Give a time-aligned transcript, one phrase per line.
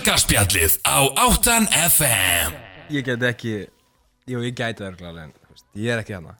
[0.00, 0.96] Helgarspjallið á
[1.28, 2.54] 8 FM
[2.88, 3.50] Ég get ekki
[4.30, 6.32] Jú, ég gæti það örgulega en þú veist, ég er ekki hana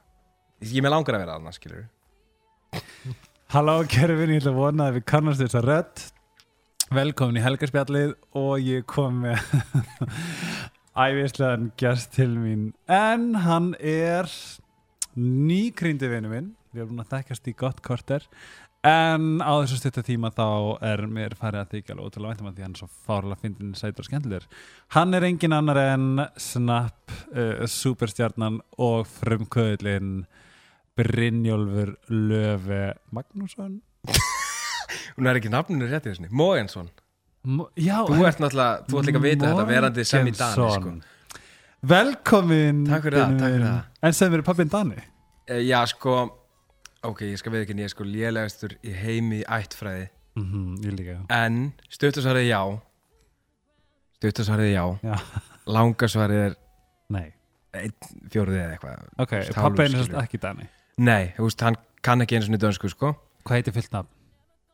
[0.65, 1.83] Ég er með langar að vera hana, skilur
[3.53, 6.03] Halló, kæru vini, ég ætla að vona að við kannast þess að rödd.
[6.97, 9.53] Velkomin í helgarspjallið og ég kom með
[11.05, 12.71] ævislegan gæst til mín.
[12.89, 14.31] En hann er
[15.13, 16.49] nýkrýndi vinnu minn.
[16.73, 18.25] Við erum búin að þekkast í gott korter
[18.81, 20.45] En á þessu stutta tíma þá
[20.89, 23.75] er mér farið að þykja alveg ótrúlega væntum að því hann er svo fárlega fyndin,
[23.77, 24.47] sætur og skemmtilegur.
[24.95, 26.07] Hann er engin annar en
[26.41, 30.23] Snap, uh, superstjarnan og frumkvöðlin
[30.97, 32.81] Brynjólfur Löfe
[33.13, 33.77] Magnússon.
[35.15, 36.89] Hún er ekki nafninu rétt í þessni Mogensson
[37.45, 40.67] Mo- Já, Þú ert náttúrulega, þú ert líka að vita þetta verandi sem í Dani,
[40.73, 40.91] sko.
[41.91, 43.79] Velkomin Takk fyrir það, takk fyrir það.
[44.09, 45.01] En sem verið pappin Dani?
[45.49, 46.17] E, Já, sko
[47.03, 50.09] Ok, ég skal við ekki, ég er sko lélegastur í heimi í ættfræði.
[50.37, 51.15] Mm Ég líka.
[51.33, 52.61] En stuttasvarið já.
[54.19, 54.83] Stuttasvarið já.
[55.03, 55.15] Já.
[55.71, 56.55] Langasvarið er
[57.11, 57.25] Nei,
[58.31, 59.01] fjórið eða eitthvað.
[59.19, 60.67] Ok, pappin er ekki Dani
[61.01, 63.11] Nei, þú veist, hann kann ekki einu svona dönsku, sko.
[63.47, 64.09] Hvað heitir fullt nafn?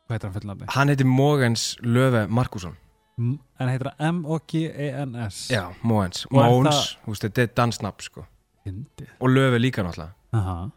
[0.07, 0.65] Hvað heitir hann?
[0.75, 2.75] Hann heitir Mogens Löfe Markusson
[3.17, 6.25] M- En heitir M-O-G-E-N-S Já, Mogens.
[6.31, 8.25] Og það- þú veist, þetta er dansnafn, sko.
[8.67, 9.09] Fyndið.
[9.19, 10.13] Og Löfe líka náttúrulega.
[10.33, 10.71] Aha.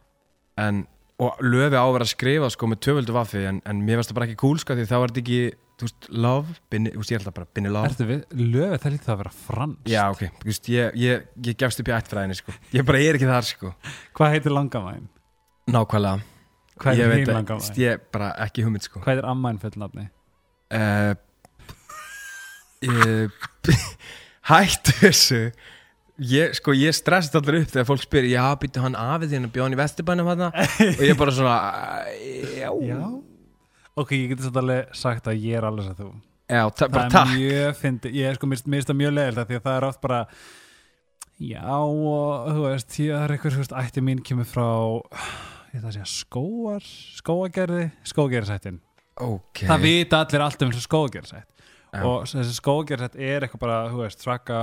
[0.59, 0.87] en,
[1.21, 4.11] og löfi á að vera að skrifa sko með tvöföldu vaffi en, en mér varst
[4.13, 5.41] það bara ekki cool sko því þá var þetta ekki,
[5.81, 7.91] þú veist, love binni, þú veist, ég held að bara binni love.
[7.91, 11.59] Ertu við, löfið það lítið að vera frans já, ok, þú veist, ég, ég, ég
[11.61, 13.73] gefst upp í ættfræðinni sko, ég bara er ekki þar sko.
[14.17, 15.09] Hvað heitir langamæn?
[15.71, 16.25] nákvæmlega,
[16.81, 17.65] Hvað ég heitir veit hinn að, langamæn?
[17.67, 19.03] veist, ég bara ekki hugmynd sko.
[19.05, 20.07] Hvað heitir ammæn fullt nafni?
[20.73, 21.13] uh,
[22.87, 23.37] ég,
[24.51, 25.43] hættu þessu
[26.21, 29.53] ég, sko, ég stressast allir upp þegar fólk spyr, já, býttu hann afið þín að
[29.57, 31.59] bjóða hann í vesturbænum hann og ég bara svona,
[32.07, 32.71] "Æ, já.
[32.87, 33.23] Já.
[33.97, 36.11] Ok, ég geti svolítið alveg sagt að ég er alveg sem þú.
[36.51, 37.29] Já, bara það takk.
[37.31, 39.85] er mjög fyndi ég er sko mist, mist það mjög leiðilegt því að það er
[39.87, 40.21] oft bara
[41.41, 44.67] já og þú veist ég er eitthvað veist ætti mín kemur frá
[45.71, 46.89] það segja skóar
[47.21, 48.81] skóagerði, skóagerðsættin
[49.23, 51.47] ok, það vita allir allt um þessu skóagerðsætt
[51.91, 52.03] Já.
[52.03, 54.59] og þessi skóagerðsætt er eitthvað bara þú veist traka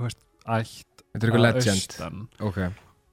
[0.00, 1.84] veist ætt þetta er eitthvað að legend.
[1.84, 2.26] austan.
[2.40, 2.58] ok,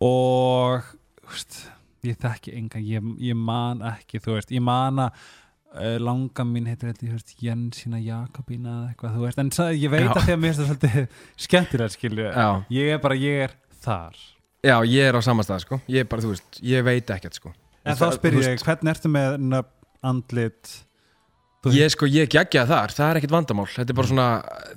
[0.08, 0.90] og
[1.30, 1.60] veist,
[2.08, 5.24] ég þekki engan ég, ég man ekki, þú veist ég man að
[5.76, 10.06] uh, langa mín heitir veist, Jensína Jakobína eða eitthvað, þú veist, en það, ég veit
[10.06, 10.12] Já.
[10.12, 12.30] að því að mér finnst það svolítið skemmtilegt skilju,
[12.78, 14.22] ég er bara, ég er þar.
[14.62, 15.80] Já, ég er á samastað sko.
[15.90, 17.50] Ég er bara, þú veist, ég veit ekkert sko.
[17.82, 19.62] En þá spyr ég, veist- hvernig ertu með
[20.06, 20.76] andlit
[21.70, 23.68] Ég sko, ég geggja þar, það er ekkert vandamál.
[23.70, 24.28] Þetta er bara svona,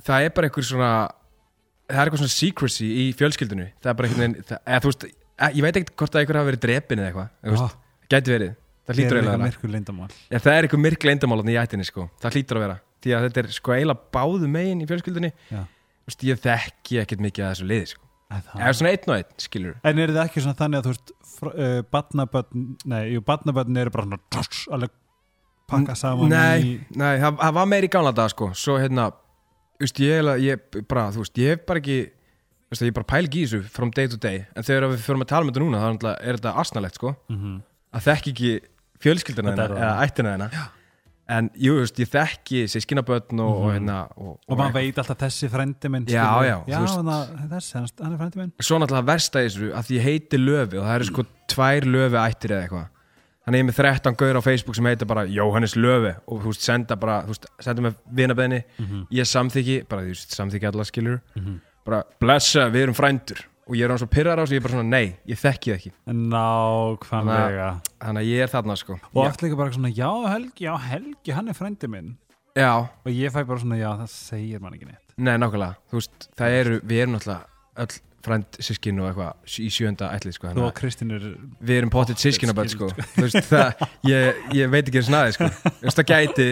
[0.04, 0.88] það er bara einhver svona
[1.84, 4.90] Það er eitthvað svona secrecy í fjölskyldinu Það er bara einhvern veginn, það, eða þú
[4.92, 7.76] veist e- Ég veit ekkert hvort að einhver hafi verið drepin eða eitthvað veist,
[8.14, 8.54] Gæti verið,
[8.86, 9.44] það hlýtur er að vera.
[9.48, 12.06] myrkur leyndamál Já, það er eitthvað myrkla eindamálan í ættinni sko.
[12.22, 15.30] Það hlýtur að vera, því að þetta er sko eiginlega báðu megin í fjölskyldinu
[16.04, 18.00] veist, ég þekki ekkert mikið að þessu liði sko.
[18.34, 21.12] Eða svona einn og einn, skilur En er það ekki svona þannig að þú veist
[21.48, 24.18] uh, barnabörn, nei, jú, barnabörn eru bara
[24.74, 24.94] alveg
[25.70, 28.50] pakka saman Nei, í nei, það, það var meir í gamla dag sko.
[28.58, 29.08] Svo hérna,
[29.78, 33.10] þú veist, ég, ég bara, þú veist, ég hef bara ekki þú veist, ég bara
[33.14, 34.44] pæl ekki í þessu from day to day.
[34.56, 37.16] En þegar við förum að tala um þetta núna, þá er þetta- asnalegt sko.
[37.30, 37.60] Mhm.
[37.94, 38.52] Að þekki ekki
[39.04, 39.76] fjölskyldina það.
[39.78, 40.70] eða ættina hennar
[41.26, 45.48] En, jú, veist, ég þekki sískinabötn og, og hérna og, og maður veit alltaf þessi
[45.48, 48.52] frendi minn Já, já, já veist- þannig, þessi, hann, er frendi minn.
[48.60, 51.24] Svo náttúrulega versta í þessu að því ég heiti Löfi og það eru sko
[51.54, 52.90] tvær Löfi ættir eða eitthvað
[53.44, 56.52] Þannig ég er með 13 gaur á Facebook sem heitir bara Jóhannes Löfi og þú
[56.52, 58.60] veist, senda bara, þú veist, senda með vinabeðni.
[59.12, 61.20] Ég samþykki, bara þú veist, samþykki alla skilur
[61.84, 63.42] bara blessa, við erum frændur.
[63.68, 65.70] Og ég er hann svo pyrrar á þessu, ég er bara svona nei, ég þekki
[65.70, 65.92] það ekki.
[66.32, 67.68] Nákvæmlega.
[68.04, 68.96] Þannig að ég er þarna sko.
[69.12, 72.10] Og oft líka bara svona, já Helgi, já Helgi hann er frendi minn.
[72.54, 75.14] Já, og ég fæ bara svona, já það segir mann ekki neitt.
[75.16, 75.80] Nei, nákvæmlega.
[75.90, 80.36] Þú veist, það eru, við erum náttúrulega öll frænd sískin og eitthvað í sjönda ætlið
[80.38, 81.26] sko, og Kristín er
[81.60, 82.90] við erum pottitt sískinaböld sko.
[83.18, 85.50] veist, það, ég, ég veit ekki eins og naði sko.
[85.82, 86.48] Veist, það gæti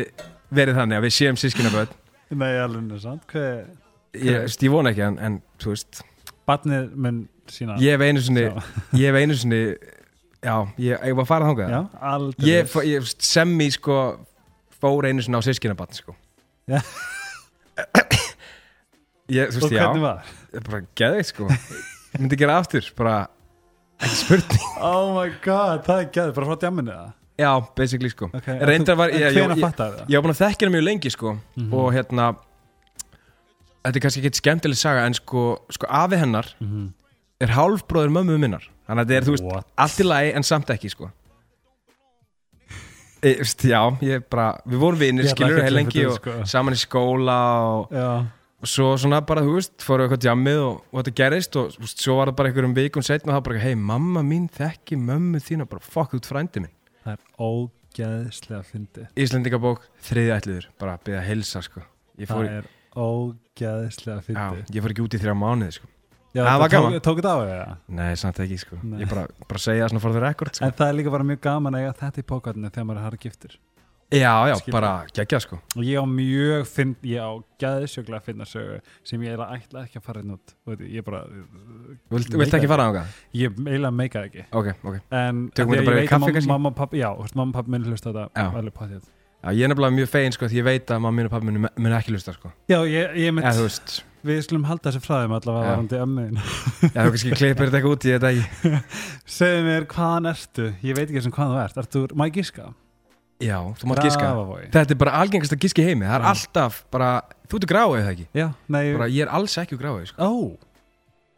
[0.52, 1.96] verið þannig að við séum sískinaböld
[2.32, 3.64] nei, alveg er sant hver,
[4.16, 6.02] ég, ég vona ekki en, en þú veist,
[6.48, 8.46] barnið mun sína ég hef einu sinni
[9.00, 9.62] ég hef einu sinni
[10.42, 11.80] já, ég, ég var að fara já,
[12.12, 12.50] aldrei.
[12.50, 13.98] Ég, ég sem í sko
[14.82, 16.14] fór einu sinni á sískinabatn sko.
[16.66, 16.80] Já.
[19.30, 19.84] ég, þú og veist, já.
[19.84, 20.32] hvernig var?
[20.54, 21.48] Er bara geðveikt sko
[22.18, 23.16] myndi gera aftur, bara
[24.02, 27.12] ekki spurning oh my god, það er gæði, bara frá djamminu það
[27.42, 28.58] já, basically sko okay.
[28.68, 30.08] Reyndar var- ég- ég- hvernig ég- fattar það?
[30.08, 31.72] ég var búin að þekka henni mjög lengi sko Mhm.
[31.74, 32.26] og hérna
[33.84, 36.92] þetta er kannski ekki skemmtileg saga en sko, sko afi hennar Mhm.
[37.40, 39.66] er hálfbróður mömmu minnar þannig að þetta er, þú veist, What?
[39.78, 41.10] allt í lagi en samt ekki sko
[43.22, 46.06] e, veist, já, ég bara, við vorum vinnir Ég ætla skilur ekki að heil lengi
[46.06, 46.46] og þetta, sko.
[46.52, 48.08] saman í skóla og, Já,
[48.68, 52.02] svo svona bara, þú veist, fórum við eitthvað jammið og, og þetta gerist og veist,
[52.04, 55.40] svo var það bara einhverjum vikum setna og það bara, hei, mamma mín þekki mömmu
[55.42, 56.74] þín og bara, fuck, út frændi minn.
[57.02, 59.08] Það er ógeðslega fyndið.
[59.24, 61.82] Íslendingabók, þriði ætliður, bara að byrja að helsa, sko.
[62.22, 62.70] Ég fór, Það er
[63.02, 64.62] ógeðslega já, fyndið.
[64.76, 65.90] ég fór ekki út í þrjá mánuði, sko.
[66.32, 66.94] Já, það var tók-.
[67.04, 67.72] Tók þetta á það?
[67.98, 69.02] nei, samt ekki, sko, Nei.
[69.02, 70.64] ég bara, bara segja það svona for the record, sko.
[70.64, 73.06] En það er líka bara mjög gaman að eiga þetta í pókarnir þegar maður er
[73.10, 73.58] harri giftur
[74.12, 74.74] já, já, Skilur.
[74.76, 77.30] bara geggjað, sko og ég á mjög finn, ég á
[77.62, 78.78] geðsjöglega að finna sögu
[79.08, 81.22] sem ég eiginlega ætla ekki að fara inn út veit, ég bara
[82.12, 83.16] Vilt, vilt ekki fara á það?
[83.40, 86.32] ég eiginlega meika það ekki Ok, ok en Tökum því þetta bara ég í kaffi
[86.36, 86.52] kannski?
[86.52, 88.46] mamma og pappi, já, þú veist, mamma og pappi minn hlusta þetta Já.
[88.62, 89.02] alveg potið
[89.42, 91.48] Já, ég er nefnilega mjög fegin sko því ég veit að mamma mín og pappi
[91.50, 94.92] mín mun ekki lusta sko já, ég, ég mitt, Eða þú veist, við skulum halda
[94.92, 95.72] þessi frá þeim allavega Já.
[95.72, 96.38] varandi ömmuðin
[96.92, 98.82] já þú kannski klippir þetta ekki út í þetta ekki
[99.38, 102.68] segðu mér hvaðan ertu, ég veit ekki sem hvað þú ert ertu, má ég gíska?
[103.42, 104.70] Já, þú mátt Grafavogi.
[104.74, 106.06] Þetta er bara algengast að giska í heimi.
[106.06, 106.32] Það er Já.
[106.32, 107.10] alltaf bara,
[107.50, 108.26] þú ert gráið eða ekki?
[108.38, 110.28] Já, nei, bara, Ég er alls ekki gráið sko.
[110.28, 110.32] Ó.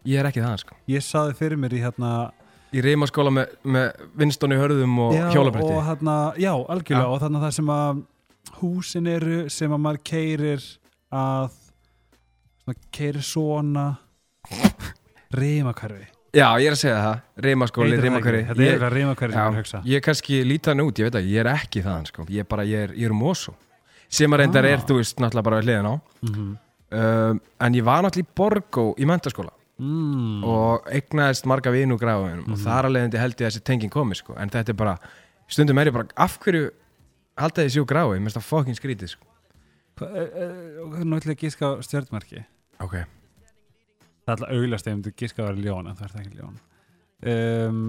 [0.04, 0.78] Ég er ekki það sko.
[0.92, 2.14] Ég saði fyrir mér í hérna
[2.74, 7.04] Ég reyma skóla með, með vinston í hörðum og já, hjólabretti og hérna, já, algjörlega.
[7.04, 7.12] Já.
[7.12, 8.00] og þarna það sem að
[8.58, 10.64] húsin eru sem að maður keirir
[11.14, 11.60] að
[12.94, 13.86] keirir svona
[15.34, 17.20] rímakörfi Já, ég er að segja það.
[17.46, 19.82] Reyma skóli, reyma hverju þetta er eitthvað rímakörfi sem ég hugsa.
[19.86, 22.26] Ég er kannski lítið hann út, ég veit ekki Ég er ekki það sko.
[22.28, 23.54] Ég er bara, ég er, ég er um ósó
[24.08, 24.74] Sem að reyndar Ah.
[24.74, 25.94] er, þú veist, náttúrulega bara við hliðin á.
[26.22, 26.56] Mm
[26.94, 30.44] um, En ég var náttúrulega í Borgó í mentaskóla mm.
[30.44, 34.14] og eignaðist marga vinu gráðunum og þar að leiðandi held ég að þessi tenging komi
[34.14, 34.34] sko.
[34.38, 34.98] en þetta er bara,
[35.48, 36.70] stundum er ég bara af hverju
[37.36, 39.26] halda þessi úr grái mér finnst það fucking skrítið sko.
[39.98, 40.10] Hva-
[44.24, 46.60] það er alltaf auglast ef þú gíska að vera ljón en það er ekki ljón
[47.34, 47.80] um,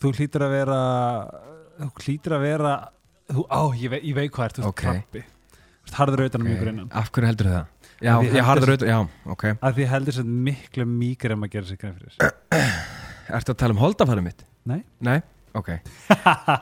[0.00, 0.78] þú hlýtur að vera
[1.80, 2.72] þú hlýtur að vera
[3.30, 4.82] þú, á, ég, vei, ég veit hvað er þú ert Ok.
[4.84, 5.22] krabbi.
[5.80, 6.52] Þú ert harður auðvitað okay.
[6.54, 7.68] mjög innan af hverju heldur það?
[8.00, 8.98] já, því ég heldur- harður auðvitað, já,
[9.34, 9.44] ok.
[9.68, 12.14] Að því heldur sér miklu mýkir en maður gerir sér grein fyrir
[13.40, 14.44] ertu að tala um holdafæri mitt?
[14.70, 14.80] Nei.
[15.00, 15.16] nei,
[15.56, 15.70] ok.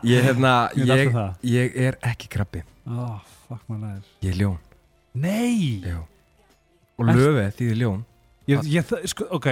[0.07, 2.63] Ég, hefna, Ég ég, ég er ekki krabbi.
[2.87, 3.19] Oh,
[3.49, 4.07] fuck my life.
[4.23, 4.59] Ég er ljón.
[5.19, 5.81] Nei!
[5.83, 5.99] Já.
[6.99, 8.05] og Ert- löfið þýðir ljón
[8.49, 9.47] ég, ég, sko, ok,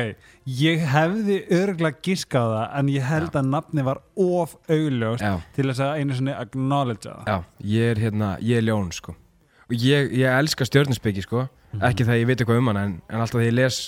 [0.60, 5.66] ég hefði örgulega giskað það en ég held að nafni var of augljóst já, til
[5.70, 7.26] þess að einu sinni acknowledge það.
[7.28, 7.37] Já,
[7.76, 9.14] ég er hérna ég er ljón sko.
[9.66, 11.46] Og ég, ég elska stjörnusbyggi sko.
[11.82, 13.81] Ekki það ég veit eitthvað um hann en, en alltaf þegar ég les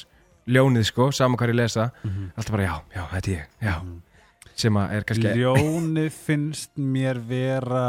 [0.49, 2.31] ljónið sko, saman hvað ég les það Mhm.
[2.37, 3.75] alltaf bara já, já, þetta er ég já.
[4.59, 7.85] sem að er kannski Ljónið finnst mér vera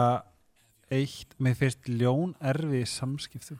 [0.91, 3.59] eitt, mér finnst ljón erfið samskiptum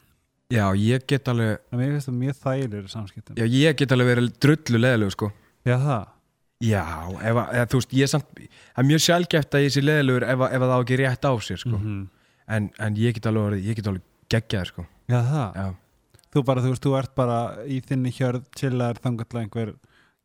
[0.49, 4.07] já, ég get alveg en mér finnst það mjög þægilegur samskiptum já, ég get alveg
[4.13, 5.31] verið drullu leðilegu sko.
[5.67, 6.07] Já, það?
[6.59, 6.83] Já,
[7.23, 10.23] ef, að- þú veist, ég er samt það er mjög sjálfgeft að ég sé leðilegur
[10.27, 11.77] ef, að- ef að það á ekki rétt á sér sko.
[11.77, 12.07] Mhm.
[12.49, 14.85] en, en ég get alveg ég get alveg geggjaður sko.
[15.09, 15.55] Já, það?
[15.55, 15.75] Já,
[16.29, 19.71] Þú bara, þú veist, þú ert bara í þinni hjörð chillar þangatlega einhver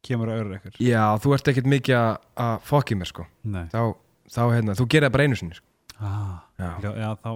[0.04, 0.74] kemur að öru ykkur.
[0.84, 3.24] Já þú ert ekkert mikið að- að fokki mér sko.
[3.44, 3.64] Nei.
[3.72, 3.94] Þá,
[4.28, 5.64] þá hérna, þú gerir það bara einu sinni sko.
[6.00, 6.70] ah, já.
[6.82, 7.30] Já, þá,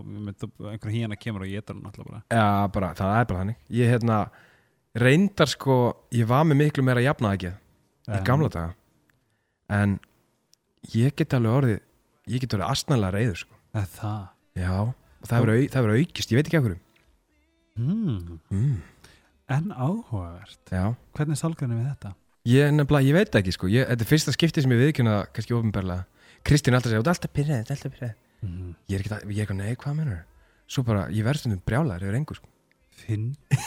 [0.72, 2.20] einhver híana kemur og getur hann alltaf bara.
[2.30, 3.58] Já, bara, það er bara þannig.
[3.78, 4.18] Ég hérna,
[4.98, 5.78] reyndar sko
[6.14, 7.54] Ég var með miklu meira jafnað ekki
[8.08, 8.74] Í gamla daga.
[9.68, 9.98] En
[10.94, 11.80] ég get alveg orðið
[12.28, 13.58] Ég get orðið astnalega reyður sko.
[13.74, 14.22] Eða Það?
[14.58, 14.76] Já,
[15.24, 16.80] það það hefur aukist Ég veit ekki af hverju.
[17.78, 18.38] Mm.
[18.50, 18.78] mm.
[19.48, 20.58] En áhugavert.
[20.72, 22.14] Já, Hvernig er sálgrænum við þetta?
[22.48, 23.68] ég nefnilega, ég veit ekki sko.
[23.70, 26.06] Ég, Þetta er fyrsta skipti sem ég viðkynna kannski ofinberlega
[26.46, 28.74] Kristín er alltaf segja, þú ert alltaf pyrrið, þú ert alltaf pyrrið Mm.
[28.88, 30.20] Ég er ekki, að- ég er ekki, nei, hvað mennur
[30.68, 32.48] Svo bara, ég verð stundum brjálæður yfir engu sko.
[33.00, 33.32] Finn.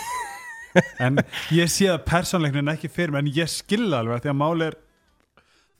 [1.03, 1.17] En
[1.51, 4.67] ég sé það persónleiknin ekki fyrir mig En ég skilða alveg að því að máli
[4.69, 4.77] er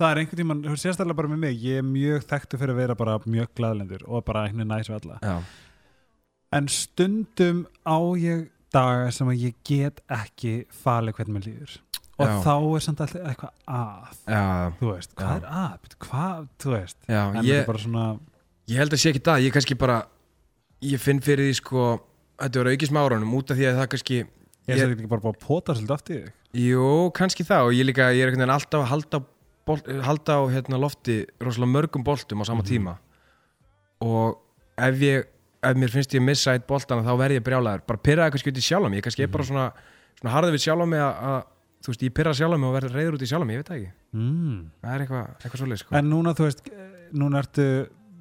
[0.02, 2.74] Það er einhvern tímann, þú sést alveg bara með mig Ég er mjög þekktu fyrir
[2.74, 5.20] að vera bara mjög glaðlendur Og bara einhvern veginn næs við alla.
[5.24, 5.38] Já,
[6.52, 11.78] En stundum á ég daga sem að ég get ekki falið hvernig mér líður.
[12.20, 12.34] Og Já.
[12.44, 14.18] þá er samt alltaf eitthvað að.
[14.28, 14.44] Já,
[14.82, 15.38] Þú veist, hvað Já.
[15.38, 15.96] er að?
[16.04, 16.98] Hvað, þú veist.
[17.08, 18.04] Já En þetta ég, er bara svona
[18.70, 19.98] Ég held að sé ekki það, ég kannski bara
[20.86, 21.88] ég finn fyrir því sko
[22.42, 24.22] þetta voru aukist með árunum út af því að það kannski
[24.70, 28.10] Ég er ekki bara búið að pota svolítið aftur jú, kannski það og ég líka,
[28.16, 29.22] ég er alltaf að halda,
[29.68, 32.98] bolt, halda á hérna, lofti rosalega mörgum boltum á sama tíma.
[34.04, 34.38] Og
[34.78, 35.30] ef ég
[35.62, 38.60] ef mér finnst ég missa eitt boltana þá verð ég brjálæður, bara pyrraði kannski út
[38.60, 39.66] í sjálfa mig ég kannski er bara svona,
[40.18, 41.42] svona harðið við sjálfa mig að, að
[41.82, 43.70] þú veist, ég pyrra sjálfa mig og verð reyður út í sjálfa mig, ég veit
[43.70, 43.92] það ekki.
[44.18, 44.58] Mm.
[44.82, 45.96] það er eitthvað, eitthvað svoleið sko.
[46.00, 46.72] En núna, þú veist,
[47.22, 47.68] núna ertu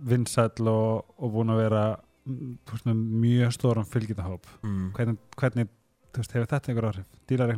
[0.07, 1.83] vinsæll og, og búin að vera
[2.29, 2.55] mm,
[2.89, 4.89] með mjög stóran fylgjitahóp mm.
[4.97, 5.71] hvernig, hvernig
[6.17, 7.13] veist, hefur þetta einhver áhrif?
[7.31, 7.53] Dílar,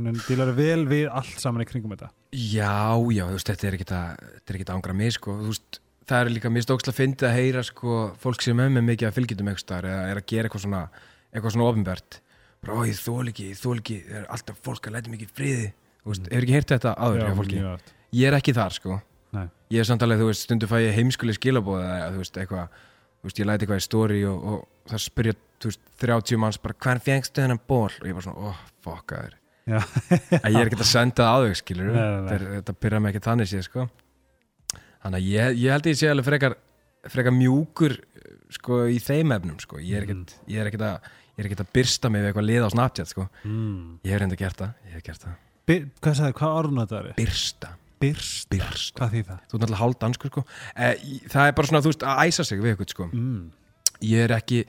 [0.56, 2.10] vel við allt saman í kringum þetta?
[2.32, 3.96] Já, já, veist, þetta er ekkert
[4.56, 8.42] er angra mig, sko, veist það er líka mjög stókslega fyndið að heyra sko, fólk
[8.44, 10.82] sem er með mikið að fylgjendum eitthvað eða er að gera eitthvað svona
[11.32, 12.18] eitthvað svona ofinbært
[12.68, 15.68] ó, ég þól ekki, ég þól ekki það er alltaf fólk að læta mikið friði
[15.70, 17.94] þú veist, hefur ekki heyrt þetta mjög oft.
[18.18, 18.98] ég er ekki þar sko.
[19.72, 22.80] Ég er samt alveg, þú veist, stundu fæ ég heimskuli skilabóð eða þú veist, eitthvað
[23.22, 26.60] þú veist, ég læti eitthvað í story og, og það spyrja, þú veist, 30 manns
[26.62, 29.30] bara, hvern fengstu þennan ból og ég bara svona, oh, fuck að
[29.62, 29.78] Já.
[29.78, 31.98] þér að ég er ekki að senda það á þau, skilur
[32.32, 33.88] þetta, pyrra mig ekki þannig séð, sko.
[35.02, 36.56] Þannig að ég, ég held að ég sé alveg frekar
[37.10, 37.96] frekar mjúkur
[38.52, 39.78] sko, í þeim efnum, sko.
[39.82, 42.48] Ég er ekkert, ég er ekkert að ég er ekkert að byrsta mig við eitthvað
[42.48, 43.28] lið á Snapchat, sko.
[43.46, 43.86] Mm.
[44.04, 45.38] ég hef reynda gert það, ég hef gert það.
[46.02, 47.12] Hvað sagði, hvað orðun þetta er?
[47.16, 47.70] byrsta,
[48.02, 49.40] Byrst byrsta Hvað þýð það?
[49.48, 50.44] þú er náttúrulega hálfdanskur sko.
[50.76, 50.94] Eh,
[51.32, 53.08] það er bara svona, þú veist, að æsa sig við eitthvað sko.
[53.12, 53.42] Mm.
[54.02, 54.60] ég er ekki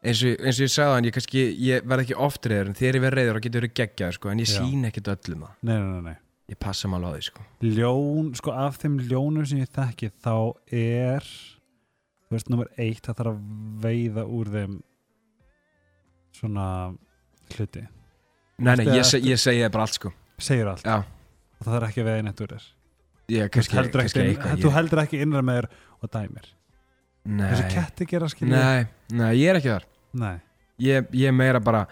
[0.00, 2.76] eins og, eins og ég sagði hann, ég kannski ég verð ekki oft reyður, en
[2.78, 4.60] þegar ég verð reyður þá getur verið geggjaður sko, en ég Já.
[4.62, 5.54] sín ekkit öllum það.
[5.62, 6.16] Nei, nei, nei, nei.
[6.50, 7.42] Ég passa maður á því sko.
[7.62, 10.34] Ljón, sko af þeim ljónum sem ég þekki þá
[10.72, 11.26] er
[12.30, 13.44] þú veist, nummer eitt það þarf að
[13.84, 14.78] veiða úr þeim
[16.40, 16.66] svona
[17.54, 17.84] hluti.
[18.60, 20.12] Nei, nei, Ertu- ég, seg, ég segi það bara allt sko.
[20.40, 20.84] Segir allt?
[20.84, 21.02] Já,
[21.60, 22.68] og það þarf ekki að veiða neitt úr þér.
[24.64, 25.68] Þú heldur ekki, innra með þér
[26.00, 26.48] og dæmir.
[27.52, 29.86] Þessi ketti gera skilja nei, nei, ég er ekki þar.
[30.80, 31.84] Ég, ég er meira bara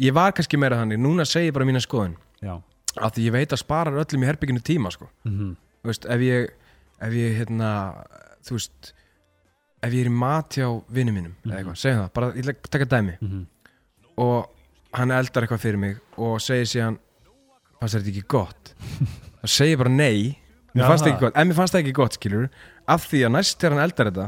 [0.00, 2.16] ég var kannski meira þannig, núna segi ég bara mína skoðun.
[2.40, 2.54] Já.
[2.98, 5.10] Af því ég veit að sparar öllum í herbygginu tíma sko.
[5.28, 6.50] Mm þú veist, ef ég
[7.00, 7.68] ef ég, hérna,
[8.44, 8.90] þú veist
[9.80, 12.56] ef ég er í mat hjá vinnu mínum eða eitthvað, segjum það, bara ég ætla
[12.56, 13.14] að taka dæmi.
[14.20, 14.50] Og
[14.98, 16.98] hann eldar eitthvað fyrir mig og segir síðan
[17.80, 18.74] fannst þetta ekki gott?
[19.40, 20.36] Þá segir ég bara nei.
[20.70, 21.12] Mér fannst það.
[21.14, 22.46] ekki gott, en mér fannst það ekki gott skilur
[22.90, 24.26] af því að næst þegar hann eldar þetta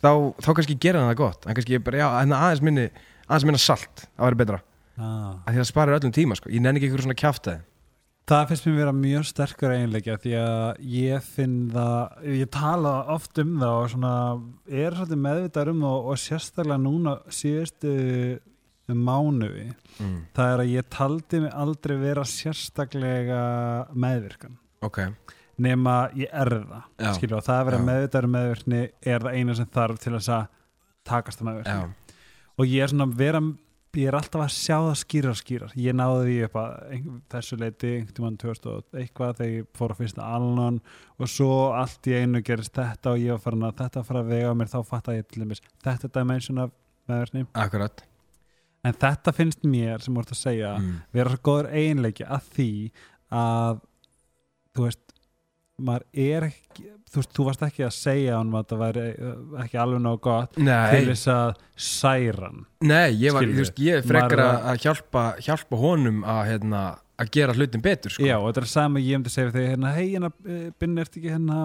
[0.00, 1.44] þá, þá kannski gera hann það gott.
[1.44, 2.86] Hann kannski bara, já, en aðeins minni
[3.28, 4.62] aðeins minna salt, það væri betra.
[4.98, 5.38] Ah.
[5.46, 7.60] af því að það sparir öllum tíma, sko, ég nenni ekki ykkur svona kjaftaði
[8.28, 13.38] Það finnst mér vera mjög sterkur eiginleikja því að ég finn það, ég tala oft
[13.40, 14.10] um það og svona
[14.68, 17.92] er svolítið meðvitað um það og sérstaklega núna síðustu
[18.94, 19.68] mánuði.
[19.98, 20.18] mm.
[20.36, 23.42] Það er að ég taldi mig aldrei vera sérstaklega
[23.92, 25.00] meðvirkan ok,
[25.58, 26.54] nema ég er
[26.98, 27.12] Já.
[27.16, 27.86] skilju og það að vera Já.
[27.90, 30.46] meðvitað um meðvirkni er það eina sem þarf til að
[31.08, 32.12] takast það meðvirkni
[32.58, 33.42] og ég er svona vera
[33.98, 36.74] ég er alltaf að sjá það skýrar skýrar ég náði því upp að
[37.32, 40.80] þessu leiti einhvern tímann 2000 og eitthvað þegar ég fór að fyrsta alnan
[41.18, 44.30] og svo allt í einu gerist þetta og ég var farin að þetta fara að
[44.34, 46.74] vega á mér þá fatt að ég til dæmis þetta dimension af
[47.08, 48.04] meðverkni akkurat
[48.86, 50.96] en þetta finnst mér sem voru að segja mm.
[51.16, 52.72] vera svo góður eiginleiki að því
[53.38, 53.80] að
[54.76, 55.04] þú veist
[55.78, 59.36] maður er ekki þú veist, þú varst ekki að segja hann að það væri uh,
[59.62, 61.52] ekki alveg nóg gott til Nei, þess að
[61.88, 66.20] særa hann nei, ég var, veist, ég er frekar Maður að að hjálpa, hjálpa honum
[66.26, 66.82] að, hérna,
[67.18, 68.26] að gera hlutin betur, sko.
[68.26, 70.32] Já, og þetta er sama ég myndi segja við þig hérna, hei, hérna,
[70.82, 71.60] Binni, ertu ekki hérna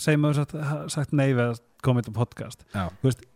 [0.00, 0.54] segjum að þú sagt,
[0.94, 2.88] sagt nei við að koma þetta podcast Já.
[3.00, 3.26] þú veist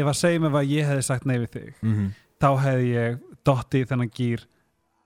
[0.00, 2.12] ef að segjum ef að ég hefði sagt nei við þig Mm
[2.44, 4.42] þá hefði ég dotti þennan gýr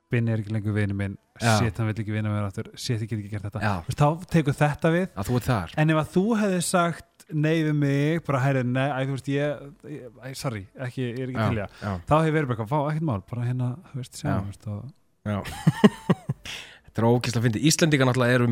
[0.08, 1.14] Binni er ekki lengur vini minn.
[1.36, 2.70] Shit, hann vil ekki vinna mér aftur.
[2.80, 3.72] Shit, ég get ekki gert þetta.
[3.84, 5.04] Veist, þá tekur þetta við.
[5.20, 5.74] Að þú ert þar.
[5.82, 9.66] en ef að þú hefði sagt nei við mig bara hæri, nei, þú veist, ég,
[9.92, 11.84] ég sorry, ekki, ég er ekki til Já, það.
[11.84, 14.38] já, þá hefði verið bara fá, ekkert mál, bara hérna þú veist, sjá, Já.
[14.40, 14.82] þú veist, og
[16.98, 17.02] já.
[17.02, 17.60] Þetta er ókýrslega að fyndi.
[17.70, 18.46] Íslendinga náttúrulega eru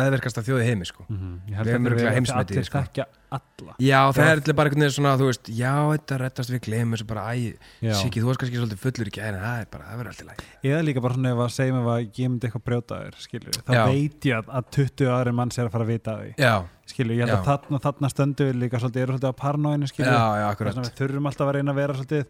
[0.00, 1.04] meðvirkasta þjóði heimi, sko.
[1.08, 2.82] Mhm, Ég Við held að örugglega þeir heimsmetið, sko.
[2.82, 3.04] þekkja
[3.36, 4.32] alla Já, það Já.
[4.32, 7.56] er bara einhvern veginn svona, þú veist, já, þetta rettast við glemur þessu bara, æ,
[7.82, 7.92] Já.
[8.00, 10.44] Siki, þú varst kannski svolítið fullur í gæri, það er bara, það verður alltaf læg.
[10.66, 13.58] Eða líka bara svona ef að segja mig að ég myndi eitthvað brjóta þér skilur,
[13.66, 13.84] þá Já.
[13.86, 16.54] veit ég að, að 20 aðri manns er að fara að vita því Já,
[16.86, 17.46] skilur, ég held að Já.
[17.50, 20.94] þarna, þarna stöndu við líka svolítið, eru svolítið á parnóinu já, skilur, já, að við
[21.00, 22.24] þurfum alltaf að reyna að vera svolítið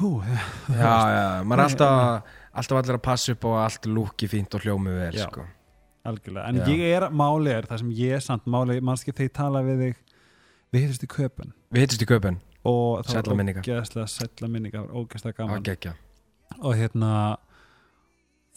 [0.00, 0.10] hú,
[0.68, 4.54] Já, já, maður er alltaf, alltaf allir að passa upp á að allt lúki fínt
[4.54, 5.26] og hljómi vel, Já.
[5.28, 5.44] sko.
[6.04, 6.66] algjörlega, en Já.
[6.68, 9.78] ég er máli er það sem ég er samt máli, mannski þegar ég tala við
[9.84, 9.96] þig
[10.74, 13.62] við hittist í köpun Við hittist í köpun, og það Sælla var minninga.
[13.64, 15.94] ógeðslega sætla minninga, það var ógeðslega það var gaman geggja.
[16.60, 17.12] og hérna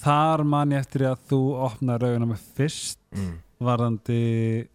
[0.03, 3.37] þar man ég eftir að þú opnar rauguna með fyrst Mm.
[3.63, 4.67] varðandi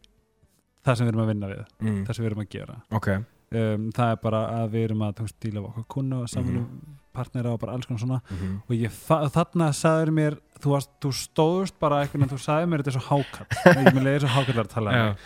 [0.85, 2.05] það sem við erum að vinna við Mm.
[2.07, 5.15] það sem við erum að gera Ok, um, það er bara að við erum að
[5.15, 6.67] þú veist, díla á okkur kunnu og samfunum
[7.13, 8.57] partnera og bara alls konar svona mhm.
[8.69, 8.91] og ég,
[9.37, 12.99] þarna sagður mér þú, varst, þú stóðust bara eitthvað en þú sagði mér þetta er
[12.99, 15.07] svo hákall ég með leiði svo hákallar að tala um Já.
[15.09, 15.17] mig.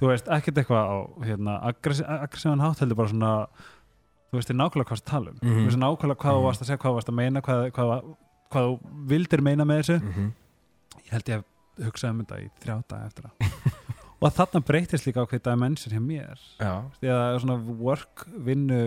[0.00, 3.32] þú veist, ekkert eitthvað á hérna, aggressívan hátt heldur bara svona
[4.26, 5.56] þú veist, þér nákvæmlega hvað það tala um Mhm.
[5.56, 6.46] þú veist nákvæmlega hvað þú Mhm.
[6.48, 8.16] varst að segja hvað þú varst að meina hvað, hvað,
[8.52, 8.78] hvað þú
[9.14, 10.32] vildir meina með þessu Mhm.
[11.06, 13.32] ég held ég að hugsa um þetta í þrjá daga eftir það
[14.16, 16.38] og þarna breytist líka ákveð dimension hjá mér.
[16.58, 18.78] Já, því að svona work vinnu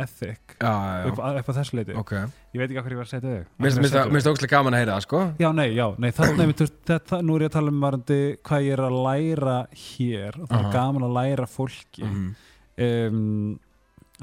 [0.00, 2.12] ethic já, já, upp, upp á þessu leiti ok.
[2.54, 4.74] Ég veit ekki hvað ég var að setja þig Mér finnst það- það ógæslega gaman
[4.74, 5.20] að heyra það, sko.
[5.38, 8.66] Já, nei, já, nei, þarna er þetta, nú er ég að tala um varandi hvað
[8.66, 10.66] ég er að læra hér og það Aha.
[10.68, 12.02] er gaman að læra fólki.
[12.04, 12.34] Mhm.
[12.78, 13.60] um,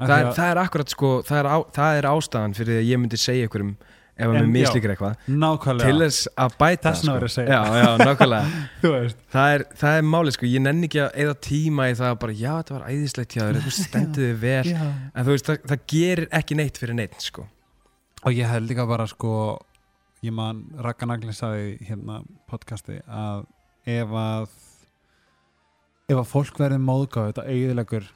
[0.00, 2.72] af það, er, að- það er akkurat, sko, það er, á, það er ástæðan fyrir
[2.72, 3.72] því að ég myndi segja ykkurum
[4.22, 4.52] ef að mér já.
[4.56, 7.50] mislíkir eitthvað til þess að bæta ég að.
[7.52, 7.88] Já, já,
[9.34, 12.20] það er, það er málið, sko, ég nenni ekki að eða tíma í það að
[12.22, 14.86] bara, já, þetta var æðislegt þér þú stendur þið vel, já.
[14.86, 17.46] en þú veist, það, það gerir ekki neitt fyrir neitt, sko.
[18.22, 19.34] Og ég held líka bara sko
[20.22, 23.46] ég man, Raka Nagli sagði í hérna podcasti að
[23.90, 24.44] ef að
[26.12, 28.10] ef að fólk verður móðgáð þetta eiginlegur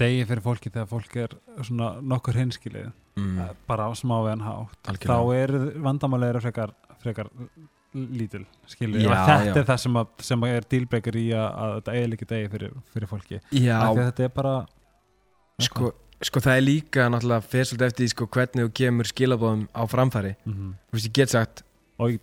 [0.00, 3.54] degi fyrir fólki þegar fólk er svona nokkur hinskilið mm.
[3.68, 5.12] bara á smávegan hátt Algjörlega.
[5.12, 7.30] þá er eru frekar, frekar
[7.92, 9.56] lítil skilur, Já, þetta já.
[9.60, 12.78] er það sem, að, sem að er dílbreykar í að, að þetta eiginlegi degi fyrir,
[12.94, 13.40] fyrir fólki.
[13.52, 14.54] Þetta er bara
[15.60, 15.90] sko,
[16.24, 20.34] sko það er líka náttúrulega svolítið eftir sko hvernig þú kemur skilabóðum á framfæri.
[20.46, 20.72] Mm -hmm.
[20.88, 21.64] þú veist ég get sagt,
[21.98, 22.22] og ekki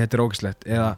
[0.00, 0.96] þetta er ógislegt eða,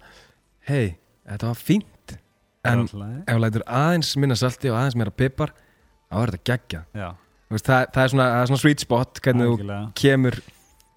[0.68, 2.18] hei, þetta var fínt.
[2.64, 2.90] En ef
[3.28, 5.52] þú lætur aðeins minna salti og aðeins meira pipar
[6.08, 7.08] þá er þetta geggja já,
[7.52, 9.90] veist, það, það, er svona, það er svona sweet spot hvernig þú algjörlega.
[10.00, 10.40] kemur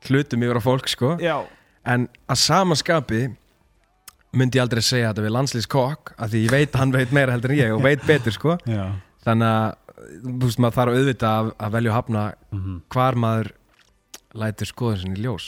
[0.08, 1.12] hlutum yfir á fólk sko.
[1.20, 1.36] Já,
[1.88, 3.22] en að samanskapi
[4.38, 7.36] myndi ég aldrei segja þetta við landslýskokk af því ég veit að hann veit meira
[7.36, 8.58] heldur en ég og veit betur sko.
[8.78, 8.92] Já.
[9.26, 9.70] þannig að
[10.24, 13.50] þú veist maður þarf auðvitað að, að velja að hafna Mm hvar maður
[14.38, 15.48] lætur skoðun sinni í ljós.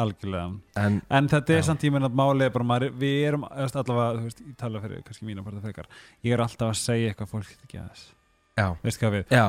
[0.00, 0.46] Algjörlega.
[0.80, 4.14] En en þetta er samt tíminn að máli er bara maður, við erum þú allavega,
[4.16, 5.90] þú veist, ég tala fyrir kannski mínu parta frekar,
[6.24, 8.04] ég er alltaf að segja eitthvað fólk þetta ekki aðeins,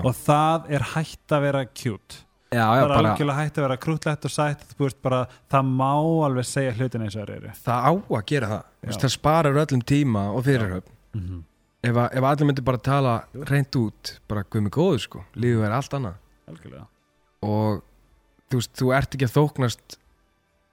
[0.04, 2.22] og það er hægt að vera cute.
[2.52, 5.70] Já, já það er algjörlega hægt að vera krútlegt og sætt þú veist bara, það
[5.70, 5.94] má
[6.28, 7.54] alveg segja hlutin eins og það eru.
[7.64, 8.66] Það á að gera það.
[8.82, 10.98] Þú veist, það sparar öllum tíma og fyrirhöfn.
[11.14, 11.44] Mm -hmm.
[11.84, 15.72] ef, ef allir myndir bara tala reynd út bara guð mig góður sko, lífið er
[15.72, 16.16] allt annað.
[16.48, 16.86] Algjörlega.
[17.42, 17.82] Og
[18.50, 19.98] þú veist, þú ert ekki að þóknast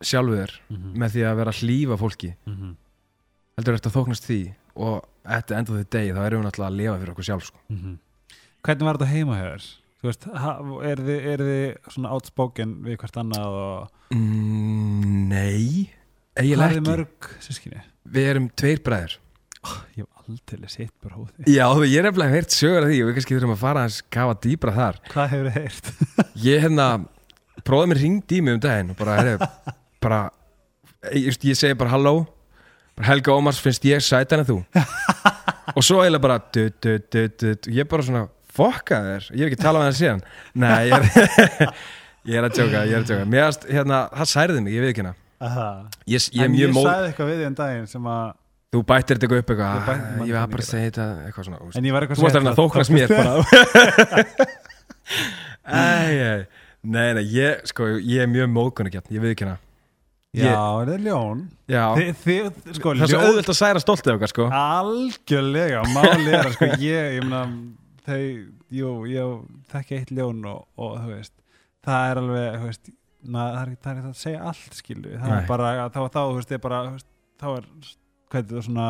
[0.03, 0.99] sjálfur þér mm -hmm.
[0.99, 2.37] með því að vera hlýfa fólki.
[3.57, 6.79] Heldur ert að þóknast því og eftir endur þið degi þá erum við náttúrulega að
[6.79, 7.59] lifa fyrir okkur sjálf sko.
[8.67, 9.69] Hvernig var þetta heima hér?
[9.99, 10.27] þú veist,
[10.87, 15.89] er þið, er þið svona outspoken við hvert annað og mm, Nei
[16.39, 17.81] hvað eiginlega er þið ekki mörg sískinni?
[18.09, 19.17] Við erum tveir bræður.
[19.99, 21.49] Ég hef aldrei sitt bara hóði.
[21.51, 23.99] Já, ég er nefnilega heyrt sögur af því og við kannski þurfum að fara að
[24.15, 25.01] kafa dýbra þar.
[25.11, 25.91] Hvað hefur þið heyrt?
[26.47, 26.87] Ég hérna,
[27.67, 29.51] bróðið mér ringdi í mig um daginn og bara, herri,
[30.05, 30.21] bara
[31.11, 32.15] ég, ég segi bara halló.
[32.95, 34.61] Bara, Helga Ómars finnst ég sætan en þú?
[35.77, 38.25] Og svo eiginlega bara du, du, du, du, du, ég bara svona
[38.59, 40.21] fokka þér, ég hef ekki talað með það síðan.
[40.65, 41.07] Nei, ég er,
[42.33, 44.85] ég er að tjóka, ég er að tjóka Mér erst, hérna, það særði mig, ég
[44.85, 47.59] veit ekki hérna Ég, ég er en mjög ég móð sagði eitthvað við því en
[47.63, 48.25] daginn sem að
[48.69, 51.47] Þú bættir þetta upp Ég eitthvað bætti- Ég man var bara að segja þetta eitthvað
[51.47, 51.79] svona úst.
[51.79, 53.33] en ég var eitthvað Þú varst að reyna að þóknast mér bara.
[55.69, 56.35] Æ, æ,
[56.89, 59.57] Nei, nei, ég, sko, ég er mjög móðgunargjarn Ég veit ekki hérna
[60.37, 61.39] já, er það ljón?
[61.73, 64.47] Já, þið, þið, sko, það er svo ljón auðvelt að særa stoltið okkar, sko.
[64.61, 67.41] Algjörlega, máli er að sko ég, ég meina
[68.09, 68.23] þau,
[68.81, 69.37] jú, ég
[69.73, 71.35] þekki eitt ljón og, og þú veist
[71.87, 72.91] það er alveg, þú veist
[73.29, 75.39] na, það er ekki það að segja allt skilu það Nei.
[75.39, 77.71] er bara, þá, þá, þú veist, ég bara veist, þá er,
[78.29, 78.89] hvað heitir það svona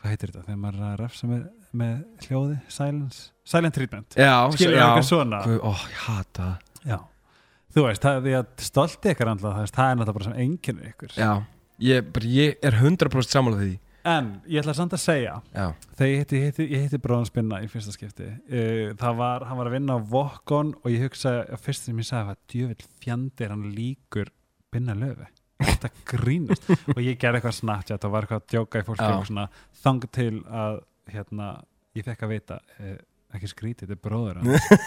[0.00, 1.44] hvað heitir þetta, þegar maður er að refsa með,
[1.80, 5.42] með hljóði, silence silent treatment, já eitthvað svona.
[5.60, 6.50] Ó, ég hata
[6.86, 6.98] já,
[7.74, 10.82] þú veist, það er því að stolti ykkur andla, það, er náttúrulega bara sem enginn
[10.90, 11.14] ykkur.
[11.18, 11.30] Já,
[11.90, 13.72] ég, bara, ég er 100% sammála því
[14.08, 15.66] en ég ætla samt að segja Já,
[15.98, 19.70] Þegar ég hitti, hitti, hitti bróðan Spinna í fyrsta skipti uh, það var, hann var
[19.70, 23.46] að vinna á Vokon og ég hugsaði, að fyrst sem ég sagði var djövill fjandi
[23.46, 24.32] er hann líkur
[24.70, 25.26] Binna löfi,
[25.58, 26.68] þetta grínast.
[26.94, 29.14] Og ég gerði eitthvað snart, það var eitthvað að djóka í fólki Já.
[29.16, 29.46] og svona,
[29.82, 30.76] þang til að
[31.10, 31.48] hérna,
[31.98, 32.92] ég fekk að vita uh,
[33.36, 34.38] ekki skrítið, þetta er bróður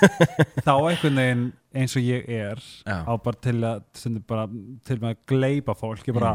[0.65, 1.43] þá einhvern veginn
[1.79, 4.47] eins og ég er já, á bara til að bara,
[4.87, 6.33] til að gleipa fólk ég bara,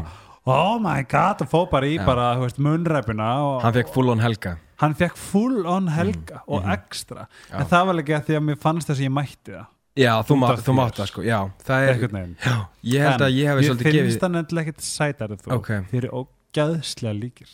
[0.53, 2.05] oh my god og fóð bara í Já.
[2.07, 4.57] bara, veist, munnræpuna og hann fekk full on helga.
[4.79, 6.77] Hann fekk full on helga og mhm.
[6.77, 7.59] ekstra Já.
[7.59, 9.67] en það var líka því að mér fannst þess að ég mætti það.
[9.99, 11.23] Já, þú, af þú mátt það, sko.
[11.25, 12.05] Já, það er,
[12.45, 12.53] já,
[12.87, 15.51] ég held að ég hefði ég svolítið finnst gefið það nefnilega ekkert sætar þú.
[15.57, 15.71] Ok.
[15.89, 17.49] þið eru ógæðslega líkir.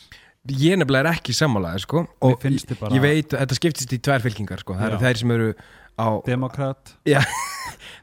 [0.45, 2.03] Ég nefnilega er ekki sammálaði, sko.
[2.27, 4.75] Og finnst bara ég veit, þetta skiptist í tvær fylkingar, sko.
[4.77, 5.47] Það eru þeir sem eru
[5.99, 6.95] á demokrat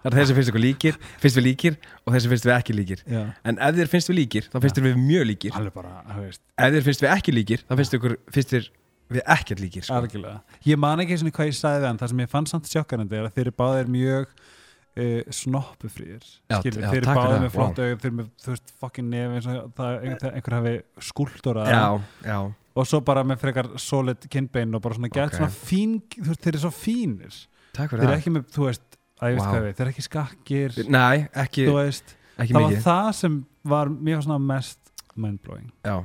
[0.03, 2.53] Það eru þeir sem finnst ykkur líkir, finnst við líkir og þeir sem finnst við
[2.57, 3.03] ekki líkir.
[3.07, 3.21] já.
[3.47, 5.53] En ef þér finnst við líkir, þá finnst þér við mjög líkir.
[5.59, 8.67] alveg bara, þú veist, Ef þér finnst við ekki líkir, þá finnst ykkur finnst þér
[9.13, 9.85] við ekkert líkir.
[9.87, 10.01] Sko.
[10.01, 10.41] algjörlega
[10.73, 13.19] ég man ekki eins og hvað ég sagði en það sem ég fann samt sjokkarandi
[13.21, 17.21] er að þeir eru báðir mjög uh, snoppufrýðir Já, skilur, já, þeir eru takk fyrir
[17.21, 19.95] báðir það, með flott auð þeir eru með, þú veist, fucking nef eins og það,
[20.09, 20.75] einhver, einhver hafi
[21.13, 21.85] skúltúra Já,
[22.27, 22.39] já.
[22.75, 25.39] og svo bara með frekar solid kinnbein og bara svona gett Ok.
[25.39, 27.41] svona fín þú veist, þeir eru svo fínir
[27.73, 29.53] Takk þeir fyrir eru ekki með, þú veist, að ég veist Vá.
[29.53, 32.83] hvað við þeir eru ekki skakkir, Nei, ekki, veist ekki það var mikið.
[32.87, 33.39] það sem
[33.73, 35.97] var mér svona mest mindblowing, Já.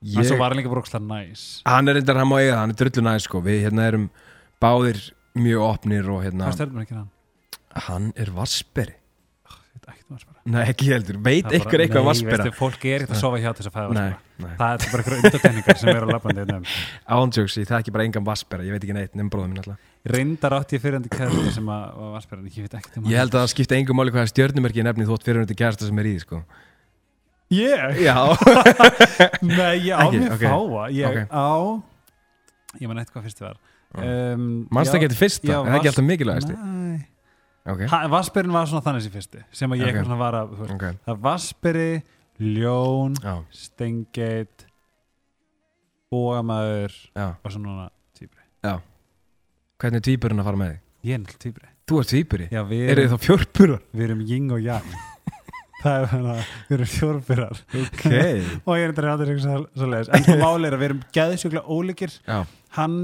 [0.00, 1.40] En svo Ég, var hann líka brókslega næs.
[1.68, 3.40] Hann er reyndar, hann má eiga það, hann er drullu næst sko.
[3.44, 4.06] Við hérna erum
[4.62, 5.00] báðir
[5.36, 7.10] mjög opnir og hérna hvað stærnum ekki hann?
[7.86, 8.94] Hann er vassberi
[9.90, 13.20] Ekki hvað spara Nei, ekki heldur, veit ykkur eitthvað vassbera veistu, fólk er ekkert að
[13.20, 14.54] sofa hjá þess að fæða Nei, vassbera nei.
[14.60, 16.56] Það er bara einhverja undartekningar sem eru að labbandi hérna.
[17.10, 17.18] Um.
[17.20, 19.90] Ándjóks, ég þekki bara engan vassbera Ég veit ekki neitt, nefn bróðum minn alltaf.
[20.14, 23.44] Reyndar átti ég fyrirandi kæðandi sem var vassbera ég veit ekkert um Ég held að
[23.44, 26.22] það skipta engum máli hvað stjörnumerki nefni þótt fyrir hundi kærasta sem er í því,
[26.24, 26.40] sko.
[27.50, 28.00] Ég?
[28.06, 28.16] Já.
[29.58, 30.84] Nei, ég á Ekki, mér fáa.
[30.94, 31.58] Ég á
[37.66, 39.90] Eitthvað fyrst var er það svona þannig sem fyrsti sem að ég Ok.
[39.90, 41.88] eitthvað svona var að þú veist, ok, Það er vassberi,
[42.40, 44.66] ljón já, stengeit
[46.10, 47.26] bógamæður já.
[47.44, 48.42] og svo núna týpri
[49.80, 50.80] Hvernig er tvíburinn að fara með þig?
[51.08, 53.80] Ég er náttúrulega týpri Þú ert tvíburi, Já, við erum, þá fjórburar?
[53.96, 54.90] við erum ying og yang.
[55.82, 58.04] Það er þannig að við erum fjórbyrar Ok.
[58.68, 60.10] Og ég er þetta reyndar svo, leiðis.
[60.14, 62.14] En sko máli er að við erum geðsjöklega ólíkir.
[62.28, 62.38] Já,
[62.76, 62.98] hann,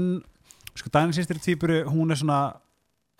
[0.77, 2.37] sko Dagný sýstir týpuru, hún er svona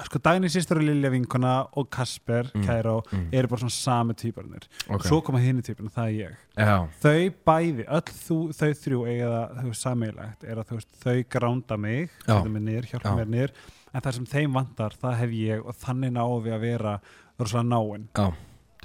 [0.05, 2.65] sko Dagný sýstir og Lilja vinkona og Kasper, Mm.
[2.67, 4.67] Kæró mm, eru bara svona sami týparnir.
[4.89, 5.07] Ok.
[5.07, 6.35] Svo koma hinn í týpurinn, það er ég.
[6.57, 10.91] Já, þau bæði, öll þú, þau þrjú eiga það, þú veist, sammeilegt er að veist,
[11.01, 13.17] þau gránda mig, mig niður hjálpa Já.
[13.17, 13.51] mér niður,
[13.93, 16.95] en það sem þeim vantar það hef ég og þannig náum við að vera
[17.39, 18.07] rosalega náin.
[18.13, 18.27] Já,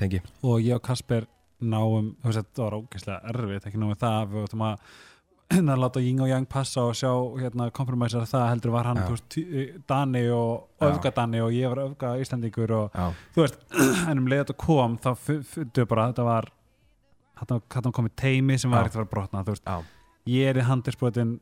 [0.01, 0.22] tengi.
[0.42, 1.29] Og ég og Kasper
[1.61, 4.79] náum, þú veist, þetta var ógeðslega erfitt ekki náum við það, við áttum að
[5.73, 7.11] að láta Ying og Yang passa og sjá
[7.41, 11.83] hérna, kompromæsar það heldur var hann veist, Tí- Dani og öfga Dani og ég var
[11.87, 13.59] öfga Íslandingur og Já, þú veist,
[14.11, 16.51] en um leið þetta kom þá fundu bara að þetta var
[17.43, 19.93] þetta var komið teimi sem var ekkert að vera brotna þú veist,
[20.33, 21.37] ég er í handisbrotin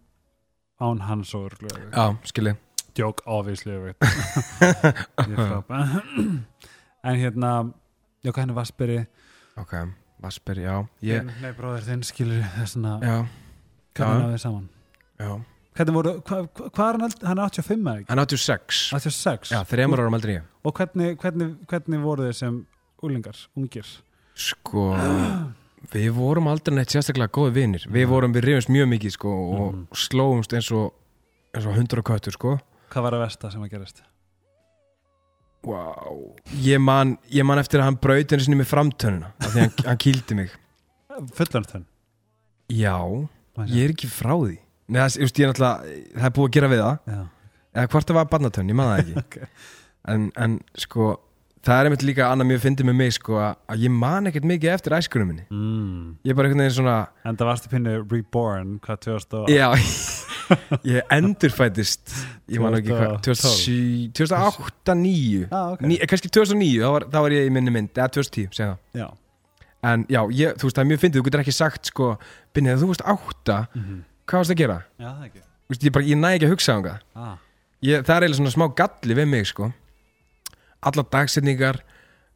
[0.81, 2.57] án hans og já, skilji.
[2.97, 3.77] Joke obviously
[7.07, 7.51] en hérna
[8.25, 9.01] hvað henni Vassberi
[9.61, 9.75] Ok,
[10.21, 10.75] Vasper, já.
[11.05, 13.15] Ég, nei, bróðir þinn skilur þessna já,
[14.05, 14.69] hvernig náðu þið saman.
[15.21, 15.31] Já.
[15.81, 18.09] Hvernig voru, hvað hva, hva er hann eld- hann er 85 eða ekki?
[18.11, 20.43] Hann er 86 86 Já, þremur árum aldrei ég.
[20.65, 22.67] og hvernig, hvernig, hvernig voru þið sem
[23.03, 23.87] úlingar, ungir?
[24.35, 24.85] Sko,
[25.95, 27.87] við vorum aldrei neitt sérstaklega góði vinir.
[27.89, 29.87] Við vorum, við rifumst mjög mikið sko og Mhm.
[29.95, 30.93] slóumst eins og
[31.55, 32.59] eins og hundur og köttur sko.
[32.91, 34.03] Hvað var að versta sem að gerast?
[35.63, 39.61] Wow Ég man, ég man eftir að hann braut einu sinni með framtönuna af því
[39.61, 40.51] hann, hann kýldi mig.
[41.37, 41.85] Fullanstönn
[42.71, 43.29] Já,
[43.69, 44.57] ég er ekki frá því.
[44.91, 46.97] Nei, það, ég er náttúrulega, það er búið að gera við það.
[47.15, 47.21] Já,
[47.77, 49.19] eða hvort það var barnatönn, ég man það ekki.
[49.25, 49.43] Ok.
[50.09, 51.11] En, en sko
[51.61, 54.73] það er einmitt líka annað mjög fyndið með mig sko að ég man ekkert mikið
[54.73, 55.45] eftir æskunum minni.
[55.53, 56.07] Mm.
[56.25, 56.95] ég er bara einhvern veginn svona
[57.29, 59.53] En það varstu pinnu reborn, hvað 2000 og...
[59.53, 59.69] já,
[60.95, 62.15] ég endurfættist
[62.49, 64.09] ég man ekki hvað 2012.
[64.17, 65.85] 2008, 2009 Ah, ok.
[65.91, 68.81] Ní, kannski 2009, þá var, þá var ég í minni mynd eða 2010, segja það.
[69.03, 69.07] Já.
[69.87, 72.09] En já, ég, þú veist, það er mjög fyndið, þú getur ekki sagt sko,
[72.55, 73.59] Binnið, þú veist átta.
[73.75, 74.79] Mm hvað varst að gera?
[75.01, 75.43] Já, það ekki.
[75.45, 77.37] Þú veist, ég, bara, ég næ ekki að hugsa um það Ah.
[77.83, 79.71] ég, það er eiginlega svona smá galli við mig sko.
[80.81, 81.81] Alla dagsetningar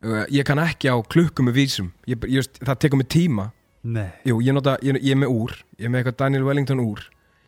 [0.04, 1.92] uh, ég kann ekki á klukkum með vísum.
[2.10, 3.50] Ég, veist, það tekur mig tíma.
[3.84, 4.10] Nei.
[4.24, 7.04] Jú, ég, nota, ég, ég er með úr, ég er með eitthvað Daniel Wellington úr.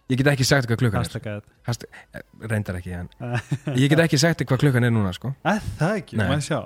[0.07, 1.09] Ég get ekki sagt hvað klukkan er.
[1.09, 3.09] Hashtag að Hast, eh, reyndar ekki, en
[3.81, 5.33] ég get ekki sagt hvað klukkan er núna sko.
[5.43, 6.21] Er það ekki?
[6.21, 6.61] Ég sjá.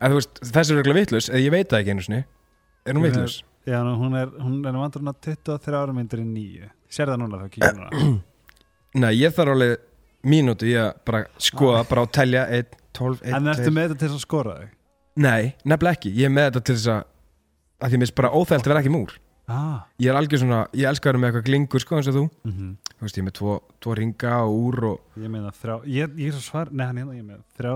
[0.00, 2.22] þessi er vitlaus eða ég veit það ekki einu sinni
[2.86, 3.38] er hún er- vitlaus?
[3.68, 6.70] Já, hún er, hún er vandur hún að 23 ára myndir í nýju.
[6.90, 8.20] Sér það núna þá, kíkja núna.
[9.04, 9.76] Nei, ég þarf alveg
[10.26, 14.00] mínútu í að bara skoða, bara að telja 1, 12, 1, En ertu með þetta
[14.02, 14.72] til að skora þig?
[15.20, 17.04] Nei, nefnilega ekki, ég er með þetta til þess að
[17.80, 19.14] að því mér finnst bara óþælt að vera ekki múr
[19.50, 19.80] Ah.
[19.98, 22.24] ég er algjör svona, ég elskar að vera með eitthvað glingur sko eins og þú,
[22.46, 25.74] Mm þú veist ég er með tvo, tvo ringa og úr og Ég meina þrjá,
[25.90, 27.72] ég, ég er svo svar, nei hann hérna, ég er með þrjá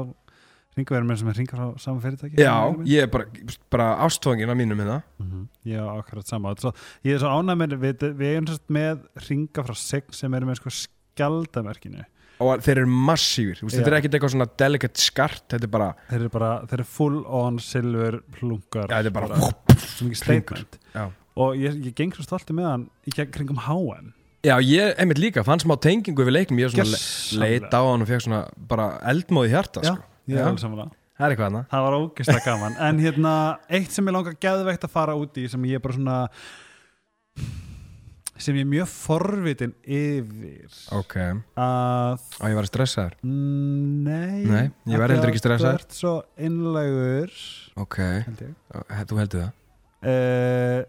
[0.77, 2.37] ringaverðum með sem er ringar á saman fyrirtæki.
[2.41, 2.55] já,
[2.87, 3.25] ég er bara,
[3.71, 5.47] bara ástfangin af mínum það Mm -hmm.
[5.71, 6.73] Ég á akkurat sama svo,
[7.05, 10.47] ég er svo ánæg með við, við erum sérst með ringa frá Sign sem eru
[10.47, 12.05] með sko skjaldamerkinu
[12.43, 13.79] og þeir eru massífir, veist, Já.
[13.79, 16.85] þetta er ekkert eitthvað svona delicate skart, þetta er bara þeir eru bara, þeir eru
[16.85, 19.37] full on silfur plungar ja, þetta er bara,
[19.79, 21.05] svo mikið statement Já.
[21.37, 24.11] og ég, ég geng svo stolti með hann í kringum HM
[24.45, 27.61] já, ég, einmitt líka, fann smá tengingu við leiknum, ég er svona le Gjörsamlega.
[27.63, 28.43] leit á hann og fekk svona
[28.75, 31.01] bara eldmóði hjarta, Já, sko er samanlega það.
[31.15, 32.77] Er eitthvað hana Það var ógeðslega gaman.
[32.83, 33.33] En hérna,
[33.71, 36.17] eitt sem ég langar geðveikt að fara út í sem ég er bara svona
[38.35, 40.73] sem ég er mjög forvitin yfir.
[40.97, 41.15] Ok,
[41.55, 43.15] að og ég var stressaður.
[43.23, 45.85] Mm, Nei, Nei, ég því heldur ekki stressaður.
[45.85, 46.15] Þú ert svo
[46.49, 47.37] innlegur
[47.85, 48.01] ok,
[48.99, 49.53] held þú heldur það?
[50.05, 50.81] Uh,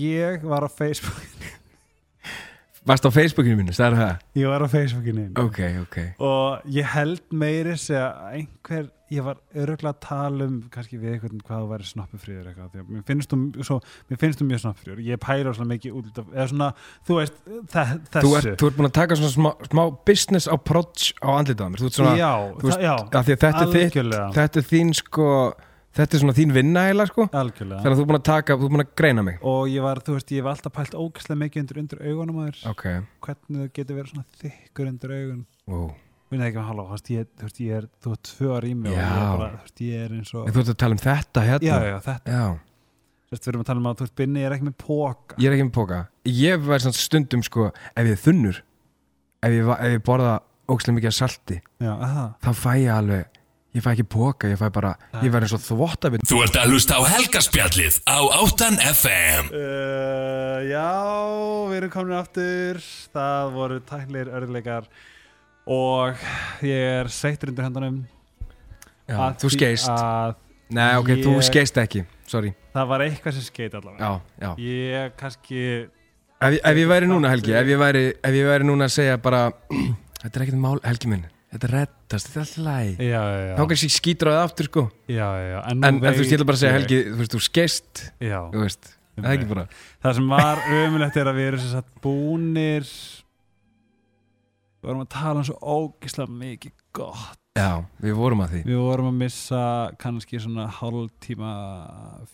[0.00, 1.60] Ég var á Facebook
[2.84, 4.18] Varst á Facebookinu mínu, það er það?
[4.36, 5.96] Ég var á Facebookinu Ok, ok.
[6.20, 11.40] Og ég held meiri að einhver, ég var öruglega að tala um kannski við einhvern
[11.46, 13.78] hvað þú væri snoppufríður eitthvað, því að mér finnst þú svo,
[14.10, 16.70] mér finnst þú mjög snoppufríður, ég pæla svona mikið út af, eða svona,
[17.08, 18.36] þú veist Þú þessu.
[18.36, 22.00] ert, þú ert búin að taka svona smá, smá business approach á andlitaðum Þú ert
[22.02, 22.94] svona, já, þú veist, það, já,
[23.32, 24.26] er algjörlega.
[24.36, 25.30] Þetta er þín sko
[25.94, 27.28] Þetta er svona þín vinna eiginlega sko.
[27.30, 27.82] Algjörlega.
[27.84, 29.36] Þannig að þú er búin að taka, þú er búin að greina mig.
[29.46, 32.48] Og ég var, þú veist, ég var alltaf pælt ógæslega mikið undir, undir augunum að
[32.48, 32.64] þér.
[32.72, 32.86] Ok,
[33.28, 35.44] hvernig það getur verið svona þykkur undir augun.
[35.70, 35.92] Wow
[36.34, 38.68] nefnum ekki með hálfa, þú veist, ég, þú veist, ég er þú ert tvö ára
[38.68, 40.72] í mig og ég er bara, þú veist, ég er eins og En Þú ert
[40.72, 41.68] að tala um þetta hérna?
[41.68, 42.46] Já, já, þetta, Já.
[43.24, 45.38] þú veist, við erum að tala um að þú veist, Binni er ekki með póka
[45.38, 48.60] Ég er ekki með póka Ég svona stundum sko Ef ég er þunnur
[49.44, 50.34] Ef ég, ef ég borða
[50.70, 53.33] ógstlega mikið salti já, aha, Þá fæ ég alveg
[53.74, 54.92] Ég fæ ekki póka, ég fæ bara
[55.24, 60.60] Ég væri eins og þvottabinn Þú ert að hlusta á helgarspjallið á Áttan FM Uh,
[60.70, 60.84] já,
[61.72, 62.78] við erum komin aftur.
[63.14, 64.86] Það voru tæknilegir örðleikar
[65.66, 66.22] Og
[66.62, 67.98] ég er seittur undir höndunum.
[69.08, 69.90] Já, að þú því skeist.
[70.74, 72.54] Nei, ok, þú ég- skeist ekki Sorry.
[72.74, 74.00] Það var eitthvað sem skeit allavega.
[74.00, 74.54] Já, já.
[74.70, 75.60] Ég kannski
[76.44, 79.18] Ef, ef ég væri núna, Helgi Ef ég væri, ef ég væri núna að segja
[79.22, 79.48] bara
[80.22, 83.02] Þetta er ekkert mál, Helgi minn Þetta reddast, þetta er alltaf læg
[83.54, 84.82] Þá kannski skýtur á það aftur sko.
[85.06, 85.58] Já, já, já.
[85.70, 88.00] En, en þú ætla bara að segja Helgi Þú veist, þú skeist
[89.14, 89.60] það
[90.02, 92.88] Það sem var ömulegt er að við erum sagt búnir
[94.84, 97.38] Við vorum að tala um svo ógislega mikið gott.
[97.56, 98.62] Já, við vorum að því.
[98.68, 99.60] Við vorum að missa
[100.02, 101.52] kannski svona hálf tíma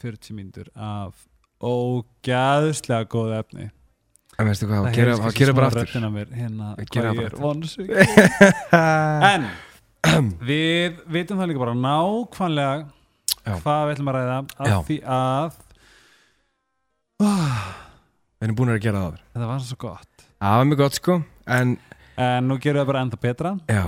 [0.00, 1.28] 40 mínútur af
[1.60, 3.68] ógæðslega góð efni
[4.40, 6.06] En veistu hvað, Það gera, kannski gera bara aftur.
[6.14, 6.86] mér, hérna, er
[7.18, 7.90] bara vonsvík
[9.30, 9.50] En
[10.48, 12.78] við vitum það líka bara nákvæmlega
[13.44, 13.54] Já.
[13.60, 14.78] hvað við ætlum að ræða af Já.
[14.88, 15.58] því að
[17.20, 17.60] oh,
[18.40, 19.16] Við erum búin að gera það.
[19.34, 20.22] Þetta var svo gott.
[20.40, 21.16] Það var mjög gott sko.
[21.44, 21.74] En,
[22.16, 23.50] En nú gerum við bara enda betra.
[23.68, 23.82] Já,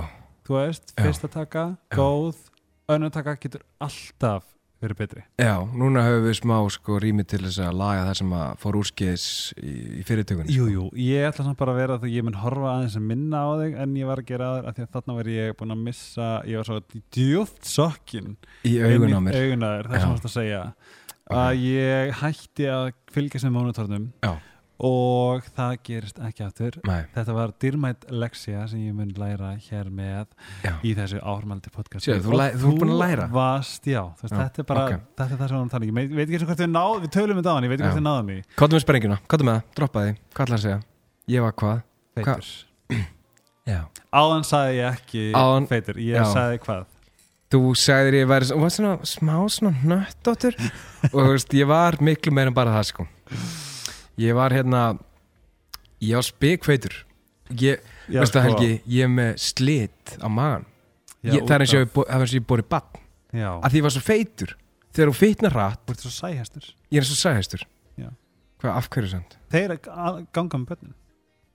[0.45, 1.63] Þú veist, fyrsta taka,
[1.95, 2.37] góð.
[2.93, 4.45] Önnur taka getur alltaf
[4.83, 5.23] verið betri.
[5.41, 8.79] Já Núna höfum við smá sko rými til þess að laga það sem að fór
[8.83, 9.27] úrskeiðis
[9.63, 12.73] í, í fyrirtökunni Jú, jú, ég ætla samt bara að vera að ég mun horfa
[12.77, 15.17] aðeins að minna á þig en ég var að gera aður af því að þarna
[15.21, 16.81] var ég búin að missa ég var svo
[17.17, 18.35] djúft sokkin
[18.69, 19.39] Í augun á mér.
[19.43, 20.63] augun á þér, það sem varst að segja.
[21.33, 24.33] Að ég hætti að fylgjast með mónitornum Já.
[24.83, 29.91] Og það gerist ekki aftur Nei, Þetta var dyrmætt leksja sem ég mun læra hér
[29.95, 30.25] með
[30.65, 33.29] já, í þessu áhrmaldi podcast Sér, þú þú læra?
[33.31, 35.05] varst, já, þú veist, Já, þetta er bara ok.
[35.21, 36.01] þetta er það sem við að tala um.
[36.03, 37.79] ég veit ekki eins og hvort við náðum við tölum þetta á hann, ég veit
[37.79, 37.93] ekki Já.
[37.93, 40.65] hvort við náðum í Kottum með sprengjuna, kottum með það, droppa því Hvað ætlar að
[40.67, 40.81] segja?
[41.33, 41.79] Ég var hvað?
[44.13, 46.25] áðan sagði ég ekki Áðan- feitur, ég já.
[46.33, 46.89] sagði hvað
[47.53, 50.55] Þú sagðir ég væri, var svona smá svona nöttóttur
[51.13, 53.07] og þú veist, ég var miklu meira en bara það sko
[54.23, 54.83] Ég var hérna
[56.03, 56.95] ég var spekfeitur
[57.53, 58.59] Ég, Já, veistu það sko.
[58.63, 60.65] Helgi, ég er með slit á magan
[61.23, 63.01] Já, ég, Það er eins og ég, og ég bori bann
[63.33, 64.51] að því ég var svo feitur.
[64.93, 65.55] Þegar þú feitnar
[66.03, 66.65] svo sæhestur.
[66.93, 67.63] Ég er og sæðhestur
[67.97, 68.09] Já.
[68.61, 69.39] Hvað, af hverju samt?
[69.53, 69.73] þeir
[70.37, 70.93] ganga með börnin.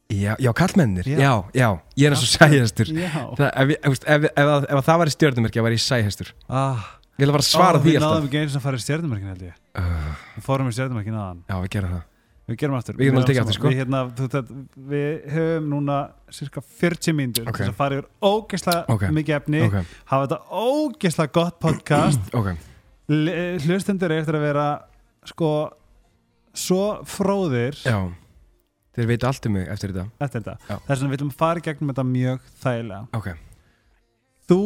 [0.08, 1.18] Já, já kallmennir, Já.
[1.20, 1.68] já, já,
[2.00, 5.14] ég er eins og sæðhestur já, Það, ef, ég- ef, ef, ef, það var í
[5.14, 6.86] stjórnumerki, ég var í sæðhestur ah,
[7.18, 8.14] Ég vil bara svara Ó, því við alltaf.
[8.14, 9.58] náðum ekki eins að fara í stjörnumörkin held ég.
[9.76, 12.06] Uh, við fórum í stjörnumörkin aðan Já, við gerum það
[12.48, 12.96] við gerum aftur.
[12.98, 13.70] Við getum alveg tekið erum aftur, sko.
[13.72, 14.60] við, hérna, þú, þetta,
[14.92, 15.98] við höfum núna
[16.38, 17.58] cirka 40 mínútur Ok.
[17.62, 19.04] til að fara yfir ógeðslega Ok.
[19.18, 19.76] mikið efni Ok,
[20.12, 22.30] hafa þetta ógeðslega gott podcast.
[23.10, 24.68] L- hlustendur er eftir að vera
[25.28, 25.52] sko
[26.58, 28.00] svo fróðir Já,
[28.98, 30.08] þeir veit allt um mig eftir þetta.
[30.20, 30.80] Eftir þetta.
[30.88, 33.04] Þess vegna við viljum fara í gegnum þetta mjög þægilega.
[33.14, 33.28] Ok,
[34.50, 34.62] þú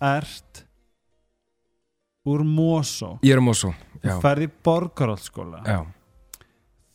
[0.00, 0.62] ert
[2.26, 3.70] úr Mosó ég er um Mosó
[4.02, 5.78] þú Já, ferð í borgarhaldsskóla já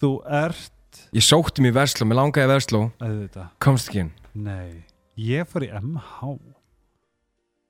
[0.01, 0.11] þú
[0.41, 2.81] ert Ég sótti mér Versló, mér langaði Versló.
[2.99, 4.11] Auðvitað, Komst ekki inn?
[4.33, 4.83] Nei
[5.21, 6.33] ég fór í MH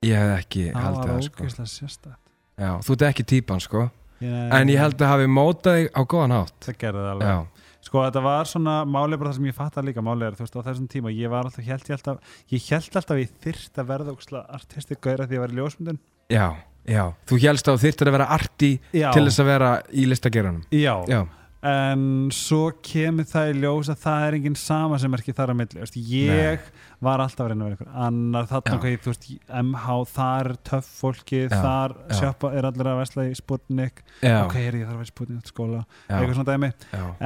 [0.07, 1.43] Ég hef ekki það haldið var það sko.
[1.43, 2.21] ógeðslega sérstætt
[2.61, 3.87] Já, þú ert ekki típan sko.
[4.21, 6.57] En ég held að hafi mótað þig á góðan hátt.
[6.61, 7.31] Það gerði það alveg.
[7.31, 10.03] Já, Sko þetta var svona málið bara það sem ég fattar líka.
[10.05, 12.97] Málið er þú veist á þessum tíma ég var alltaf held ég alltaf ég held
[13.01, 15.99] alltaf að ég þyrst að verða ógslag artisti gæra því að ég var í ljósmyndun.
[16.29, 16.45] Já,
[16.85, 17.03] já.
[17.31, 20.61] Þú hélst að þú þyrftir að vera arti Já, til þess að vera í listageranum
[20.69, 20.93] já.
[21.09, 21.19] Já,
[21.61, 25.51] en svo kemur það í ljós að það er enginn sama sem er ekki þar
[25.53, 26.63] á milli veist, ég
[27.05, 29.27] var alltaf að reyna að vera einhver annar þarna hvað ég, þú veist,
[29.61, 32.15] MH þar töff fólki, Já, þar já.
[32.17, 34.01] sjoppa er allir að vesla í Sputnik.
[34.25, 36.71] Já, ok, er ég þarf að vera í Sputnik til skóla já, eitthvað svona dæmi,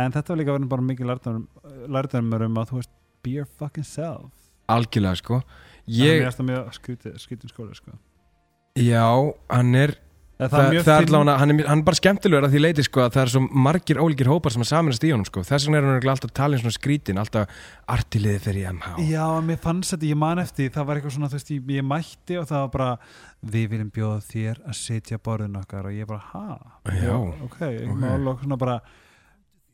[0.03, 1.13] en þetta var líka verið bara mikið
[1.95, 2.93] lærdomur um að þú veist
[3.23, 4.31] be your fucking self.
[4.71, 5.41] Algjörlega sko.
[5.87, 6.25] Ég...
[6.25, 7.95] Það er mjög skrítið, skrítin skóla sko.
[8.75, 9.05] já,
[9.47, 9.95] hann er
[10.35, 12.85] það, það, er það er allavega, hann, er, hann er bara skemmtilegur að því leiti
[12.85, 15.67] sko að það er svo margir ólíkir hópar sem að saminast í honum sko þess
[15.67, 17.61] vegna er hann alltaf talin svona skrítin alltaf
[17.95, 21.39] artiliði fyrir MH Já, mér fannst þetta, ég man eftir það var eitthvað svona, þú
[21.39, 22.91] veist, ég, ég mætti og það var bara,
[23.55, 26.59] við viljum bjóða þér að sitja á borðinu okkar og ég bara, ha?
[26.99, 27.81] Já, ok, okay.
[27.95, 28.79] mál og svona bara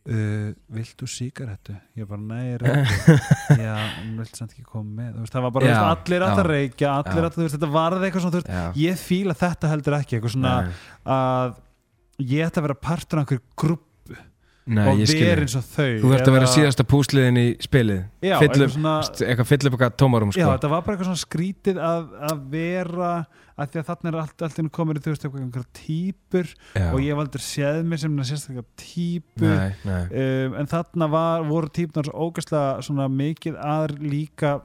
[0.09, 1.75] uh, viltu sígarettu?
[1.99, 3.17] Ég bara, nei, reykja
[3.59, 6.41] já, en vilt samt ekki koma með veist, það var bara, Já, veist, allir að
[6.41, 6.45] já.
[6.51, 10.55] reykja allir að, þetta varði eitthvað svona, veist, ég fíla þetta heldur ekki, eitthvað svona
[11.17, 11.55] að
[12.31, 13.87] ég ætti að vera partur af einhverju grúpp
[14.71, 18.01] nei, og vera eins og þau Þú ert að vera síðasta púsliðin í spilið.
[18.23, 18.95] Já, Fyll eitthvað upp- svona
[19.27, 20.49] eitthvað fyll upp eitthvað tómarum Já, sko.
[20.55, 23.11] þetta var bara eitthvað svona skrítið að, að vera
[23.61, 25.43] að því að þarna er allt, allt inn komin í þú veist eitthvað
[26.75, 26.87] Já.
[26.89, 28.65] og ég aldrei séð mér sem sérstaklega
[29.85, 34.55] nei um, en þarna var, voru típunar svo ógæslega svona mikið að líka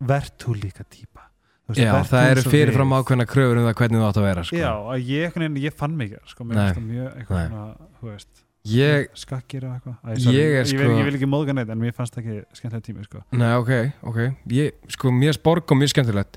[0.00, 1.26] vert þú líka típa
[1.70, 4.42] Þú veist, Já, það eru fyrirfram ákveðna kröfur um það hvernig þú átt að vera
[4.42, 4.56] sko.
[4.58, 8.08] Já, að ég, ég fann mig ekki sko, mér finnst það mjög eitthvað svona, þú
[8.10, 8.32] veist
[8.68, 9.94] Ég, skakkir og eitthvað.
[10.04, 12.12] Æ, Ég sorry, er ég, vil, sko- ég vil ekki móðga neitt en mér fannst
[12.14, 13.22] það ekki skemmtilega tími sko.
[13.32, 13.70] Nei, ok,
[14.04, 14.18] ok.
[14.52, 16.36] Ég, Sko, mér sporg og mjög skemmtilegt.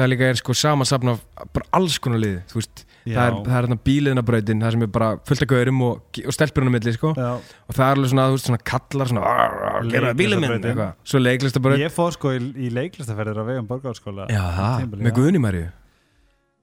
[0.00, 1.20] Það líka er sko sama safn af
[1.52, 3.16] bara alls konar liði Þú veist, Já.
[3.18, 6.32] það er, það er hérna bíliðnabrautin Það sem er bara fullt af gaurum og, og
[6.32, 7.10] stelpurinn á milli sko.
[7.18, 7.32] Já,
[7.68, 10.94] Og það er alveg svona, þú veist, svona kallar svona, "Arr, Gera bílið minn, eitthvað.
[11.04, 11.78] Svo leiklistabraut.
[11.82, 15.12] Ég fór sko í, í leiklistaferðir á vegum borgarskóla Já, það, Tímabili, með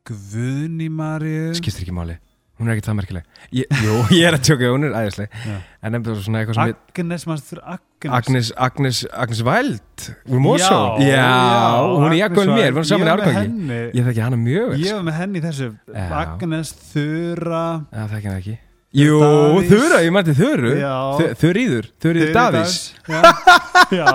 [0.07, 1.53] Guðni Maríu.
[1.53, 2.17] Skiptir ekki máli,
[2.59, 3.25] hún er ekki það merkileg.
[3.53, 5.29] Ég, Jú, ég er að tjóka, hún er æðisleg.
[5.47, 5.57] Já.
[5.87, 8.13] En nefnir svona eitthvað sem Agnes, maður fyrir Agnes?
[8.17, 12.85] Agnes, Agnes, Agnes Væld Úr Mosó Já, Já, hún er jakkuð mér, var- við erum
[12.91, 16.07] saman í árgangi Ég þekki hana mjög vel Ég var með henni í þessu Já.
[16.21, 17.63] Agnes, Þura.
[17.93, 18.57] Já, þekki hana ekki.
[18.97, 19.67] Jú, Davís.
[19.69, 20.69] Þura, ég mætti Þuru.
[20.79, 20.93] Já.
[21.19, 22.75] Þu- Þuríður, Þuríður Davís
[23.97, 24.07] Já,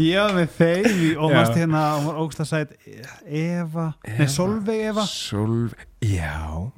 [0.00, 2.76] ég var með þeim og mást hérna, hún var ógst að sæt
[3.26, 5.04] Eva, nei Solveig Eva.
[5.10, 6.32] Solv, já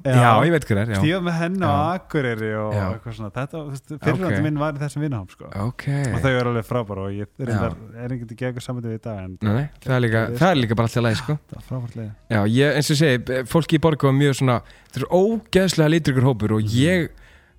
[0.07, 0.31] Já.
[0.45, 1.97] Ég veit hver er, var með henni á Já.
[1.97, 2.83] Akureyri og Já.
[2.93, 4.43] eitthvað svona Þetta, þú veist, fyrirvændi Ok.
[4.45, 5.49] minn var í þessum vinnahám sko.
[5.65, 8.87] Ok og þau eru alveg frábæra og ég er, reyndar, er einhvern veginn ekki saman
[8.87, 11.37] við í dag en Nei, það er líka, það er líka bara alltaf leið, sko
[11.49, 14.57] það var frábært leið Já, ég, eins og segi, fólki í borgu var mjög svona
[14.87, 16.55] Það er ógeðslega lítur hópur.
[16.57, 17.09] Og ég,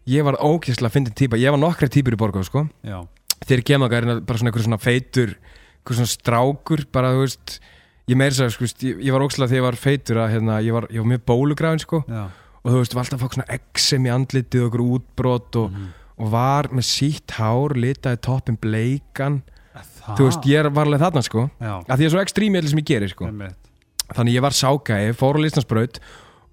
[0.08, 2.66] ég var ógeðslega fyndin típa Ég var nokkra típur í borgu, sko
[3.46, 7.58] þeir kemur að bara svona einhver svona feitur einhver svona strákur bara þú veist
[8.08, 10.58] ég meir þess að sko, ég, ég var ókslega þegar ég var feitur að hérna,
[10.64, 12.02] ég var, ég var mjög bólugræðin sko.
[12.08, 12.24] Já.
[12.64, 15.70] Og þú veist, var alltaf að fá svona exem í andlitið og okkur útbrot og,
[15.72, 15.86] Mhm.
[16.18, 19.42] og var með sítt hár, litaði toppin bleikan.
[19.78, 21.50] Það, þú veist, ég var alveg þarna sko.
[21.60, 23.26] Að því að svo ekstrím í allir sem ég gerir sko.
[24.08, 25.98] Þannig ég var ságæði, fór á listansbraut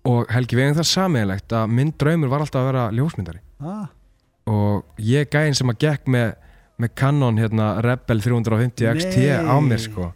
[0.05, 3.39] og Helgi, hefum það sameiginlegt að minn draumur var alltaf að vera ljósmyndari.
[3.63, 3.87] Ah,
[4.45, 6.35] og ég gæðin sem að gekk með,
[6.77, 10.11] með Canon hérna, Rebel 350 XT á mér sko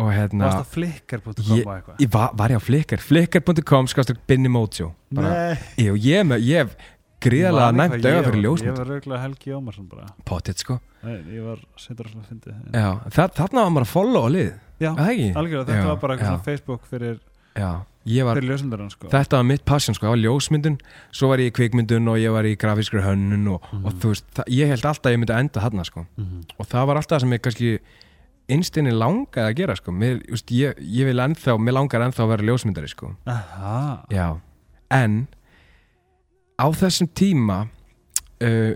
[0.00, 1.98] og hérna Varst það flickr.com og eitthvað?
[2.04, 5.58] ég var, var ég á Flickr Flickr.com skastur Binni Mojo bara, Nei.
[5.76, 6.32] Ég,
[6.64, 6.74] hef
[7.20, 10.06] gríðalega næmt ég fyrir var- Ég ljósmynd var rauglega Helgi Ómarsson bara.
[10.24, 10.78] Potið sko.
[11.04, 14.28] Nei, Ég var seindur alltaf að fyndi já, það, þarna var maður að follow á
[14.32, 14.50] lið.
[14.80, 17.18] Já, algjörlega, þetta Já, var bara eitthvað Facebook fyrir,
[17.56, 17.70] já,
[18.08, 19.08] ég var fyrir ljósundarinn sko.
[19.12, 20.78] Þetta var mitt passion sko, það var ljósmyndun.
[21.12, 23.84] Svo var ég í kvikmyndun og ég var í grafískri hönnun og, Mhm.
[23.84, 26.06] og þú veist, það, ég held alltaf að ég myndi enda þarna sko.
[26.16, 26.44] Mhm.
[26.58, 27.78] og það var alltaf sem ég kannski
[28.54, 29.94] innstinni langaði að gera sko.
[29.96, 33.12] Mér, just, ég, ég vil ennþá, mér langar ennþá að vera ljósmyndari sko.
[34.94, 35.20] En
[36.60, 37.62] á þessum tíma
[38.44, 38.72] uh,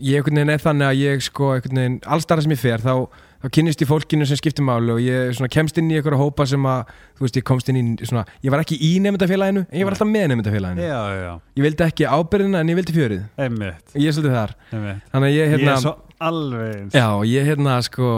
[0.00, 1.52] ég er þannig að ég sko
[1.84, 2.94] veginn, allstara sem ég fer þá,
[3.40, 6.44] þá kynnist ég fólkinu sem skiptir máli og ég svona kemst inn í einhverja hópa
[6.46, 9.78] sem að þú veist, ég komst inn í svona, ég var ekki í nefndafélaginu en
[9.80, 13.22] ég var alltaf með nefndafélaginu Já, já, ég vildi ekki ábyrðina en ég vildi fjörið.
[13.40, 15.06] Einmitt, ég er svolítið þar, einmitt.
[15.14, 18.10] Þannig að ég Ég hérna er svo alveg Já, ég hérna sko,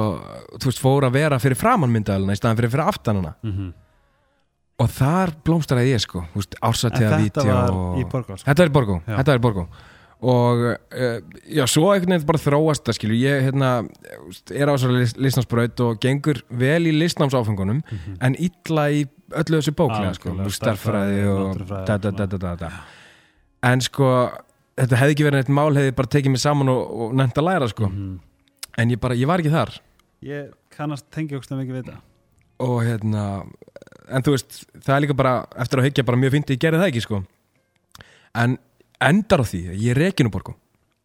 [0.58, 3.70] þú veist, fór að vera fyrir framann myndaðalina í staðan fyrir fyrir aftanana Mhm.
[4.82, 8.46] og þar blómstaraði ég sko, þú veist, En ársatíða þetta var í Borgó sko.
[8.50, 9.66] Þetta var í Borgó,
[10.22, 11.18] Og uh,
[11.50, 13.70] já, svo einhvern veginn bara þróast það skilju, ég hérna
[14.54, 18.16] er á þessari list, listnámsbraut og gengur vel í listnámsáfengunum Mhm.
[18.22, 19.00] en illa í
[19.34, 22.70] öllu þessu bóklega sko, starffræði og da, da, da, da, da,
[23.66, 24.30] en sko
[24.78, 27.48] þetta hefði ekki verið neitt mál hefði bara tekið mig saman og, og nefnt að
[27.48, 27.88] læra sko.
[27.90, 28.20] Mhm.
[28.78, 29.74] en ég bara, ég var ekki þar.
[30.22, 31.98] Ég kannast tengi okkur mikið við þetta.
[32.60, 33.24] Og hérna
[34.08, 36.62] en þú veist, það er líka bara eftir að hyggja bara mjög fínt að ég
[36.62, 37.24] gerði það ekki sko.
[38.34, 38.56] En
[39.08, 40.56] endar á því að ég er rekin úr borgum.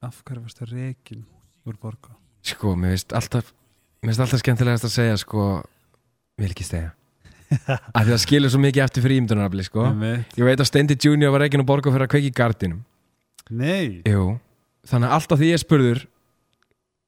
[0.05, 1.25] Af hverju varstu reikin
[1.67, 2.13] úr Borgó?
[2.47, 3.51] sko, mér finnst alltaf
[4.01, 5.47] mér finnst alltaf skemmtilegast að segja sko
[6.37, 6.93] vil ekki stegja.
[7.95, 9.87] Af því það skilur svo mikið eftir fyrir ímyndunarafli sko.
[10.37, 12.81] Ég veit að Steindi Junior var rekin úr borgum fyrir að kveiki gardinum.
[13.47, 14.03] Nei.
[14.07, 14.33] Jú,
[14.87, 16.03] þannig að alltaf því ég spurður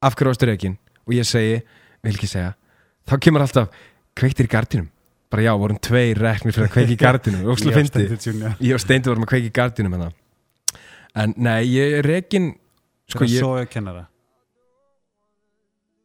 [0.00, 1.60] af hverju varstu rekin og ég segi,
[2.00, 2.54] vil ekki segja
[3.10, 3.84] þá kemur alltaf
[4.16, 4.88] kveiktir í gardinum?
[5.30, 7.44] Bara já, vorum tveir reknir fyrir að kveiki í gardinu
[8.66, 10.16] Ég og Steindi vorum að kveiki í gardinu það
[11.18, 12.52] en nei, ég er rekin
[13.10, 14.06] sko Sko ég, Svo ég kennara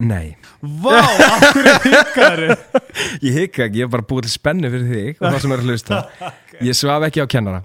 [0.04, 0.36] nei.
[0.84, 2.48] Vá, akkur er hikkari
[3.24, 5.62] ég hika ekki, ég er bara búið til spennu fyrir þig og það sem er
[5.64, 6.00] að hlusta.
[6.66, 7.58] Ég svaf ekki á kennara.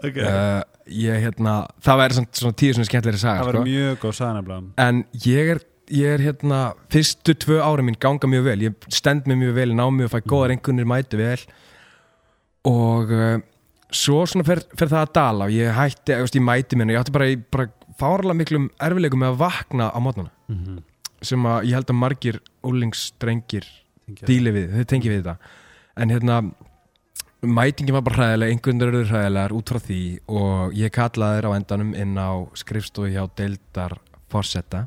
[0.00, 0.22] Okay.
[0.24, 3.58] uh, ég hérna, það væri svona, svona tíu svona skemmtilegri saga Það sko.
[3.58, 4.56] var mjög góð saganabla
[4.86, 5.60] en ég er,
[5.92, 6.60] ég er hérna
[6.92, 8.64] fyrstu tvö ára mín ganga mjög vel.
[8.68, 11.44] Ég stend mig mjög vel, ná mjög, fæ góðar einhvernir mætu vel.
[12.72, 13.36] Og uh,
[13.94, 16.96] svo svona fer, fer það að dala og ég hætti, ég, veist, ég mæti minna
[16.96, 17.68] ég átti bara, bara
[18.00, 20.78] fárlega miklum erfileikum með að vakna á mótnana mm -hmm.
[21.22, 23.66] sem að ég held að margir úlingsdrengir
[24.26, 25.36] díli við, þau tengi við þetta.
[25.96, 26.40] En hérna
[27.42, 31.56] mætingin var bara hræðilega, einhvern veginn hræðilegar út frá því og ég kallaði þér á
[31.56, 33.98] endanum inn á skrifstofu hjá Deildar
[34.32, 34.86] Forsetta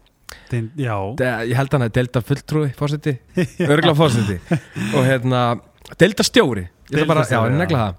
[0.77, 3.15] Já, De, ég held hann að Deildar fulltrúi Forseti,
[3.73, 4.37] örgla Forseti.
[4.93, 5.59] Og hérna,
[5.97, 7.97] Deildar stjóri ég ætla bara, já, negla það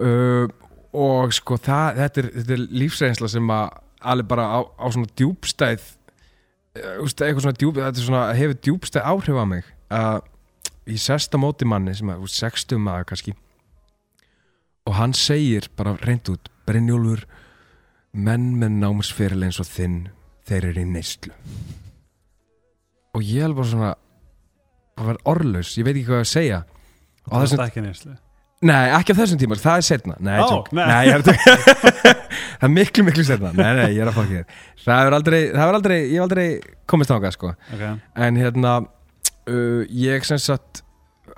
[0.00, 0.48] uh,
[0.96, 3.66] og sko það, þetta er, þetta er lífsreynsla sem að
[4.00, 8.58] alveg bara á, á svona djúbstæð uh, úst, eitthvað svona djúp, þetta er svona, hefur
[8.66, 9.68] djúbstæð áhrif á mig.
[9.90, 10.20] Að
[10.90, 13.36] ég sest á móti manni sem að, úst, 60 maður kannski.
[14.88, 17.26] Og hann segir bara reynd út Brynjólfur,
[18.16, 20.00] menn með námsferil eins og þinn
[20.48, 21.34] þeir eru í neyslu.
[23.14, 23.92] Og ég er bara svona
[25.00, 26.58] bara orðlaus, ég veit ekki hvað að segja.
[27.28, 28.16] Og það er ekki neyslu
[28.66, 30.84] nei, ekki á þessum tíma, það er setna nei, oh, nei.
[30.84, 31.00] nei.
[31.08, 34.46] ég er það er miklu, miklu setna nei, nei, ég er að fokka þér
[34.86, 36.46] það er aldrei, það er aldrei, ég hef aldrei
[36.92, 37.94] komist ángað, sko okay.
[38.26, 40.82] en hérna uh, ég sem sagt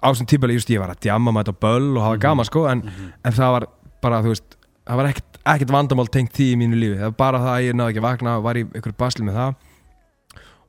[0.02, 2.24] á þessum tíma, just ég var að djamma með þetta böll og hafa Mhm.
[2.26, 2.82] gaman, sko en,
[3.22, 3.68] en það var
[4.02, 7.18] bara, þú veist það var ekkert, ekkert vandamál tengt því í mínu lífi það var
[7.22, 9.54] bara það að ég náði ekki að vakna var í ykkur basli með það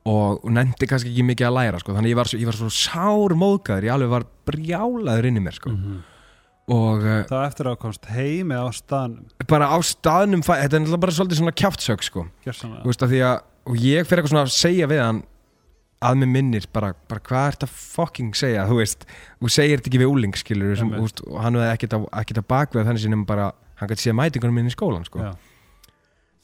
[0.04, 1.94] og, og nefndi kannski ekki mikið að læra sko.
[1.96, 5.56] þannig ég var, ég var svo sár móðgæður ég alveg var brjálaður inn í mér
[5.58, 5.72] sko.
[5.74, 6.02] Mhm.
[6.72, 10.80] Og uh, Það var eftir að komst heimi á staðnum bara á staðnum þetta er
[10.80, 12.26] náttúrulega bara svolítið svona kjaftsök sko.
[12.46, 13.14] Veist, að
[13.64, 15.22] og ég fyrir eitthvað svona að segja við hann
[16.04, 19.06] að mér minnir bara, bara hvað ert að fucking segja þú veist,
[19.40, 22.40] þú segir þetta ekki við úling skilur sem, veist, og hann hefði ekkert að, ekkert
[22.42, 23.50] að bakveða þannig sinni bara,
[23.80, 25.24] hann gæti séð mætingunum minn í skólan sko.
[25.24, 25.32] Já.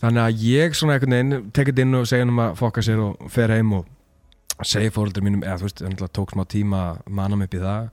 [0.00, 3.02] þannig að ég svona einhvern veginn tekið inn og segja hann um að fokka sér
[3.04, 7.04] og fer heim og segja fóröldur mínum eða þú veist, það tók smá tíma að
[7.20, 7.90] manna mig upp í það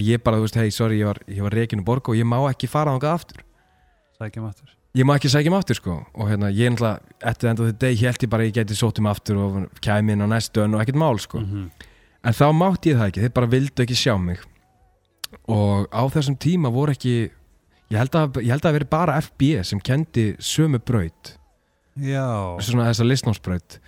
[0.00, 2.38] ég bara, þú veist, hei, sorry, ég var, ég var reikinu borg og ég má
[2.50, 3.44] ekki fara þangað aftur.
[4.18, 4.74] Sækjum aftur.
[4.98, 5.96] Ég má ekki sækja mig aftur sko.
[6.16, 9.08] Og hérna, ég náttúrulega, eftir enda þetta deg held ég bara ég geti sótt um
[9.10, 11.40] aftur og kæmi inn á næstu önn og ekkert mál sko.
[11.44, 11.70] Mhm.
[12.24, 14.40] en þá mátti ég það ekki, þeir bara vildu ekki sjá mig.
[15.48, 17.30] Og á þessum tíma voru ekki
[17.92, 21.36] ég held að, ég held að það veri bara FB sem kendi sömu braut.
[21.96, 22.58] Já.
[22.60, 23.78] Svona þessa listnámsbraut.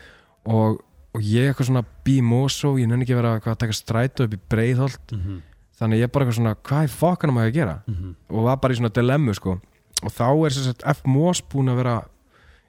[0.46, 0.80] Og,
[1.14, 4.40] og ég eitthvað svona bí mósó, ég nenni ekki vera að taka strætu upp í
[4.50, 5.16] breiðholt.
[5.16, 5.42] Mhm.
[5.80, 8.14] Þannig ég bara eitthvað svona, hvað er fokkanum að ég að gera Mhm.
[8.30, 9.60] og var bara í svona dilemmu sko
[10.02, 11.02] og þá er sem sagt F.
[11.04, 11.94] Mós búin að vera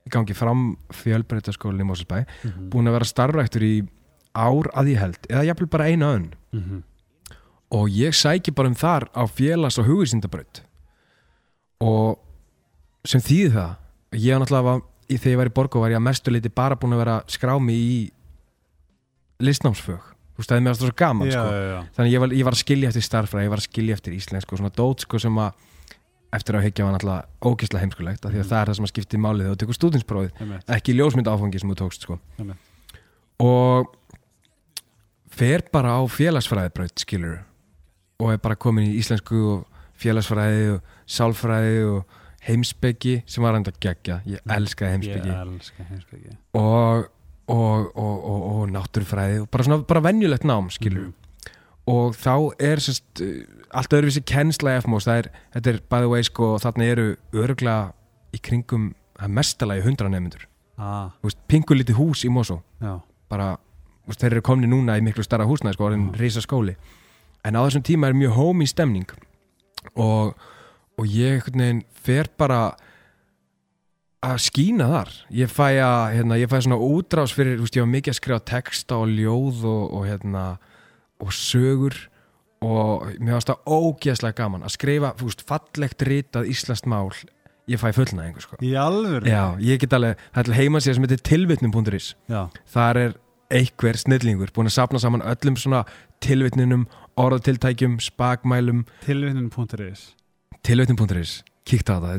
[0.08, 2.70] í gangi fram fjölbreytaskólinni í Móselsbæ Mhm.
[2.70, 3.88] búin að vera starfræktur í
[4.36, 6.84] ár að ég held eða jafnvel bara eina önn Mhm.
[7.72, 10.62] og ég sæki bara um þar á félags- og hugvísindabraut
[11.82, 12.18] og
[13.06, 13.76] sem þýði það
[14.14, 14.82] ég var náttúrulega
[15.12, 17.74] þegar ég var í Borgó var ég að mestu leiti bara búin að vera skrámi
[17.74, 18.12] í
[19.42, 20.00] listnámsfög
[20.42, 21.52] þú veist það er mér alltaf svo gaman Já, sko.
[21.54, 21.82] já, já.
[21.98, 24.56] Þannig ég var, ég var að skilja eftir starffræði, ég var að skilja eftir íslensku
[24.58, 25.68] og svona dót sko sem að
[26.32, 28.50] eftir að higgja var náttúrulega ógislega heimskulegt af því að Mhm.
[28.52, 30.32] það er það sem að skipti málið þegar þú tekur stúdinsprófið,
[30.78, 32.20] ekki ljósmynd áfangi sem þú tókst sko.
[33.42, 33.96] Og
[35.32, 37.40] fer bara á félagsfræðibraut skilur
[38.22, 39.66] og er bara komin í íslensku og
[40.02, 42.18] félagsfræði og sálfræði og
[42.48, 45.30] heimspeki sem var enda geggja, ég elskaði heimspeki.
[45.30, 46.36] Ég elska heimspeki.
[46.58, 47.08] Og,
[47.52, 51.14] og, og, og, og náttúrufræði og bara svona bara venjulegt nám skilur Mhm.
[51.92, 53.44] og þá er sérst, uh,
[53.74, 57.92] allt öðruvísi kennsla FMOS, það er, þetta er by the way sko, þarna eru öruglega
[58.34, 58.94] í kringum,
[59.28, 60.48] mestalagi hundra nefnendur,
[60.78, 61.10] Ah,
[61.48, 62.62] pingu lítið hús í Mosó,
[63.30, 63.58] bara
[64.08, 66.20] veist, þeir eru komni núna í miklu starra húsnæði sko, orðin Mhm.
[66.20, 66.76] risa skóli,
[67.46, 69.06] en á þessum tíma er mjög homey stemning.
[69.96, 70.36] Og,
[70.98, 72.76] og ég veginn fer bara
[74.22, 75.12] að skína þar.
[75.34, 78.44] Ég fæ að, hérna, ég fæ svona útrás fyrir, veist, ég var mikið að skrifa
[78.52, 80.46] texta og ljóð og, og hérna
[81.22, 81.98] og sögur
[82.62, 87.10] og mér varst það ógeðslega gaman að skrifa, veist, fallegt ritað íslenskt mál,
[87.72, 88.62] ég fæ fullnæðingu sko.
[88.62, 89.26] Í alvöru?
[89.30, 92.14] Já, ég get alveg, til heimasíða sem heitir tilvitnum.is
[92.76, 93.20] þar er
[93.52, 95.84] einhver snillingur búin að sapna saman öllum svona
[96.24, 96.86] tilvitninum,
[97.20, 98.86] orðatiltækjum, spakmælum.
[99.04, 100.12] Tilvinnin.is
[100.62, 102.16] tilvitnum.is, kíkta á það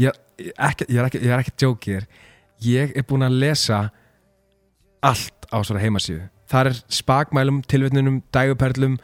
[0.00, 0.22] ég,
[0.56, 2.06] ekki, ég er ekki, ég er ekki djókir
[2.64, 3.80] ég er búin að lesa
[5.04, 6.28] allt á svona heimasíðu.
[6.50, 8.98] Þar er spakmælum, tilvitnunum, dæguperlum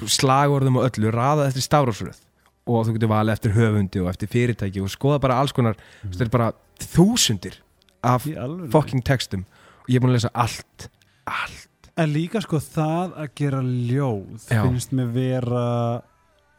[0.00, 2.22] slagorðum og öllu raðað eftir stafrósröð
[2.66, 6.16] og þú getur valið eftir höfundi og eftir fyrirtæki og skoða bara alls konar mm.
[6.16, 6.48] þetta er bara
[6.82, 7.60] þúsundir
[8.06, 8.26] af
[8.72, 9.44] fucking textum.
[9.84, 10.88] Og ég er búin að lesa allt
[11.30, 11.90] allt.
[11.96, 14.64] En líka sko það að gera ljóð Já.
[14.64, 15.68] finnst mér vera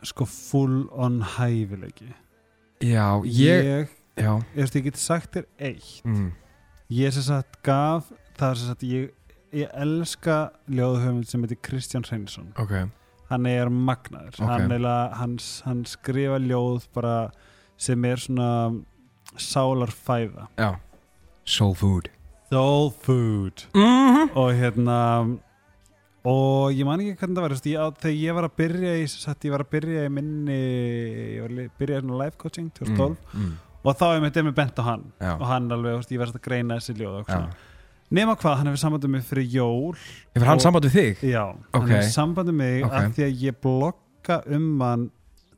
[0.05, 2.13] sko full on hæfileiki
[2.83, 4.33] já, ég, ég, já.
[4.53, 6.01] Ég, veist, ég get sagt þér eitt.
[6.05, 6.31] Mm,
[6.93, 9.11] ég sem sagt gaf það er sem sagt ég,
[9.55, 10.37] ég elska
[10.69, 12.51] ljóðhöfund sem heitir Kristján Hreinsson.
[12.61, 12.75] Ok,
[13.31, 14.37] hann er magnaður.
[14.39, 14.51] Ok.
[14.51, 14.89] hann,
[15.21, 17.15] hann, hann skrifa ljóð bara
[17.77, 18.51] sem er svona
[19.37, 20.77] sálarfæða já.
[21.47, 22.09] Soul food.
[22.51, 23.67] Soul food.
[23.73, 24.97] Mm og hérna
[26.27, 27.55] og ég man ekki hvernig það var
[28.01, 31.71] þegar ég var að byrja í ég var að byrja í minni ég var að
[31.79, 33.53] byrja í life coaching 2012 mm,
[33.87, 35.33] og þá er mér demi bent á hann Já.
[35.37, 37.21] og hann alveg, veist, ég var að greina þessi ljóð
[38.17, 39.95] nema hvað, hann hefur sambandið mig fyrir jól
[40.35, 41.23] Hefur hann Og- samband við þig?
[41.31, 41.79] já, Ok.
[41.81, 42.93] hann hefur sambandið mig Ok.
[42.93, 45.11] af því að ég blogga um hann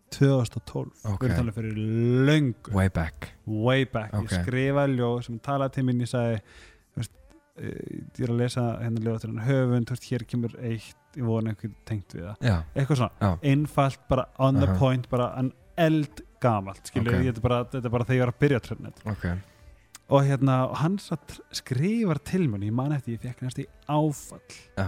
[0.10, 1.20] 2012 Ok.
[1.22, 1.76] við erum talað fyrir
[2.30, 6.42] löngu Way back way back, ég skrifaði ljóð sem talaði til mín, ég sagði
[7.60, 11.52] ég er að lesa hérna ljóð til hann höfund, veist, hér kemur eitt ég vona
[11.54, 12.36] einhvern tengt við það.
[12.46, 13.32] Já, eitthvað svona, Já.
[13.52, 14.78] einfalt, bara on the Aha.
[14.80, 17.20] point bara en eld gamalt skilur, Ok.
[17.26, 19.26] ég, þetta, er bara, þetta er bara þegar ég var að byrja trefnit ok.
[20.10, 24.40] Og hérna, og hann skrifar til mér ég man eftir, ég fekk næst í áfall.
[24.78, 24.88] Já,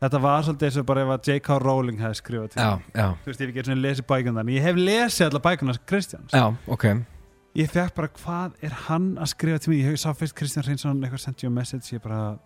[0.00, 1.58] þetta var svolítið eins og bara ef að J.K.
[1.62, 3.16] Rowling hefði skrifað til mér.
[3.24, 6.32] þú veist, ég hef ekki svona lesið bækunar ég hef lesið alla bækunar Kristjáns.
[6.32, 6.86] Já, ok
[7.56, 11.00] ég fekk bara hvað er hann að skrifa til mér ég sá fyrst Kristján Hreinsson
[11.00, 12.36] eitthvað sent you a message ég bara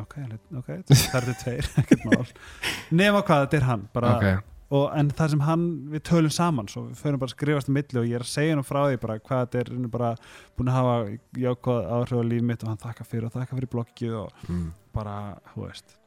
[0.00, 0.16] ok,
[0.60, 2.26] ok, það eru tveir ekkert mál.
[2.92, 4.26] Nema hvað þetta er hann bara, Ok,
[4.76, 7.78] og, en það sem hann, við tölum saman svo við förum bara að skrifast um
[7.78, 10.12] milli og ég er að segja hann frá því bara hvað þetta er bara
[10.58, 10.96] búin að hafa
[11.46, 14.70] jákvæð áhrif á líf mitt og hann þakka fyrir og þakka fyrir bloggið og mm.
[14.96, 15.18] bara,
[15.54, 15.98] þú veist.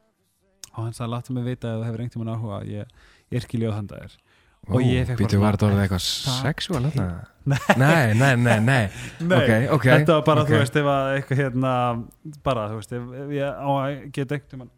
[0.76, 2.98] Og hann sagði, láttu mig vita að það hefur einhvern veginn áhuga ég,
[3.32, 4.18] ég er ekki ljóð þér
[4.68, 6.06] Og ég fekk Býtu, var þetta orðið eitthvað
[6.44, 7.08] sexual þarna?
[7.48, 7.60] Nei.
[7.80, 8.88] Nei, nei, nei, nei.
[9.24, 11.74] Þetta var bara, þú veist, ef að eitthvað hérna,
[12.44, 13.06] bara, þú veist, ef,
[13.38, 14.72] ég á að geta einhvern tímann.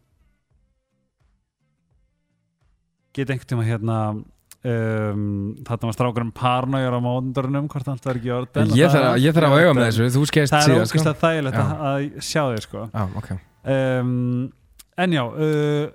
[3.18, 5.24] Geta einhvern tímann hérna um,
[5.66, 9.34] þarna var strákurinn parnægjur á móndurinnum, hvort hann var ekki orðin Ég þarf að- ég
[9.36, 11.10] þarf að vega með þessu, þú skeist Það er síðan ógist sko.
[11.10, 13.40] að þægilegt að, sjá þig, sko.
[13.74, 14.52] Um,
[15.00, 15.86] En já uh,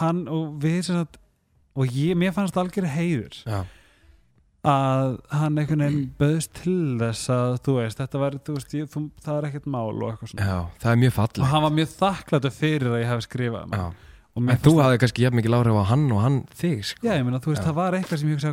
[0.00, 1.16] hann og við sem sagt
[1.76, 3.60] og ég, mér fannst algjör heiður Já,
[4.70, 8.90] að hann einhvern veginn böðst til þess að þú veist, þetta var, þú veist, ég,
[8.92, 11.64] þú, það er ekkert mál og eitthvað svona já, það er mjög og fallegt hann
[11.66, 13.80] var mjög þakklættu fyrir að ég hef skrifað um hann.
[13.80, 17.06] Já, og en þú hafði kannski jafn mikið láhrif á hann og hann þig sko.
[17.08, 17.68] já, ég meina, þú veist, Já.
[17.70, 18.52] það var eitthvað sem ég hugsa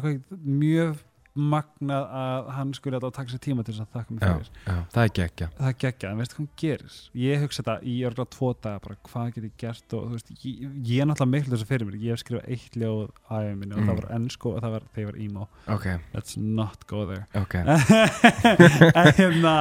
[0.64, 0.96] mjög
[1.38, 4.50] magnað að hann skulle að taka sér tíma til þess að þakka mig fyrir.
[4.68, 5.48] já, það er geggja.
[5.58, 8.80] Það er geggjað, en veistu hvað hann gerir ég hugsa þetta í örgulega tvo daga
[8.88, 11.72] bara hvað get ég gert og þú veist ég, ég er náttúrulega miklu þess að
[11.74, 13.88] fyrir mér, ég hef skrifað eitt ljóð æfum minni og Mm.
[13.92, 15.86] það var ennsku og það var þegar ég var emo, Ok,
[16.16, 17.26] let's not go there.
[17.38, 17.56] Ok.
[18.98, 19.54] En hérna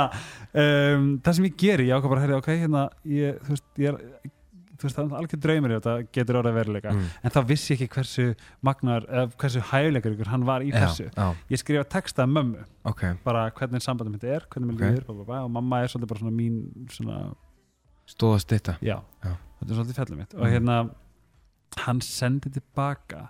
[0.56, 3.66] um, það sem ég geri, ég ákvað bara að herri, ok, hérna ég, þú veist,
[3.82, 4.30] ég er
[4.76, 7.06] þú veist, það er algjör draumur í þetta getur orðið veruleika mm.
[7.22, 8.26] en þá vissi ég ekki hversu
[8.68, 12.34] magnar, eða hversu hæfilegur ykkur hann var í Já, þessu já, ég skrifa texta um
[12.36, 15.00] mömmu, ok bara hvernig sambandum þetta er, hvernig mér Ok.
[15.00, 16.60] líður, og mamma er svolítið bara svona mín
[16.92, 17.20] svona,
[18.06, 19.32] Stóð að stytta já, Já.
[19.58, 20.52] þetta er svolítið fjallið mitt og Mhm.
[20.54, 20.76] hérna,
[21.86, 23.28] hann sendi tilbaka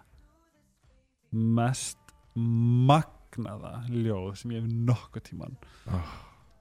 [1.32, 1.99] mest
[2.36, 5.57] magnaða ljóð sem ég hef nokkuð tíman
[5.88, 6.12] oh.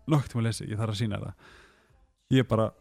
[0.08, 1.34] nokkuð tíma að lesi, ég þarf að sína það
[2.36, 2.72] ég bara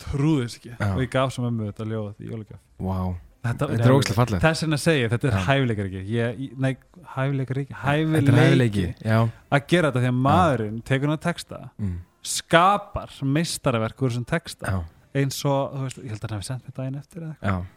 [0.00, 0.72] trúði þess ekki.
[0.88, 3.14] Og ég gaf svo mömmu þetta ljóð í jólugjöf Wow,
[3.44, 4.44] þetta, þetta er ógæslega fallegt.
[4.44, 6.48] Þess segi ég, þetta er hæfileikar ekki.
[6.64, 6.72] Nei,
[7.14, 7.76] hæfileikar ekki.
[7.84, 11.94] Þetta hæfileiki að gera þetta því að maðurinn tekur hann að texta mm.
[12.34, 14.72] skapar meistaraverk úr þessum texta.
[14.72, 17.36] Já, eins og, þú veist, ég held að hann hefði sendt mér daginn eftir eða
[17.36, 17.70] eitthvað.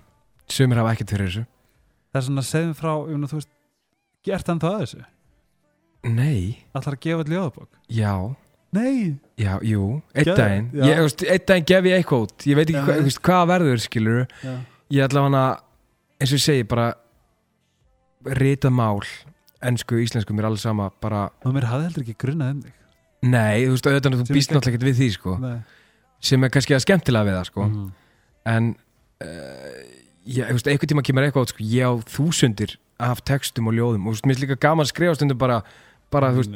[0.57, 1.45] Sumir hafa ekkert fyrir þessu.
[2.07, 3.53] Það er svona að segja frá, meina, þú veist
[4.25, 5.05] gert hann það að þessu,
[6.07, 7.79] Nei, allar að gefa ljóðabók?
[7.91, 8.11] Já
[8.76, 10.70] nei, Já, jú, einn daginn.
[10.82, 12.45] Einn daginn gef ég eitthvað út.
[12.49, 14.53] Ég veit ekki hva, veist, hvað verður, skilur já,
[14.95, 15.43] Ég ætla hana,
[16.18, 16.88] eins og ég segi, bara
[18.38, 19.03] Ritað mál
[19.68, 22.74] Ensku, íslensku, mér er alveg sama Bara, og mér hafði heldur ekki grunnað um þig.
[23.28, 25.38] Nei, þú veist, auðvitað Þú býst náttúrulega ekkert við því, sko.
[25.41, 25.55] Nei.
[26.28, 27.68] Sem er kannski að skemmtilega við það, sko.
[27.68, 27.88] Mhm.
[28.47, 28.68] En
[29.26, 29.80] uh,
[30.26, 31.65] ég, veist, einhvern tíma kemur eitthvað út, sko.
[31.65, 34.05] Ég á þúsundir af textum og ljóðum.
[34.05, 35.59] Og þú veist, mér er líka gaman að skrifa stundum bara
[36.09, 36.49] Bara, veist,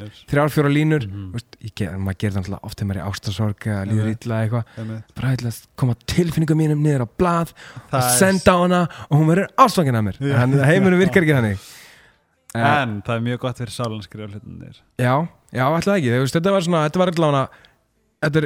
[0.72, 1.02] Línur.
[1.04, 1.24] Mhm.
[1.28, 4.08] Þú veist, ég, maður gerir það náttúrulega oft þegar maður er í ástasorg eða líður
[4.12, 8.54] illa eitthvað bara ætla að koma tilfinningum mínum niður á blað og Það er- senda
[8.56, 8.80] á hana
[9.10, 10.36] og hún verður ástfangin af mér Já.
[10.42, 11.58] en heiminum virkar ekki þannig
[12.56, 13.74] uh, en það er mjög gott fyrir
[14.32, 15.14] hlutinir já,
[15.52, 17.44] já, það ekki veist, þetta var svona, þetta var allavega
[18.22, 18.42] þetta,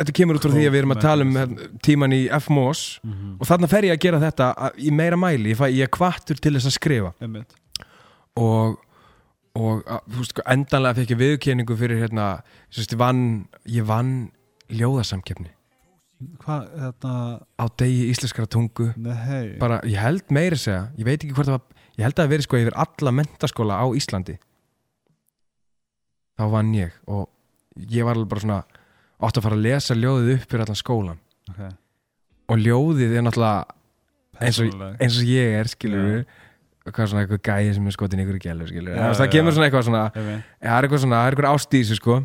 [0.00, 2.82] þetta kemur út frá því að við erum að tala um hérna, tíman í FMOS
[3.04, 3.36] Mhm.
[3.40, 6.52] og þarna fer ég að gera þetta að- í meira mæli, ég, er kvartur til
[6.56, 7.52] þess að skrifa Einmitt.
[8.36, 8.78] og,
[9.56, 12.30] og veist, sko, endanlega fekk ég viðurkenningu fyrir hérna,
[12.70, 13.22] sérst, ég vann
[13.88, 14.14] vann
[14.68, 15.52] ljóðasamkeppni.
[16.42, 17.14] Hvað, þetta,
[17.60, 18.90] á degi íslenskara tungu.
[18.96, 19.56] Nei.
[19.60, 22.32] Bara, ég held meiri segja, ég veit ekki hvort það var ég held að það
[22.32, 24.36] verið sko yfir alla mentaskóla á Íslandi.
[26.36, 27.28] Þá vann ég og
[27.88, 28.58] ég var alveg bara svona
[29.16, 31.70] átt að fara að lesa ljóðið upp fyrir allan skólan okay.
[32.52, 36.18] og ljóðið er náttúrulega eins og, eins og ég er skilur við
[36.94, 38.66] hvað svona eitthvað gæði sem er skotin ykkur í gælu
[39.18, 42.18] það kemur svona eitthvað svona það er eitthvað svona, það er eitthvað ástíðis sko.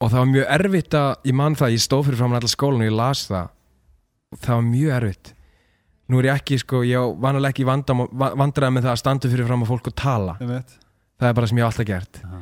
[0.00, 2.80] Og það var mjög erfitt að ég man það, ég stóð fyrir fram allar skólan
[2.80, 3.50] og ég las það.
[4.32, 5.32] Og það var mjög erfitt.
[6.10, 9.66] Nú er ég ekki sko, ég vanalega ekki vandræða með það að standa fyrir fram
[9.66, 10.36] að fólk og tala.
[10.40, 12.22] Það er bara sem ég hef alltaf gert.
[12.24, 12.40] Aha.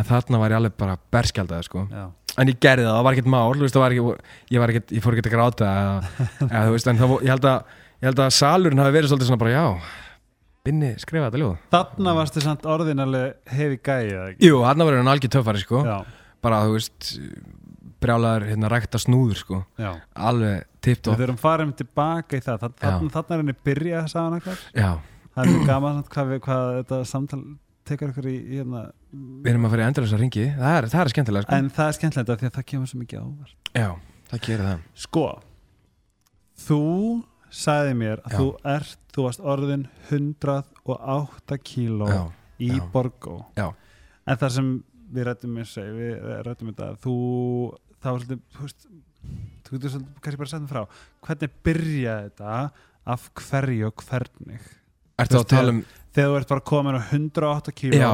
[0.00, 1.82] en þarna var ég alveg bara berskjaldaði sko.
[2.38, 4.14] En ég gerði það, það var ekkert mál veist, var ekki,
[4.54, 5.96] ég, var ekkert, ég fór ekkert að gráta eða,
[6.46, 7.74] eða, veist, það, ég, held að,
[8.14, 9.66] að salurinn hafi verið svolítið svona bara já
[10.66, 11.54] Binni, skrifa þetta ljóð.
[11.72, 14.48] Þarna varstu samt orðin alveg hefi gæi eða ekki?
[14.50, 15.80] Jú, hann var hann algjör töffari sko.
[15.88, 15.96] Já,
[16.44, 17.12] bara þú veist
[18.00, 19.62] brjálaður hérna rækta snúður sko.
[19.80, 19.90] Já.
[20.16, 22.60] Alveg tipt Við þurfum farum tilbaka í það.
[22.66, 24.90] Þa- Þarna, þarna er henni byrja að sagða hann já,
[25.30, 27.40] Það er mjög gaman samt hvað, við, hvað þetta samtal
[27.90, 28.80] tekur ykkur í, í hérna
[29.44, 31.54] við erum að fara í endur þessar ringi það er, það er skemmtilega sko.
[31.60, 33.88] En það er skemmtilegt af því að það kemur svo mikið ávart já,
[34.30, 34.82] það gerir það.
[35.04, 35.24] Sko
[36.60, 36.80] Þú
[37.50, 38.38] sagði mér að Já.
[38.38, 42.08] þú ert Þú varst orðin 108 kíló
[42.62, 42.82] í já.
[42.92, 43.40] Borgó.
[43.58, 43.72] Já.
[44.28, 44.68] En það sem
[45.10, 47.14] við rættum við, við rættum þetta þú,
[47.98, 48.86] það var svolítið þú veist,
[49.66, 51.00] þú getur svolítið kannski bara að setja frá.
[51.26, 52.60] Hvernig byrjaði þetta?
[53.10, 54.68] Af hverju og hvernig?
[55.20, 55.80] Ertu Þú að tala um
[56.14, 58.10] þegar þú ert bara komin á 108 kíló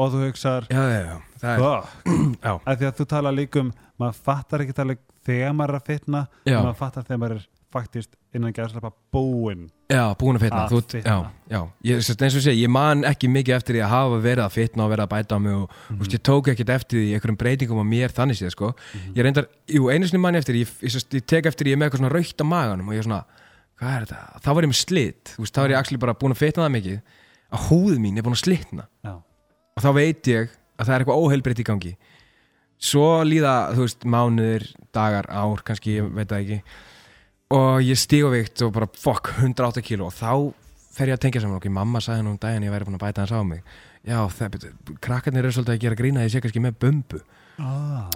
[0.00, 0.22] og þú
[1.44, 5.74] það já, að því að þú tala líka um maður fattar ekki tala þegar maður
[5.74, 10.44] er að fitna maður fattar þegar maður er faktist innan gæðslepa búinn já, búin að
[10.46, 11.10] fitna Að þú, fitna.
[11.10, 11.18] já,
[11.54, 11.60] já,
[11.90, 14.86] ég, eins og segi ég man ekki mikið eftir því að hafa verið að fitna
[14.86, 16.10] og verið að bæta á mig og mm Mhm.
[16.14, 19.14] ég tók ekkert eftir því einhverjum breytingum á mér þannig séð sko Mhm.
[19.14, 21.78] ég reyndar, jú, einu sinni manni eftir ég, ég, ég tek eftir því ég er
[21.78, 23.24] með eitthvað svona raukt á maganum og ég er svona,
[23.80, 24.40] hvað er þetta?
[24.40, 26.64] þá var ég með slit, þú veist, þá er ég actually bara búin að fitna
[26.64, 27.00] það mikið
[27.52, 29.14] að húð mín er búin að slitna Já.
[29.76, 30.48] og þá veit ég
[30.78, 31.96] að það er eitthvað óheilbreytt í gangi
[32.84, 36.62] svo líða, þú veist, mánuðir dagar, ár, kannski, ég veit það ekki
[37.54, 40.08] og ég stíg á vikt og bara, fuck, 108 kíló.
[40.10, 40.52] Og þá
[40.94, 41.58] fer ég að tengja saman.
[41.60, 43.62] Okkur, mamma sagði nú um daginn að ég væri búin að bæta hans á mig.
[44.04, 44.66] Já, það,
[45.04, 47.22] krakkarnir eru svolítið að gera grína að ég sé kannski með bumbu.
[47.62, 48.10] Ah,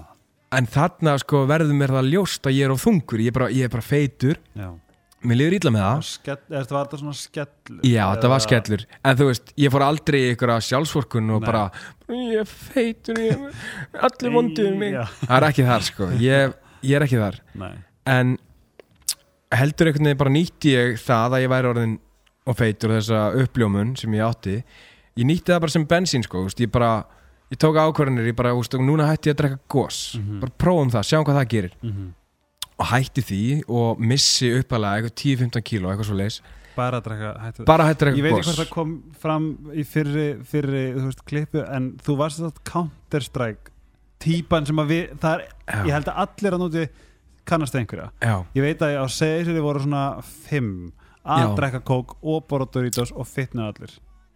[0.59, 3.49] en þarna sko verður mér það ljóst að ég er á þungur, ég er bara,
[3.55, 4.41] ég er bara feitur.
[4.59, 4.69] Já.
[5.27, 6.03] mér liður illa með það.
[6.07, 7.79] Skell, er þetta var svona skellur?
[7.83, 8.85] Já, þetta var Eða- skellur.
[9.05, 11.47] En þú veist, ég fór aldrei í ykkur sjálfsvorkun og Nei.
[11.49, 11.65] bara
[12.09, 14.95] Ég er feitur, ég er allir vonduð um mig.
[15.25, 16.07] Það er ekki þar sko.
[16.23, 16.55] Ég,
[16.87, 17.41] ég er ekki þar.
[17.59, 17.73] Nei.
[18.07, 18.39] En
[19.55, 21.95] heldur einhvern veginn bara nýtti ég það að ég væri orðin
[22.49, 24.59] og feitur þessa uppljómun sem ég átti.
[25.19, 27.05] Ég nýtti það bara sem bensín sko veist, Ég bara,
[27.53, 30.17] ég tók ákvarðanir Ég bara, veist, núna hætti ég að drekka gos.
[30.19, 30.41] Mhm.
[30.45, 31.75] Bara prófum það, sjáum hvað það gerir.
[31.83, 32.15] Mhm.
[32.79, 36.41] Og hætti því og missi uppalega eitthvað 10-15 kíló, eitthvað svo leis
[36.79, 39.85] bara að drekka hættu Bara hætti að ég veit ekki hvort það kom fram í
[39.89, 43.75] fyrri, fyrri þú veist, klippu en þú varst þetta Counter Strike
[44.23, 45.45] típan sem að við það er,
[45.87, 46.85] ég held að allir að núti
[47.49, 48.11] kannast einhverja.
[48.23, 50.93] Já, ég veit að á segisir voru svona fimm
[51.29, 51.49] að Já.
[51.59, 53.91] drekka kók og borða Doritos og fitna allir.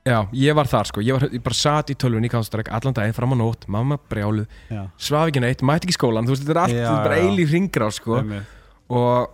[0.04, 2.92] Já, ég var þar sko, ég, var, ég bara satt í tölvunni í Counter-Strike allan
[2.96, 6.42] daginn fram á nótt, mamma brjáluð, já, svaf ekki neitt, mætti ekki skólan, þú veist,
[6.42, 7.28] þetta er allt, Já, þetta er bara já.
[7.28, 8.56] eilíf ringra sko, Einmitt.
[8.90, 9.30] og,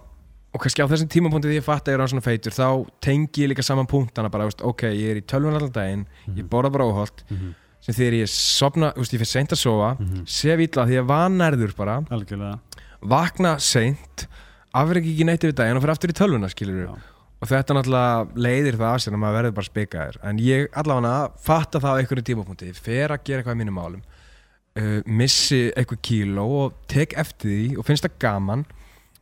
[0.52, 2.68] og kannski á þessum tímapunkti því ég fatt að ég er á svona feitur, þá
[3.00, 6.04] tengi ég líka saman punktana bara, þú veist, ok, ég er í tölvunni allan daginn,
[6.36, 7.54] ég borða bara óholt, Mhm.
[7.80, 10.26] sem þegar ég sopna, þú veist, ég fyrir seint að sofa, Mhm.
[10.28, 12.60] sef illa því ég var nærður bara, algjörlega
[13.02, 14.26] vakna seint,
[14.74, 16.94] afreg ekki neitt yfir daginn og fyrir aftur í tölvuna, skilur Já.
[17.38, 21.30] og þetta náttúrulega leiðir það af sér að maður verður bara spikaðir en ég allavega
[21.44, 22.72] fatta það á einhverju tímapunkti.
[22.74, 27.78] Fer að gera eitthvað í mínum málum uh, missi eitthvað kíló og tek eftir því
[27.78, 28.66] og finnst það gaman.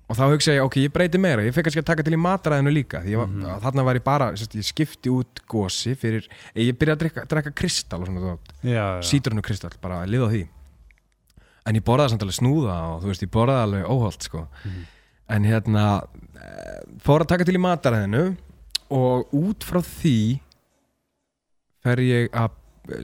[0.07, 1.43] Og þá hugsa ég, ok, ég breyti meira.
[1.43, 3.57] Ég fekk kannski að taka til í mataræðinu líka því var, Mhm.
[3.65, 8.03] þarna var ég bara, ég skipti út gósi fyrir, ég byrjaði að drekka, drekka kristall
[8.03, 8.37] og svona,
[9.03, 10.43] sítrunu kristall bara að liða á því
[11.67, 14.47] en ég borðaði samt alveg snúða og þú veist, ég borðaði alveg óholt sko.
[14.65, 14.85] Mhm.
[15.29, 15.85] en hérna
[16.39, 18.37] eh, fór að taka til í mataræðinu
[18.95, 20.39] og út frá því
[21.83, 22.51] fer ég að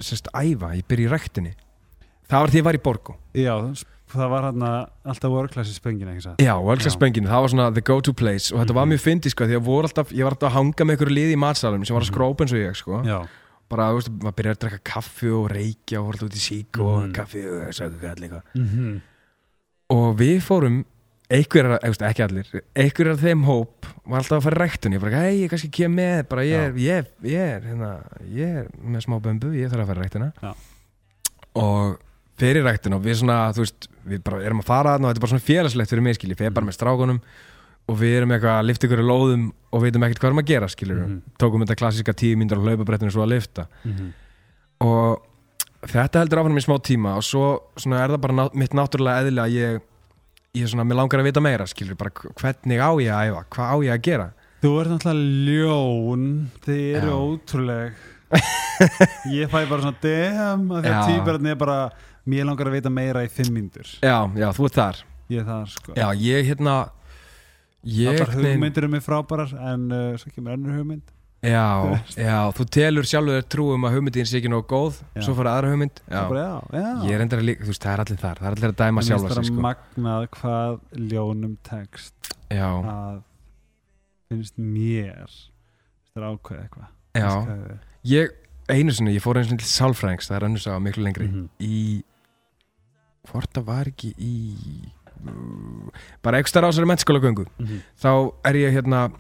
[0.07, 1.53] sérst æfa, ég byrja í ræktinni.
[2.31, 3.55] Það var því ég var í Borgo já,
[4.13, 6.39] það var hann alltaf workclass í spöngin ekki satt?
[6.45, 8.93] Já, Völksaspöngin, það var svona the go to place og þetta var Mhm.
[8.95, 11.39] mjög fyndið sko, því að alltaf, ég var alltaf að hanga með ykkur liði í
[11.43, 12.15] matsalum sem var að Mhm.
[12.15, 13.03] skrópa eins og ég sko.
[13.05, 13.27] Já,
[13.73, 16.81] bara, þú veist, maður byrjaði að drekka kaffi og reykja og alltaf út í sík
[16.85, 17.13] og Mhm.
[17.17, 19.01] kaffi og hvað allir eitthvað Mhm.
[19.97, 20.85] og við fórum
[21.33, 25.71] einhverjar, ekki allir einhverjar þeim hóp var alltaf að fara ég bara, hei, ég kannski
[25.73, 27.91] kem með bara ég er, ég, ég er, hérna,
[28.29, 30.55] ég er með smá bömbu, ég þarf að fara í ræktuna Já.
[31.57, 31.99] og
[32.39, 35.25] fyrir ræktun og við svona, þú veist, við bara erum að fara og þetta er
[35.25, 36.37] bara svona félagslegt fyrir mig, skilji.
[36.37, 37.21] Fyrir bara með strákunum
[37.91, 40.51] og við erum eitthvað að lifta ykkur í lóðum og veitum ekkert hvað erum að
[40.53, 41.17] gera, skiljur Mhm.
[41.39, 43.67] tókum þetta klassíska tíu mínútur á hlaupabrettinu svo að lifta
[44.83, 45.23] og
[45.91, 47.47] þetta heldur áfram í smá tíma og svo
[47.87, 49.81] er það bara ná, mitt náttúrulega eðli að ég,
[50.61, 53.73] ég svona, mér langar að vita meira skilur, bara hvernig á ég að æfa hvað
[53.73, 54.29] á ég að gera?
[54.63, 56.27] Þú ert náttúrulega ljón
[56.63, 57.93] Þið eru ótrúleg.
[59.29, 61.79] Ég fæ bara svona Damn, að því að tíberðin er bara
[62.31, 63.89] Mér langar að veita meira í fimm mínútur.
[63.99, 65.01] Já, já, þú ert þar.
[65.35, 65.95] Ég er það sko.
[65.99, 66.75] Já, ég hérna
[67.83, 71.11] Allar hugmyndir um mig frábærar En uh, svo kemur önnur hugmynd
[71.43, 75.23] já, já, þú telur sjálfur þér trú um að hugmyndin sé ekki nóg góð Já.
[75.27, 76.21] svo fara aðra hugmynd já.
[76.31, 76.45] Bara,
[77.03, 78.77] ég er endur að líka, þú veist, það er allir þar það er allir að
[78.79, 79.65] dæma sjálfa sig sko.
[79.67, 80.79] magnað hvað
[81.11, 81.57] ljónum
[82.53, 83.19] já, að
[84.31, 87.75] finnst mér það er ákveð eitthvað
[88.13, 88.31] ég
[88.71, 91.49] einu sinni, ég fór einu sinni til Sálfræðings það er önnur sá miklu lengri Mhm.
[91.59, 92.05] í
[93.27, 94.33] hvort það var ekki í
[96.23, 97.83] bara ekstra ásari mennskóla göngu Mhm.
[98.03, 99.11] þá er ég hérna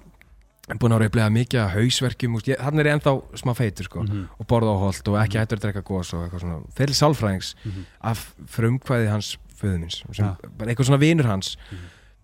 [0.79, 4.29] búin að reyflega mikið að hausverkjum hann er ég ennþá smá feitur sko Mhm.
[4.41, 7.55] og borða á holt og ekki hættur að drekka gos og eitthvað svona, fyrir sálfræðings
[7.65, 7.85] Mhm.
[8.03, 10.37] af frumkvæði hans föðumins Ja.
[10.61, 11.79] eitthvað svona vinur hans Mhm.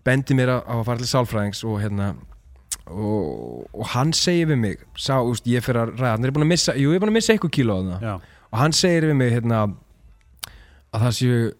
[0.05, 2.15] bendi mér á að fara til sálfræðings og hérna
[2.87, 6.43] og, og hann segir við mig sá, úst, ég fyrir að ræða, hann er búin
[6.43, 8.13] að missa jú, ég er búin að missa eitthvað kíló á það Já,
[8.53, 9.75] og hann segir við mig hérna
[10.93, 11.53] að það séu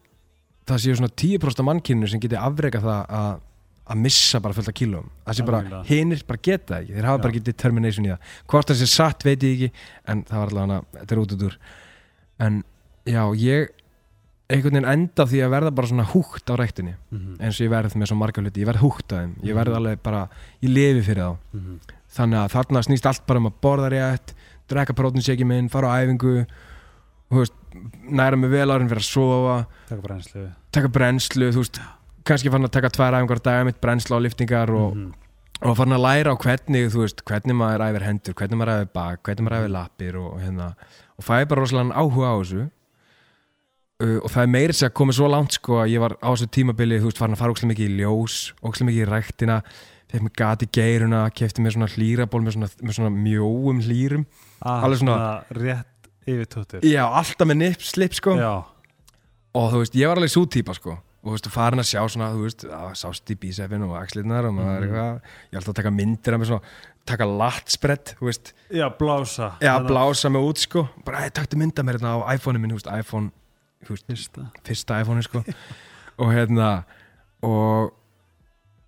[0.69, 3.31] það séu svona 10% af mannkyninu sem geti afreika það að
[3.89, 5.05] að missa bara fullt af kílóum.
[5.25, 6.93] Það sé bara, hinir bara geta ekki.
[6.93, 7.21] Þeir hafa Já.
[7.23, 8.19] bara ekki determination í það.
[8.53, 9.69] Hvort það sé satt veit ég ekki
[10.13, 11.55] en það var allavega, þetta er út út úr.
[12.45, 12.59] En
[13.09, 13.71] já, ég
[14.49, 17.35] einhvern veginn enda því að verða bara svona húgt á ræktinni Mhm.
[17.41, 19.33] eins og ég verð með svo marga hluti, ég verð húgt á þeim.
[19.41, 20.29] Ég verð alveg bara,
[20.61, 21.37] ég lifi fyrir þá.
[21.53, 21.79] Mhm.
[22.09, 24.33] þannig að þarna snýst allt bara um að borða rétt
[24.67, 26.45] drekka prótinseki minn, fara á æfingu
[27.37, 27.53] veist,
[28.09, 30.47] næra mig vel árin fyrir að sofa, Takk brennslu.
[30.71, 31.79] Taka brennslu veist,
[32.25, 35.13] kannski fann að taka tvær æfingar á dag mitt brennslu á liftingar og, Mhm.
[35.61, 39.23] og fann að læra á hvernig veist, hvernig maður æfir hendur, hvernig maður æfir bak
[39.23, 40.73] hvernig maður æfir lappir og hérna.
[41.19, 42.69] Og fæði bara rosalega áhuga á þessu.
[44.01, 46.31] Uh, og það er meiri sér að koma svo langt sko að ég var á
[46.31, 49.57] þessu tímabili farin að fara ókslega mikið í ljós ókslega mikið í ræktina
[50.09, 54.23] fekk mér gat í geiruna, kefti mér svona hlýraból með svona, með svona mjóum hlýrum.
[54.63, 55.98] Ah, Alveg svona- Rétt
[56.33, 58.35] yfir tóttur já, alltaf með nipp, slip sko.
[58.39, 58.51] Já,
[59.59, 60.97] og þú veist, ég var alveg svo típa sko.
[61.19, 64.47] Og þú veist, farin að sjá svona, þú veist að sást í bísefin og axlirnar
[64.47, 65.09] og maður er eitthvað
[65.51, 66.77] ég alltaf að taka myndir af mér svona
[67.09, 68.53] taka latsprett, þú veist.
[68.71, 69.49] Já blása.
[69.65, 70.85] Já, blása mig út sko.
[71.03, 73.31] Bara, hey, taktu mynda mér hérna á iPhone-u minn, þú veist, iPhone
[73.83, 74.45] þú veist, Fyrsta.
[74.67, 75.43] fyrsta iPhone sko.
[76.21, 76.69] Og hérna
[77.45, 77.93] og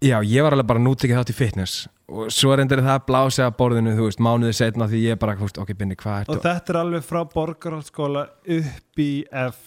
[0.02, 1.88] já, ég var alveg bara nútikið þátt í fitness.
[2.12, 5.36] Og svo reyndir það að blása að borðinu, þú veist, mánuði setna því ég bara,
[5.40, 8.26] veist, ok, binni, hvað Og ertu þetta er alveg frá borgarhaldsskóla
[8.58, 9.60] upp í F.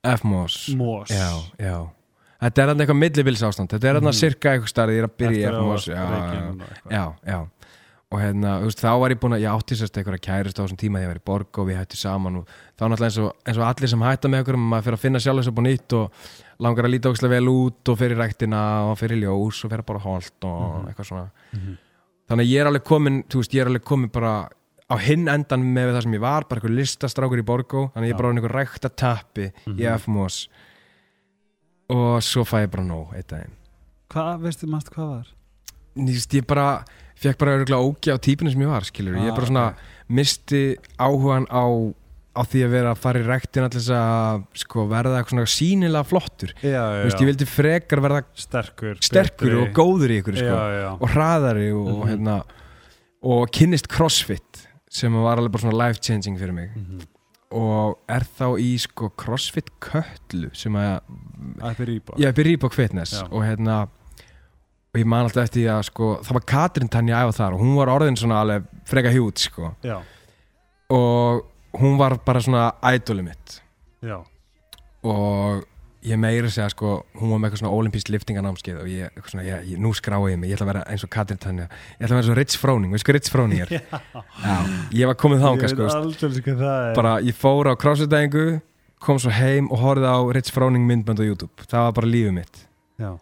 [0.00, 1.28] F-Mos Mós já,
[1.60, 1.74] já.
[2.40, 4.08] Þetta er hann eitthvað millibils ástand þetta er Mhm.
[4.08, 7.40] að sirka eitthvað starf, ég er að byrja í þú já, og já, já
[8.10, 10.62] og hérna, þú veist, þá var ég búin að ég átti sérst eitthvað kærist á
[10.64, 13.18] þessum tíma þegar ég var í borg og við hættu saman og þá náttúrulega eins
[13.22, 15.56] og, eins og allir sem hætta með okkur maður fyrir að finna sjálf þess að
[15.60, 16.24] búin nýtt og
[16.66, 20.02] langar að líta ókslega vel út og fyrir ræktina og fyrir ljós og fyrir bara
[20.02, 20.88] holt og Mhm.
[20.90, 21.30] eitthvað svona.
[21.54, 21.76] Mhm.
[22.30, 24.48] þannig að ég er alveg komin, þú veist, ég er alveg komin bara
[24.90, 28.10] á hinn endan með það sem ég var bara eitthvað listastrákur í Borgó þannig að
[28.10, 28.54] ég er bara orðinn einhver
[37.20, 39.36] í ég ég fekk bara örgulega ógi á típinu sem ég var, skilur ég Ah,
[39.36, 39.74] bara svona
[40.08, 41.64] misti áhugan á
[42.30, 45.50] á því að vera að fara í ræktin allir þess að sko, verða eitthvað svona
[45.50, 46.52] sínilega flottur.
[46.62, 50.58] Já, já, Þú veist, ég vildi frekar verða Sterkur sterkur og góður í ykkur sko,
[51.02, 52.08] og hraðari og, Mhm.
[52.08, 52.36] hérna,
[53.22, 56.70] og kynnist crossfit sem var alveg bara svona life changing fyrir mig.
[56.76, 57.00] Mhm.
[57.52, 61.00] og er þá í sko crossfit köllu sem að
[61.58, 63.24] ég er byrjið Reebok Fitness Já.
[63.26, 63.88] og hérna
[64.90, 67.62] og ég man alltaf eftir því að sko það var Katrin Tanja æfa þar og
[67.62, 69.72] hún var orðin svona alveg freka hjút sko.
[70.90, 71.44] Og
[71.78, 73.60] hún var bara svona idoli mitt.
[74.02, 74.16] Já.
[75.06, 75.62] Og
[76.02, 79.68] ég meiri segja sko hún var með eitthvað svona olimpísk liftinganámskeið og ég, svona, ég,
[79.74, 81.68] ég, nú skrái ég mig, ég ætla að vera eins og Katrin Tanja.
[82.00, 83.74] Ég ætla að vera svo Ritz Froning, veist hvað Ritz Froning er?
[84.46, 84.56] Já,
[84.96, 86.96] ég var komið sko er.
[86.98, 88.46] Bara ég fór á crossfit-dæðingu
[89.00, 92.34] kom svo heim og horfði á Ritz Froning myndbönd á YouTube, það var bara lífið
[92.36, 92.64] mitt.
[93.00, 93.14] Já,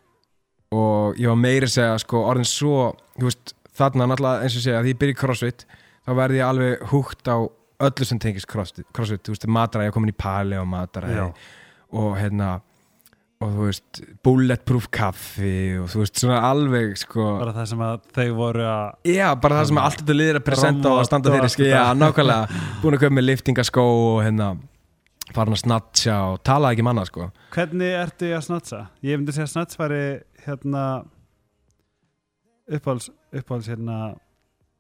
[1.09, 4.65] og ég var meiri að segja sko orðin svo, þú veist, þarna náttúrulega eins og
[4.65, 5.67] segja, því ég byrja í crossfit
[6.05, 7.37] þá verði ég alveg húgt á
[7.89, 11.21] öllu sem tengist crossfit, crossfit þú veist, mataræði, ég er komin í pali og mataræði
[11.21, 11.29] já.
[11.99, 12.57] og hérna
[13.39, 18.09] og þú veist, bulletproof kaffi og þú veist, svona alveg sko, bara það sem að
[18.17, 21.35] þau voru að já, bara það sem allt þetta liðir að presenta og að standa
[21.37, 22.65] fyrir, já, nákvæmlega.
[22.83, 24.51] Búin að köpa með liftingaskó og hérna
[25.37, 28.81] farin að snatcha og tala ekki manna sko hvernig ertu að snatsa?
[29.05, 30.03] ég myndi segja að snats væri
[30.47, 30.85] hérna
[32.68, 33.99] uppáhalds uppáhalds hérna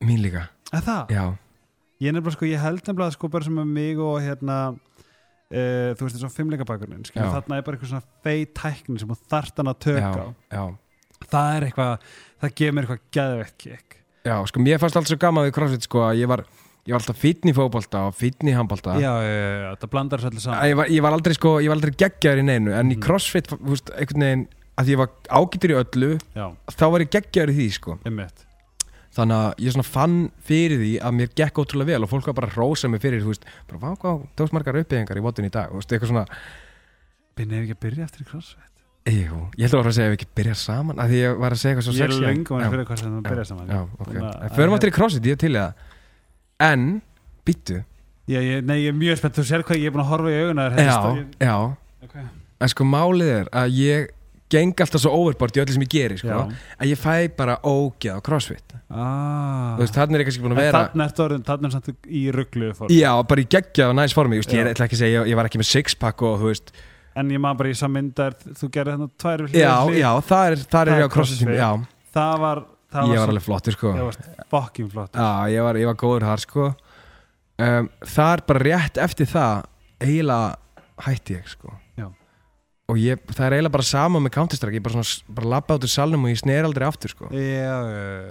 [0.04, 1.14] mín líka, að það?
[1.14, 1.24] já,
[2.04, 4.60] ég nefnilega sko, ég held nefnilega sko bara sem að mig og hérna
[5.48, 7.22] Uh, þú veist þessum fimmleikabakurinn Já.
[7.32, 9.08] þarna er bara eitthvað svona feit tækni sem
[9.56, 9.78] hann að
[10.52, 10.64] já
[11.24, 12.08] það er eitthvað,
[12.42, 13.96] það gefur mér eitthvað geðveitt kick
[14.28, 16.42] Já, sko, mér fannst alltaf svo gaman við CrossFit sko að ég var,
[16.88, 18.94] ég var alltaf fítni í fótbolta og fítni í handbolta.
[18.96, 20.64] Já, já, það blandar Að saman.
[20.70, 23.02] Ég var, ég var aldrei sko, var aldrei geggjaður í neinu en í Mhm.
[23.04, 24.46] CrossFit, þú veist, einhvern veginn
[24.78, 27.98] að ég var ágættur í öllu, já, þá var ég geggjaður í því sko.
[28.06, 28.44] Einmitt.
[29.18, 30.16] Þannig að ég svona fann
[30.46, 33.20] fyrir því að mér gekk ótrúlega vel og fólk var bara að rósa mig fyrir,
[33.24, 36.08] þú veist, bara vá hvað, tókst margar uppbyggingar í votun í dag, þú veist, eitthvað
[36.12, 36.26] svona
[37.38, 38.64] Binni ef ekki að byrja eftir í crossfit?
[39.08, 41.38] Jú, ég ætla að fara að segja ef við ekki byrja saman að því ég
[41.38, 43.68] var að segja eitthvað svo ég er sexy lengum að það byrja saman.
[43.70, 45.72] að- förum áttir í CrossFit, ég er til í það
[46.58, 46.86] En,
[47.46, 47.82] býttu
[48.28, 50.30] já, ég, nei, ég er mjög spennt, þú sér hvað ég er búin að horfa
[50.32, 51.56] í auguna þér, Já, helst, já,
[52.04, 52.24] okay.
[52.60, 54.08] en sko málið er að ég
[54.52, 56.38] geng alltaf svo overboard í öllu sem ég geri sko,
[56.80, 58.74] að ég fæ bara ógeð á crossfit.
[58.88, 59.76] Ah.
[59.76, 63.10] þú veist, þannig er ég kannski búin að vera þarna er samt í rugglu já,
[63.28, 65.50] bara í geggja og næs formi, veist, ég ætla ekki að segja ég, ég var
[65.50, 66.72] ekki með sixpack og þú veist.
[67.18, 70.80] En ég maður bara í sammyndar þú gerði þarna tvær já, já, það er, það
[70.80, 71.44] er Það ég er á crossfit.
[71.44, 72.12] CrossFit.
[72.16, 73.94] það var það ég var alveg flottur sko.
[73.96, 76.70] Það var fucking flott já, ég var, ég var góður þar sko.
[77.58, 79.68] Um, það er bara rétt eftir það
[79.98, 81.74] eiginlega hætti ég sko.
[81.98, 82.06] Já.
[82.88, 85.84] og ég, það er eiginlega bara sama með Counter-Strike ég bara, svona, bara labba út
[85.84, 87.30] úr salnum og ég sner aldrei aftur sko.
[87.34, 87.76] Já,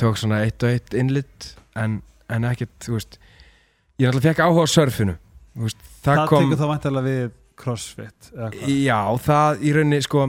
[0.01, 1.99] tók svona eitt og eitt innlit en,
[2.33, 3.19] en ekkert, þú veist
[3.97, 5.15] ég náttúrulega fekk áhuga á surfinu
[5.57, 7.23] veist, það, það kom tekur þá vantilega við
[7.57, 8.29] crossfit
[8.85, 10.25] já, það í rauninni sko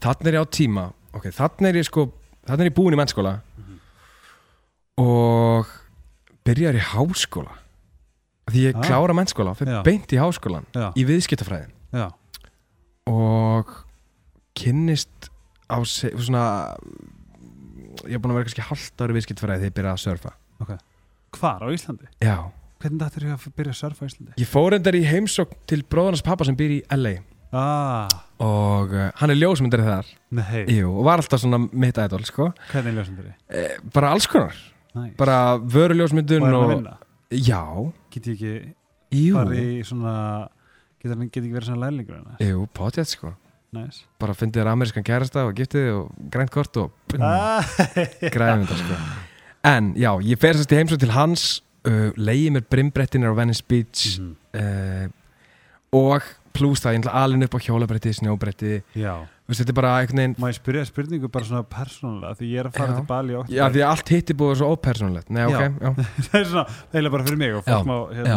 [0.00, 2.06] þannig er ég á tíma ok, þannig er ég sko,
[2.50, 3.36] þannig er ég búin í mennskóla.
[3.56, 3.78] Mhm.
[5.00, 5.66] og
[6.44, 7.54] byrjar í háskóla.
[8.50, 8.82] Því ég Ah.
[8.84, 11.70] klára mennskóla fyrir beint í háskólan já, í viðskiptafræðin.
[11.92, 12.10] Já,
[13.06, 13.66] og
[14.54, 15.30] kynnist
[15.70, 16.76] á svona
[18.04, 20.32] ég er búin að vera kannski halvt ári viðskiptafræði þegar ég byrjaði að surfa.
[21.38, 22.06] Hvar á Íslandi?
[22.20, 22.50] já.
[22.80, 24.32] Hvernig þetta er að byrja að surfa á Íslandi?
[24.40, 27.18] Ég fór endar í heimsókn til bróðarnas pappa sem býr í LA
[27.52, 28.08] ah,
[28.80, 30.08] og uh, hann er ljósmyndari þar
[30.40, 32.50] nei, Jú, og var alltaf svona mitt ædol sko.
[32.72, 33.32] hvernig er ljósundari?
[33.48, 33.64] e,
[33.94, 34.56] bara alls konar
[34.94, 35.14] Nice.
[35.20, 36.96] bara vöruljósmyndun og er hann að vinna?
[37.30, 37.62] Já,
[38.10, 38.74] get ég ekki
[39.20, 40.14] jú, farið í svona
[40.98, 42.40] get, hann, get ekki verið svona lærlingur hennar?
[42.42, 43.34] jú, potjætt sko
[43.72, 44.00] Nice.
[44.18, 46.90] bara fyndið þér amerískan kærasta og giftið og grænt kort og
[47.22, 47.62] Ah,
[48.18, 48.96] þetta sko
[49.62, 51.42] En já, ég fer sérst í heimsókn til hans
[51.86, 54.30] uh, leiði mér brimbrettinir á Venice Beach Mhm.
[54.56, 55.06] uh,
[55.96, 60.34] og pluss það, ég ætla alveg upp á Þú veist, þetta er bara einhvern veginn
[60.38, 62.36] má ég spyrja spurningu bara svona persónulega?
[62.38, 65.32] Því ég er að fara til Bali og Já, því allt hitti búið svo ópersonlegt
[65.34, 65.64] Nei, ok, Já.
[65.74, 65.90] já,
[66.28, 66.62] það er svona,
[66.92, 68.36] eiginlega bara fyrir mig og fólk má hérna,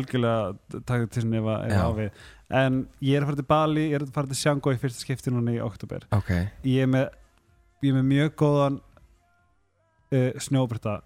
[0.00, 1.78] algjörlega taka til sinni ef að ef Já.
[1.78, 2.24] á við.
[2.58, 5.04] En ég er að fara til Bali, ég er að fara til Sjango í fyrsta
[5.04, 6.34] skipti núna í oktober ok.
[6.72, 7.06] Ég er með,
[7.86, 10.96] ég er með mjög góðan uh, snjóbreyta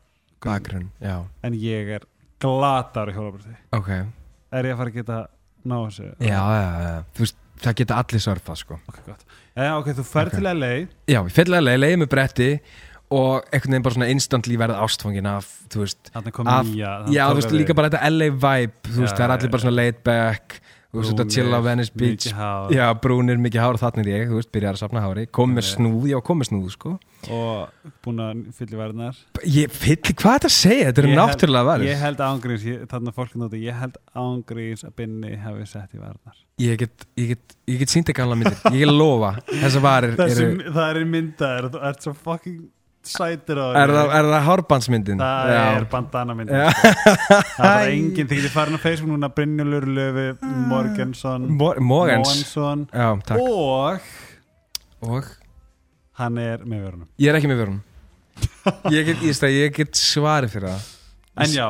[0.48, 2.08] Bakgrunn, já, en ég er
[2.40, 3.92] glatar í hjólabreyti ok.
[4.56, 5.20] Er ég að fara að geta
[5.68, 8.78] ná þessu Já, já, já, þú veist, það geta allir surfað, sko.
[8.90, 9.26] Ok, gott.
[9.56, 10.38] Já, ok, þú ferð Ok.
[10.40, 10.72] til LA
[11.12, 12.48] Já, ég fyllilega leiði með bretti
[13.12, 17.38] og einhvern veginn bara svona instantly verða ástfangin af, þú veist Af- nýja Já, þú
[17.40, 20.60] veist, líka bara þetta LA vibe Þú veist, það er allir bara svona laid back
[20.92, 22.26] Þú veist, þetta chill á Venice Beach.
[22.76, 25.22] Já, brúnir, mikið hár, þannig er ég, þú veist, byrjar að safna hári.
[25.32, 26.98] Kom með snúð, já, kom með snúð, sko
[27.30, 30.86] og búin að fylla verðnar Ég fylli, hvað er þetta að segja?
[30.88, 34.84] Þetta eru Ég held- náttúrulega verður Ég held ángríns, þarna fólk nóti, ég held ángríns
[34.88, 38.36] að Binni hefði sett í varnar Ég get, ég get, ég get sínt ekki gamla
[38.38, 38.58] myndir.
[38.74, 42.58] Ég get lofa, þessar varir Þessi, eru Það er myndaðir, þú ert svo fucking
[43.02, 45.18] sætir á Er það, er það hárbandsmyndin?
[45.22, 45.62] Það Já.
[45.76, 46.68] er bandana mynd Já.
[47.56, 50.26] Það er enginn, þið getur farin á Facebook núna Brynjólfur Löfi
[50.70, 53.40] Morgensson Mo- Mogans Mohansson Já, takk.
[53.42, 54.12] Og
[55.02, 55.32] Og
[56.22, 57.08] hann er með vörunum.
[57.18, 57.80] Ég er ekki með vörun
[58.94, 60.84] Ég get, ég, stað, ég get svarið fyrir það.
[61.42, 61.66] En já,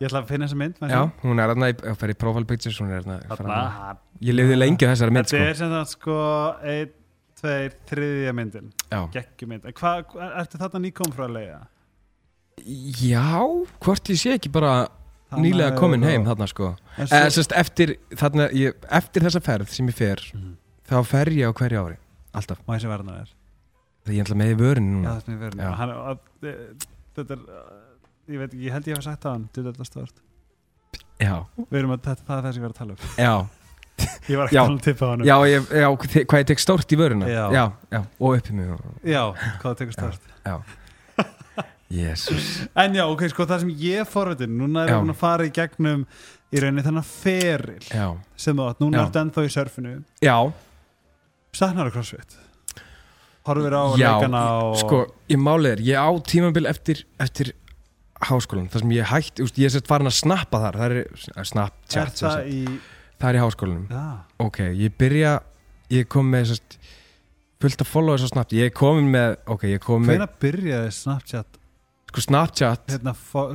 [0.00, 2.46] ég ætla að finna þessa mynd Já, hún er þarna í- að fara í profile
[2.48, 3.02] pictures Hún er
[3.36, 5.48] fram- Ég lifði lengi þessari mynd Þetta sko.
[5.50, 6.16] er sem það sko
[6.72, 6.94] einn,
[7.38, 8.70] tveir, þriðja myndin.
[8.90, 9.92] Hva,
[10.42, 11.60] ertu þarna nýkom frá að leiða?
[12.98, 13.38] Já
[13.84, 14.88] hvort ég sé ekki bara
[15.38, 16.72] nýlega komin heim þarna sko.
[16.98, 20.56] Svo, sérst eftir, þarna, ég, eftir þessa ferð sem ég fer Mhm.
[20.88, 21.96] Þá fer ég á hverju ári.
[22.34, 22.58] Alltaf.
[22.66, 23.18] Má ég sé verðna
[24.08, 25.70] Það ég ætla með í vörun Já, núna það er með vörunum Já.
[25.82, 27.44] Hann, að, e- Þetta er,
[28.32, 30.24] ég veit ekki, ég held ég hef sagt á hann Þetta er stort
[31.18, 31.34] Já,
[31.68, 33.06] Við erum að, þetta, það er það sem ég var að tala um.
[33.18, 33.34] Já.
[34.30, 34.60] Ég var ekki Já.
[34.62, 37.44] að um tippa á hann Já, ég, já hvað ég tek stórt í vöruna Já.
[37.50, 39.22] já, já, og upp í mig og- Já,
[39.62, 40.54] hvað tekur start Já.
[41.90, 42.48] Jésús
[42.84, 44.98] En já, ok, sko, það sem ég er forvitin Núna er Já.
[45.02, 46.04] búin að fara í gegnum
[46.54, 48.06] Í rauninni þennan feril Já,
[48.40, 49.06] Sem þú átt, núna Já.
[49.08, 49.94] ertu ennþá í surfinu.
[50.24, 50.36] Já,
[51.58, 52.38] Saknar á crossfit
[53.48, 55.00] Horfir á já leikana og Sko,
[55.32, 57.52] ég málið er, ég á tímabil eftir, eftir
[58.28, 60.96] háskólan þar sem ég hætti, ég er sett farin að snappa þar það er
[61.38, 62.62] Er Snapchat það í
[63.18, 63.84] það er í háskólanum.
[63.90, 64.06] Já,
[64.46, 65.36] ok, ég byrja
[65.90, 66.76] ég kom með sest,
[67.62, 70.92] fullt af followers á Snapchat ég er komin með, ok, ég komin með hvenær byrjaði
[70.98, 71.58] Snapchat?
[72.08, 73.50] Sko Snapchat Hérna, fó-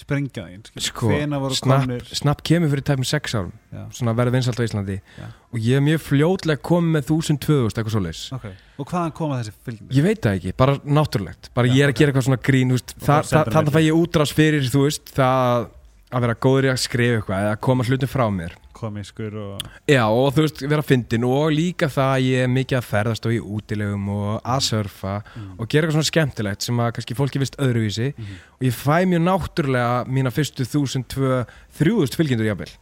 [0.00, 1.10] svona Sprengjaðin sko,
[1.58, 4.96] Snap, Snap kemur fyrir tæpum 6 árum Já, svona verður vinsalt á Íslandi.
[5.18, 5.26] Já.
[5.52, 8.22] og ég er mjög fljótlega komið með 1000, 2000 eitthvað svoleiðis.
[8.34, 8.46] Ok
[8.80, 9.90] Og hvaðan koma þessi fylgni?
[9.92, 11.50] Ég veit það ekki, bara náttúrulegt.
[11.54, 14.32] Bara Já, ég er að gera eitthvað svona grín það, það, þannig fæ ég útrás
[14.34, 15.68] fyrir þú veist, það
[16.10, 19.60] að vera góður í að skrifa eitthvað eða koma hlutum frá mér Komískur og
[19.90, 23.26] Já, og þú veist, vera fyndin og líka það að ég er mikið að ferðast
[23.28, 25.50] og í útilegum og að surfa mm.
[25.60, 28.36] og gera eitthvað svona skemmtilegt sem að kannski fólki vist öðruvísi Mhm.
[28.58, 31.46] og ég fæ mjög náttúrulega mína fyrstu 1000, 2000,
[31.78, 32.72] 3000 fylgjendur jafnvel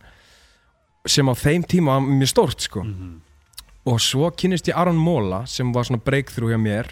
[1.08, 3.20] sem á þeim tíma var mjög stórt sko Mhm.
[3.86, 6.86] og svo kynist ég Aron Móla sem var svona breakthrough hjá mér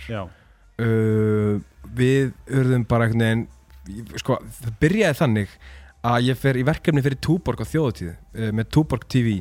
[0.78, 1.60] uh,
[1.96, 3.08] við urðum bara
[3.88, 5.48] ég- sko, það byrjaði þannig
[6.06, 9.36] að ég fer í verkefni fyrir Túborg á þjóðutíð uh, með Túborg TV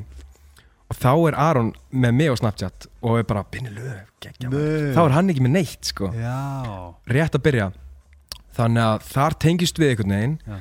[0.85, 4.85] og þá er Aron með mig á Snapchat og er bara binni lög, geggja maður."
[4.85, 4.93] Nei.
[4.93, 6.37] þá er hann ekki með neitt sko Já
[7.09, 7.71] rétt að byrja
[8.55, 10.59] þannig að þar tengist við einhvern veginn Já.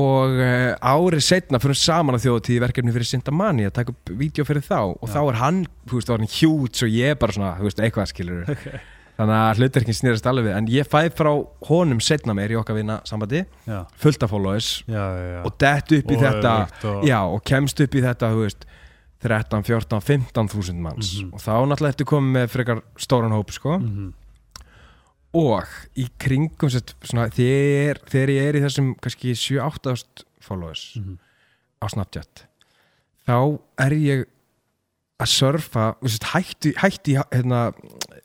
[0.00, 4.14] og uh, árið setna fyrir saman á þjóðutíð í verkefni fyrir Sintamani að taka upp
[4.22, 5.12] vídeo fyrir þá og Já.
[5.14, 5.60] þá er hann,
[5.90, 8.66] þú veist, orðin hjút og ég er bara svona, þú veist, eitthvað skilur Ok.
[9.18, 11.30] Þannig að hlutverkin snýrast alveg við en ég fæ frá
[11.68, 15.42] honum setna meir í okkar vinna sambandi, Já, fullt af followers já, já, já.
[15.44, 18.40] og dett upp í Og þetta öfugt og- já, og kemst upp í þetta, þú
[18.46, 18.64] veist
[19.22, 21.34] 13, 14, 15 þúsund manns Mhm.
[21.34, 24.12] og þá náttúrulega ertu komið með frekar stóran hóp, sko Mhm.
[25.34, 25.64] og
[25.96, 31.18] í kringum sett, svona, þegar, þegar ég er í þessum kannski 7-8 followers Mhm.
[31.82, 32.44] á Snapchat
[33.28, 34.24] þá er ég
[35.22, 35.86] að surfa
[36.32, 37.70] hætti, hætti hérna,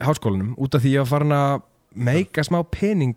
[0.03, 1.61] háskólanum út af því ég var farin að
[1.97, 3.15] meika smá pening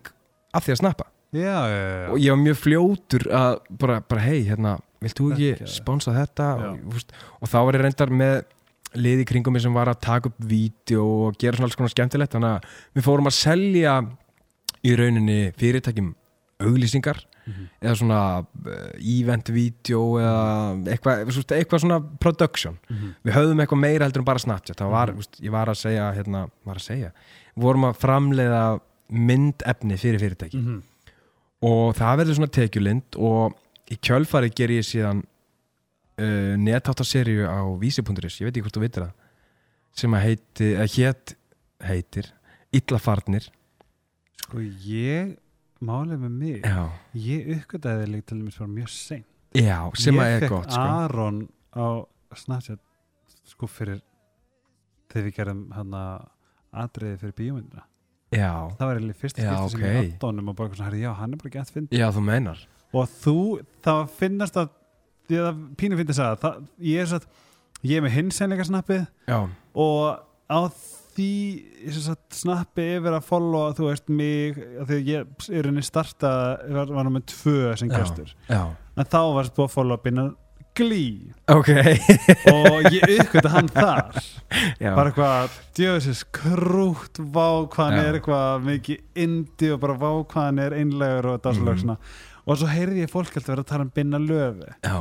[0.53, 1.07] af því að snappa.
[1.31, 5.29] Já, já, já, og ég var mjög fljótur að bara, bara hei, hérna, vilt þú
[5.31, 6.47] Þetta ekki sponsa þetta?
[6.59, 8.41] Og, veist, og þá var ég reyndar með
[8.99, 12.35] liði kringum sem var að taka upp vídeo og gera svona alls konar skemmtilegt.
[12.35, 13.93] Þannig að við fórum að selja
[14.83, 16.11] í rauninni fyrirtækjum
[16.67, 17.67] auglýsingar Mhm.
[17.81, 23.15] eða svona uh, event-vídeó eða eitthvað, eitthvað svona production Mhm.
[23.25, 25.41] við höfðum eitthvað meira heldur en bara Snapchat það var, mm.
[25.41, 27.11] ég var að segja hérna, var að segja,
[27.57, 28.61] við vorum að framleiða
[29.11, 30.81] myndefni fyrir fyrirtæki Mhm.
[31.63, 33.57] og það verður svona tekjulind og
[33.91, 35.23] í kjölfari ger ég síðan
[36.21, 39.13] uh, netáttaserju á vísi.is, ég veit ekki hvort þú veitir það
[39.93, 41.35] sem að heiti, að hét
[41.83, 42.29] heitir
[42.71, 43.49] Illafarnir
[44.41, 45.37] Sko, ég
[45.81, 46.81] Málið með mig já,
[47.17, 49.27] Ég uppgötaði líka til dæmis bara mjög seint.
[49.57, 50.81] Já sem að Ég er gott sko.
[51.03, 51.39] Aron
[51.73, 51.87] á
[52.37, 52.79] Snapchat
[53.51, 54.01] Sko fyrir
[55.11, 56.27] Þegar við gerum hann að
[56.81, 57.87] atriði fyrir bíómyndina.
[58.31, 61.09] Já, Það var eiginlega fyrsta skipti sem ég átt honum og bara eitthvað svona, já,
[61.19, 62.61] hann er bara gett finn já, þú meinar.
[62.95, 63.33] Og þú,
[63.83, 64.69] það finnast að
[65.27, 67.27] því að pínu finnst að það, ég er satt,
[67.83, 69.37] ég er með hinsenleika snappið já,
[69.83, 70.59] og á
[71.15, 76.31] því sagt, snappi yfir að followa þú veist mig, að ég er henni starta,
[76.71, 78.61] var, var með tvö sem já,
[78.95, 80.31] en þá var búið að followa binna
[80.77, 81.69] glý ok.
[82.51, 84.19] Og ég uppgöta hann þar.
[84.79, 88.03] Já, bara eitthvað, djöðsins krútt vá hvað hann Já.
[88.07, 91.97] er eitthvað mikið indi og bara vá hvað hann er einlegur og dásalög svona.
[92.45, 94.95] Og svo heyrði ég fólk alltaf vera að tala um binna löfi já,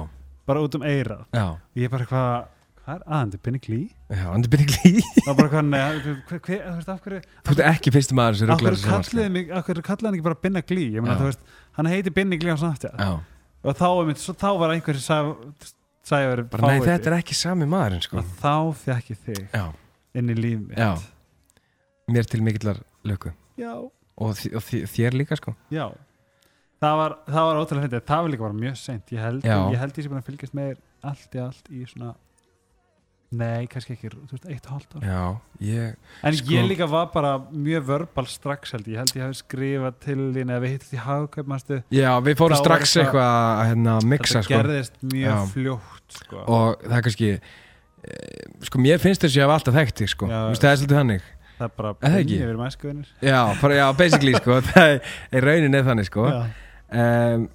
[0.48, 2.50] bara út um eirað já, og ég bara eitthvað,
[2.90, 3.80] hvað er aðandi, binni glý?
[4.10, 7.62] já, hann er byrjað glý og bara eitthvað, neða, þú veist, af hverju þú ert
[7.70, 10.62] ekki fyrstu maður sem af hverju kalliði mig, af hverju kallaði hann ekki bara binna
[10.66, 11.44] glý ég meina, þú veist,
[11.78, 13.10] hann heiti binni glý á já,
[13.60, 15.30] og þá, einmitt, svo, þá var einhver sem
[16.10, 18.20] sagði verið bara nei, þetta er ekki sami maðurinn sko.
[18.22, 19.64] Og þá fekk ég þig já,
[20.16, 20.78] inn í líf mitt.
[20.80, 20.94] Já.
[22.10, 23.30] mér til mikillar löku
[23.60, 25.54] já, og, þi- og þi- þér líka sko.
[25.70, 25.90] Já.
[26.80, 29.10] Það var, það var ótrúlega fyndið, það var líka bara mjög seint.
[29.12, 30.78] Ég held, ég held ég sem búin að fylgjast með
[31.10, 32.14] allt í allt í svona
[33.30, 35.04] nei, kannski ekki, þú veist, eitt og hálft ár.
[35.06, 35.20] Já,
[35.62, 35.94] ég,
[36.26, 39.98] en Sko- ég líka var bara mjög verbal strax held ég, held ég hafi skrifað
[40.02, 41.52] til þín eða við hittist í hagkaup
[41.94, 44.54] já, við fórum strax eitthvað- að hérna, mixa þetta sko.
[44.54, 45.46] gerðist mjög Já.
[45.54, 46.44] fljótt sko.
[46.46, 48.16] og það er kannski e,
[48.66, 50.26] sko mér finnst þess að ég hef alltaf þekkt þig sko.
[50.26, 51.22] Þú veist, það er svolítið þannig.
[51.60, 52.36] Það er bara ekki?
[52.40, 53.08] yfir mæskuðinir.
[53.20, 54.60] Já, bara, já basically sko.
[54.70, 55.00] Það
[55.30, 56.24] er, raunin eða þannig sko.
[56.90, 57.48] Um,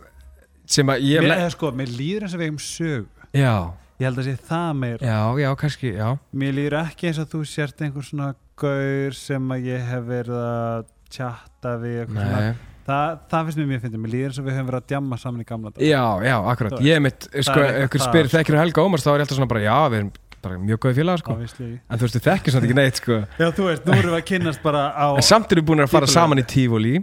[0.69, 3.73] sem að ég mér, le- eða, sko, mér líður eins og við um sög já,
[3.99, 7.29] ég held að sé það meir já, já, kannski, já mér líður ekki eins og
[7.31, 8.29] þú sért einhver svona
[8.59, 12.41] gaur sem að ég hef verið að tjatta við eitthvað svona.
[12.45, 12.73] Nei.
[12.85, 15.41] það, finnst mér mjög fyndið, mér líður eins og við höfum verið að djamma saman
[15.45, 18.37] í gamla dag já, já, akkurat, ég mitt sko, ykkur það, spyr sko.
[18.37, 20.13] þekkir Helga Ómars þá er ég alltaf svona bara, já, við erum
[20.45, 21.33] bara mjög góði félagar sko.
[21.33, 21.71] Obviously.
[21.89, 23.15] en þú veist, þið þekkir svona ekki neitt sko.
[23.39, 25.81] já þú veist, nú erum við að kynnast bara á en samt erum við búin
[25.81, 26.21] að fara Skipulega.
[26.21, 26.93] saman í Tífóli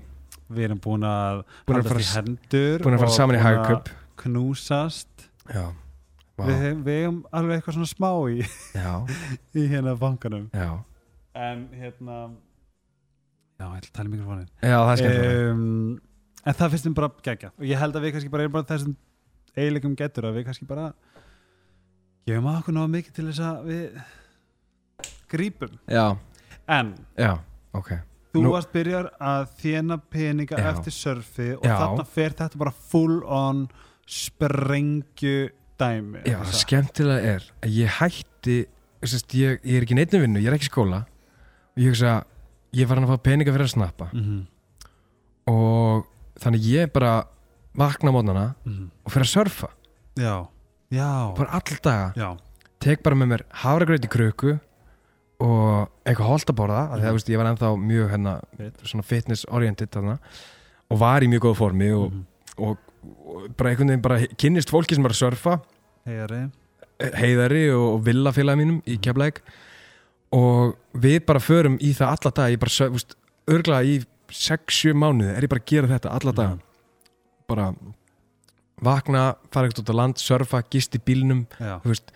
[0.52, 3.40] við erum búin að Búin að haldast fara hendur búin að fara og saman í
[3.40, 3.90] að Hagkup
[4.22, 5.64] knúsast já.
[6.46, 8.40] Við, við hefum alveg eitthvað svona smá í,
[9.60, 10.48] í hérna bankanum.
[10.56, 10.70] Já.
[11.34, 12.16] En hérna
[13.60, 16.00] já, ég ætla að tala mikrofónin já, það er skemmt um,
[16.42, 18.68] en það finnst mér bara gegja og ég held að við kannski bara erum bara
[18.72, 18.96] þessum
[19.54, 20.86] eiginleikum getur að við kannski bara
[22.26, 24.00] gefum að okkur náða mikið til þess að við
[25.32, 25.78] grípum.
[25.88, 26.04] Já,
[26.68, 27.32] en já,
[27.76, 27.92] ok.
[28.34, 30.66] þú Nú- varst byrjar að þjena peninga Já.
[30.74, 31.76] eftir surfi og Já.
[31.80, 33.64] þarna fer þetta bara full on
[34.08, 35.48] sprengju
[35.82, 38.56] dæmi Já, skemmtilega er að ég hætti
[39.10, 41.02] sest, ég, ég er ekki neittinu vinnu, ég er ekki skóla.
[41.74, 42.22] Og ég hugsa,
[42.76, 44.08] ég var hann að fá peninga fyrir að snappa.
[44.12, 44.42] Mhm,
[45.50, 46.06] og
[46.42, 47.24] þannig ég bara
[47.78, 48.90] vakna mótnana mhm.
[49.04, 49.70] og fyrir að surfa.
[50.20, 50.36] Já,
[50.92, 51.08] já,
[51.38, 52.28] bara all daga, já.
[52.82, 54.56] Tek bara með mér hafragraut í kröku
[55.42, 57.02] og eitthvað holt að borða Mhm.
[57.02, 60.18] þú veist, ég var ennþá mjög hérna, fitness oriented þarna,
[60.90, 62.26] og var í mjög góð formi og, Mhm.
[62.58, 62.78] og,
[63.26, 65.60] og bara einhvern veginn bara kynnist fólki sem er að surfa
[66.06, 66.42] heyri
[67.18, 69.40] heiðari og, og villafélag mínum í Keflæk
[70.32, 73.02] og við bara förum í það alla dag ég bara,
[73.52, 73.96] örglega í
[74.32, 76.60] 6-7 mánuði er ég bara að gera þetta alla dag Mhm.
[77.48, 77.66] bara
[78.82, 81.44] vakna, fara eitthvað út á land surfa, gist í bílnum
[81.84, 82.10] þú veist,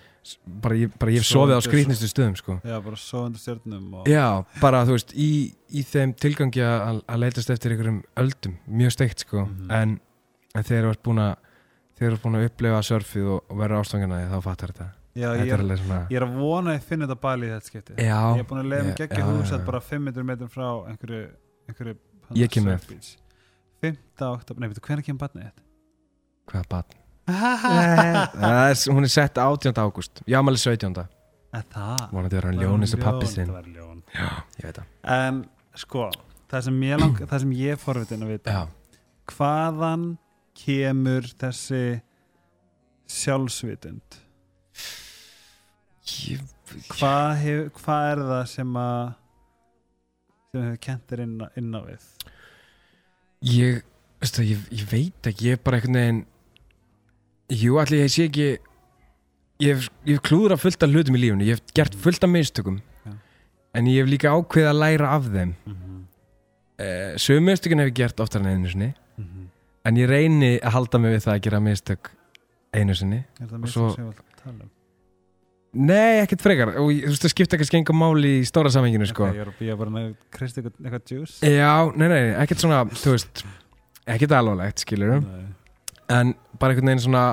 [0.46, 2.56] bara ég, bara ég hef sofið á þetta skrýtnistu stöðum sko.
[2.64, 5.28] já, bara svo undir stjörnum og já, bara þú veist í,
[5.70, 9.44] í þeim tilgangi að, leitast eftir einhverjum öldum, mjög steikt sko.
[9.46, 9.70] Mhm.
[9.70, 10.00] en,
[10.54, 11.36] en þegar þú ert búin að
[11.96, 15.52] þegar þú ert búin að upplefa surfið og, vera ástangina þá fattar þetta já, ég
[15.56, 17.96] er, er svona ég er að vona að ég finna þetta bæli í þetta skipti
[17.96, 19.64] já, ég er búin að leiða mig Já, geggja já, hús já, já.
[19.70, 21.22] bara 500 metrum frá einhverju,
[21.70, 21.96] einhverju
[22.34, 22.86] Ég kem með.
[23.84, 23.98] 5.
[24.26, 25.66] oktober, nei, veitu, hvernig kemur barnið þetta?
[26.50, 26.80] Hvaða?
[28.40, 29.78] Það er, hún er sett 18.
[29.82, 31.04] ágúst ámæli 17.
[31.56, 32.04] Er það?
[32.12, 33.50] Vonandi er hann ljón eins og pappi sinn
[34.14, 34.28] Já,
[34.58, 35.40] ég veit það En
[35.78, 36.08] sko,
[36.50, 38.98] það sem ég, lang, það sem ég er forvitin að vita Já,
[39.32, 40.06] hvaðan
[40.56, 41.82] kemur þessi
[43.10, 44.18] sjálfsvitund?
[46.26, 46.42] Ég,
[46.90, 49.02] hvað, hef, hvað er það sem að
[50.50, 52.06] sem hefur kent þér inn, inn á við?
[53.46, 53.82] Ég,
[54.22, 56.22] veistu, ég, ég veit ekki Ég er bara einhvern veginn
[57.52, 58.48] Jú, allir ég sé ekki
[59.62, 59.90] Ég hef,
[60.24, 63.12] klúðra fullt af hlutum í lífunu Ég hef gert fullt af mistökum Já.
[63.76, 65.50] En ég hef líka ákveðið að læra af þeim.
[65.52, 66.04] Mm -hmm.
[66.80, 68.94] eh, Sömu mistökin hef ég gert oftar en einu sinni.
[69.18, 69.24] Mm
[69.86, 72.10] En ég reyni að halda mig við það að gera mistök
[72.76, 74.72] einu sinni er það mér svo- sem að tala um
[75.76, 79.26] Nei, ekkert frekar og þú veist það skipta kannski engum máli í stóra samhenginu sko.
[79.28, 83.12] Ég er, ég er bara með kristi eitthvað, juice Já, nei, nei, ekkert svona þú
[83.12, 83.42] veist,
[84.08, 85.42] ekkert alvarlegt skilur Nei.
[86.16, 87.24] en bara einhvern veginn svona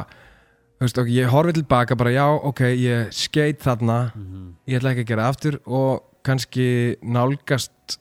[0.75, 4.43] þú veist, ok, ég horfi tilbaka bara já, ok, ég skeit þarna Mhm.
[4.67, 7.97] ég ætla ekki að gera aftur og kannski nálgast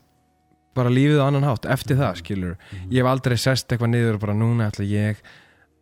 [0.75, 2.89] bara lífið á annan hátt eftir það, skilur Mhm.
[2.91, 5.23] ég hef aldrei sest eitthvað niður og bara núna ætla ég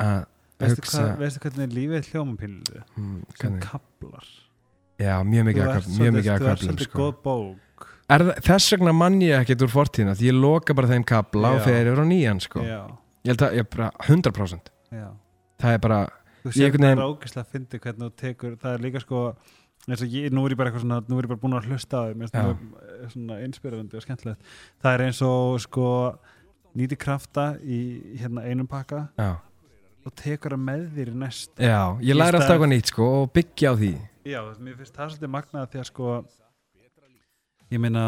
[0.01, 0.25] að
[0.61, 4.25] hugsa veistu hvernig lífið hljómapílu hmm, sem hvernig, kaplar
[5.01, 7.57] já, mjög mikið að köflum mjög mikið að svolítið sko.
[8.11, 11.61] Er þess vegna mann ég ekkert úr fortíðina því ég loka bara þeim kabla og
[11.63, 12.59] þeir eru á nýjan sko.
[12.61, 12.81] já,
[13.23, 15.07] ég held að ég bara 100% já.
[15.61, 15.99] Það er bara,
[16.43, 19.23] þú sér einhvern það er ógeðslega að fyndi hvernig þú tekur það er líka sko
[19.89, 22.03] ég, nú er ég bara eitthvað svona nú er ég bara búin að hlusta á
[22.13, 22.51] það
[23.11, 24.51] svona inspirerandi og skemmtilegt.
[24.81, 25.87] Það er eins og sko
[26.77, 27.79] nýti krafta í
[28.21, 29.31] hérna einum pakka já,
[30.05, 31.51] og tekur það með þér í næst.
[31.57, 33.91] Já ég Í læri alltaf eitthvað nýtt sko, og byggja á því.
[34.31, 36.13] Já, mér finnst það svolítið magnað því að sko
[37.71, 38.05] ég meina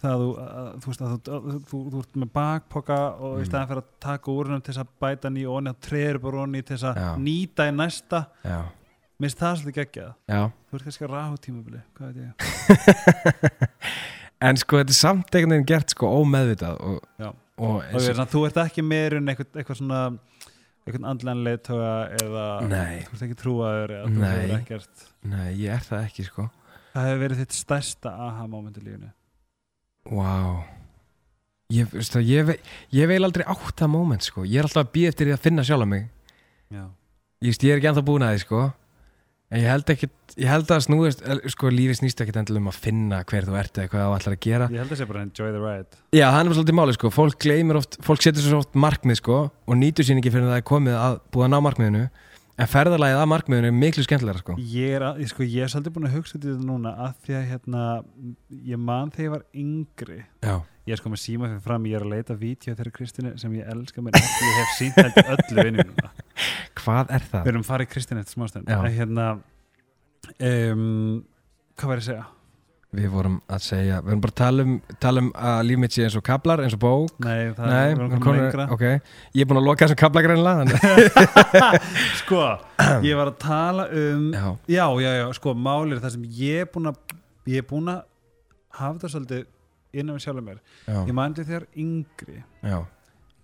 [0.00, 3.48] það að, þú veist að þú, að, þú, ert með bakpoka og í Mm.
[3.50, 6.42] staðan fyrir að taka úr hennum til þess að bæta ný onni og treður bara
[6.46, 8.20] onni til þess að nýta í næsta.
[8.44, 8.60] Já,
[9.20, 10.12] mér finnst það svolítið geggjað.
[10.32, 10.40] Já.
[10.70, 13.30] Þú ert kannski að ráða tímabili, hvað veit ég?
[14.48, 17.28] en sko þetta er samt einhvern veginn gert sko ómeðvitað og, Já.
[17.60, 20.00] og Og er svona, þú ert ekki meirinn eitthvað, eitthvað svona
[20.86, 21.90] eitthvað andlan leiðtoga
[22.22, 23.02] eða Nei.
[23.04, 26.46] þú ert ekki trúaður eða þú hefur ekkert nei, ég er það ekki sko.
[26.94, 29.10] Það hefur verið þitt stærsta aha moment í lífinu.
[30.10, 30.62] Wow
[31.70, 32.58] ég, það, ég, ve-
[32.96, 35.44] ég veil aldrei átt það moment sko, ég er alltaf að býja eftir því að
[35.44, 36.08] finna sjálf mig.
[36.72, 36.82] Já,
[37.44, 38.62] ég, veist, ég er ekki ennþá búin að því sko
[39.50, 40.08] en ég held ekki,
[40.38, 41.22] ég held að snúist
[41.54, 44.36] sko lífið snýst ekkit endilega um að finna hver þú ert eða hvað þú ætlar
[44.36, 44.68] að gera.
[44.70, 46.00] Ég held að sé bara enjoy the ride.
[46.14, 49.20] Já, það er bara svolítið máli sko, fólk gleymir oft, fólk setur svo oft markmið
[49.20, 52.04] sko og nýtur sín ekki fyrir að það er komið að búið að ná markmiðinu
[52.60, 54.56] en ferðalagið að markmiðinu er miklu skemmtilega sko.
[54.72, 57.14] Ég er, að, ég, sko, ég er svolítið búin að hugsa í þetta núna að
[57.24, 57.84] því að hérna,
[58.72, 60.54] ég man þegar ég var yngri já,
[60.88, 63.54] ég er sko með síma fyrir fram, ég er að leita vídeo þeirra Kristínu sem
[63.58, 66.12] ég elska mér ég hef sínt þetta öllu vinnu núna
[66.80, 67.46] hvað er það?
[67.46, 69.30] við erum farið Kristínu eftir að hérna
[70.36, 71.24] um,
[71.76, 72.28] hvað var ég að segja?
[72.96, 74.72] Við vorum að segja, við vorum bara að tala um,
[75.04, 77.12] tala um að líf mitt sé eins og kablar, eins og bók.
[77.22, 78.66] Nei, það Nei, erum komin konur- lengra.
[78.74, 78.82] ok,
[79.38, 81.88] ég er búin að loka þessum kabla greinlega þannig-
[82.24, 82.42] sko,
[83.08, 86.70] ég var að tala um já, já, já, já, sko, málir það sem ég er
[86.74, 87.16] búin að
[87.54, 88.02] ég er búin að
[88.80, 89.46] hafa þetta svolítið
[90.00, 90.58] innan við sjálfum mér.
[91.08, 92.42] Ég mandi þegar yngri.
[92.62, 92.76] Já,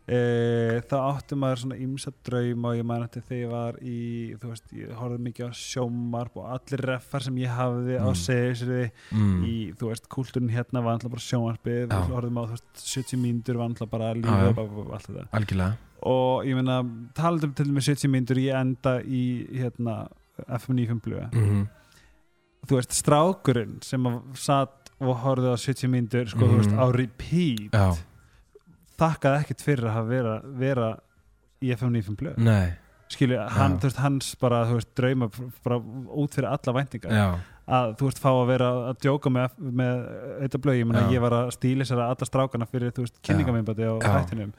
[0.08, 4.00] e, þá átti maður svona ymsa draum og ég mani þetta þegar ég var í
[4.38, 8.20] þú veist, ég horfði mikið á sjómarp og allir reffar sem ég hafði á Mm.
[8.22, 12.54] segisriði mm, í, þú veist, kúltúrin hérna var alltaf bara sjómarpið, við horfðum á þú
[12.54, 15.26] veist, 70 mínútur var alltaf bara lífið bara- bara allt þetta.
[15.40, 15.76] Algjörlega.
[16.06, 16.78] Og ég meina,
[17.14, 19.24] talandum til með 70 mínútur ég enda í
[19.58, 20.08] hérna
[20.46, 21.66] FM 95 blöða mm
[22.66, 24.02] þú veist, strákurinn sem
[24.34, 26.78] satt og horfði á 70 mínútur sko, þú veist, Mhm.
[26.82, 27.70] á repeat.
[27.70, 27.96] Já,
[29.01, 30.90] þakkaði ekkert fyrir að vera, vera
[31.62, 32.43] í FM 95 blöð
[33.12, 35.28] skilju, hann, veist, hans bara, þú veist, drauma
[35.64, 35.78] bara
[36.23, 37.12] út fyrir alla væntingar.
[37.14, 37.27] Já,
[37.77, 40.01] að þú veist, fá að vera að djóka með, með
[40.40, 41.52] auðvitað blöð, ég ég var að
[42.02, 42.94] að alla strákana fyrir,
[43.86, 44.09] á Já.
[44.16, 44.55] hættinum,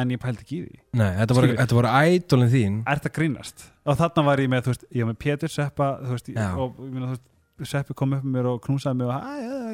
[0.00, 0.80] en ég pældi ekki í því.
[1.00, 2.78] Nei, þetta voru, þetta voru ædolin þín.
[2.88, 3.66] Er það grínast?
[3.84, 7.10] Og þarna var ég með, þú veist, ég var með Pétur Seppa, og ég meina,
[7.10, 7.28] þú veist,
[7.68, 9.10] Seppi kom upp með mér og knúsaði mig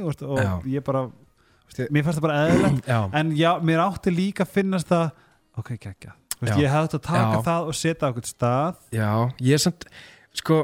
[0.02, 1.05] og, og ég bara,
[1.90, 5.10] mér fannst það bara eðlilegt já, en já, mér átti líka að finnast það
[5.59, 6.56] ok, veist, Já.
[6.60, 7.43] ég hefði átt að taka Já.
[7.48, 9.10] það og setja á okkur stað já,
[9.40, 9.84] ég er samt
[10.36, 10.56] sko,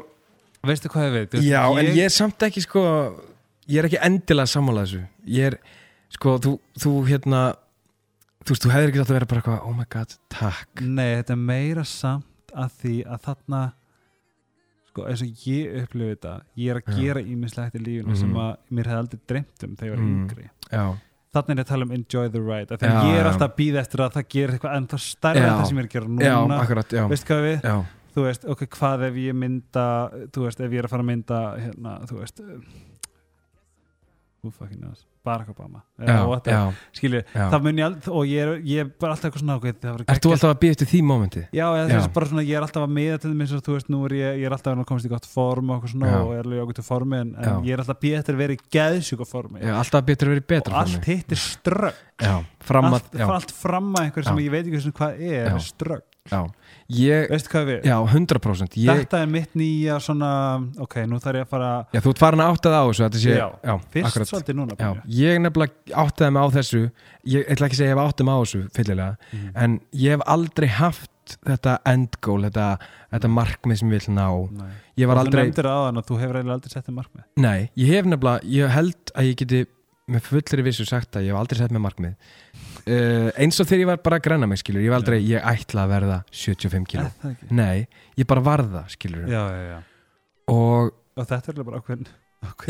[0.62, 1.36] veistu hvað ég veit?
[1.48, 2.82] Já, en ég er samt ekki sko,
[3.68, 5.58] ég er ekki endilega sammála þessu, ég er
[6.12, 7.42] sko, þú, þú hérna
[8.44, 11.32] þú veist, þú hefur ekki að vera bara eitthvað oh my god, takk nei, þetta
[11.38, 13.60] er meira samt að því að þarna
[14.92, 16.96] sko, eins og ég upplifi þetta ég er að Já.
[17.00, 18.18] gera ímislegt í lífinu Mhm.
[18.20, 20.20] sem að mér hefði aldrei dreymt um þegar ég var Mhm.
[20.20, 20.50] yngri já,
[21.32, 23.30] þannig er ég að tala um enjoy the ride því að Já, ég er já.
[23.32, 25.48] alltaf að býða eftir að það gerir eitthvað ennþá stærra Já.
[25.48, 27.58] en það sem ég er að gera já, núna akkurat, já veistu hvað við?
[27.70, 27.76] já,
[28.14, 29.86] þú veist, ok, hvað ef ég mynda
[30.36, 32.42] þú veist, ef ég er að fara að mynda hérna, þú veist
[34.42, 35.82] who fucking knows, Barack Obama.
[36.02, 36.60] Já,
[36.96, 40.02] skilju, það mun ég aldrei og ég er, ég er bara alltaf eitthvað svona var
[40.10, 41.42] Ert þú alltaf að býja eftir því mómenti?
[41.54, 42.00] Já, ég, já.
[42.16, 44.40] bara svona, ég er alltaf að miða til þess að þú veist, nú er ég,
[44.42, 46.86] ég er alltaf að komast í gott form og, svona, og er alveg okkur til
[46.88, 49.62] formi en, en ég er alltaf að býða eftir að vera í geðsjúka formi.
[49.62, 51.12] Já, alltaf betur að vera í og betra allt formi.
[51.12, 55.22] hitt er strögg að, allt, já, allt fram að einhver sem ég veit ekki hvað
[55.22, 56.42] er, er strögg já.
[56.88, 57.84] Ég, veistu hvað við?
[57.86, 60.30] já, 100% ég, Þetta er mitt nýja svona
[60.82, 63.04] ok, nú þarf ég að fara Já, þú ert farin að átta það á þessu
[63.06, 64.90] þetta sé, Já, já fyrst akkurat svolítið núna já.
[65.22, 66.82] Ég nefnilega áttaði mig á þessu
[67.32, 69.50] Ég ætla ekki að segja ég hef áttið mig á þessu fyllilega, Mhm.
[69.54, 71.10] en ég hef aldrei haft
[71.46, 72.78] þetta end goal þetta,
[73.12, 74.50] þetta markmið sem ég vil ná Og
[75.16, 78.04] aldrei, Þú nefndir aðan að þú hefur eiginlega aldrei sett þér markmið nei, ég hef
[78.10, 79.66] nefnilega ég held að ég geti
[80.10, 82.14] með fullri vissu sagt að ég hef aldrei sett með markmið.
[82.82, 85.44] Uh, eins og þegar ég var bara að grenna mig skilur, ég var aldrei, ég
[85.46, 87.06] ætla að verða 75 kíló,
[87.54, 87.86] nei,
[88.18, 89.78] ég bara varða skilur, Já, já,
[90.50, 92.06] og Og þetta er bara ákveðin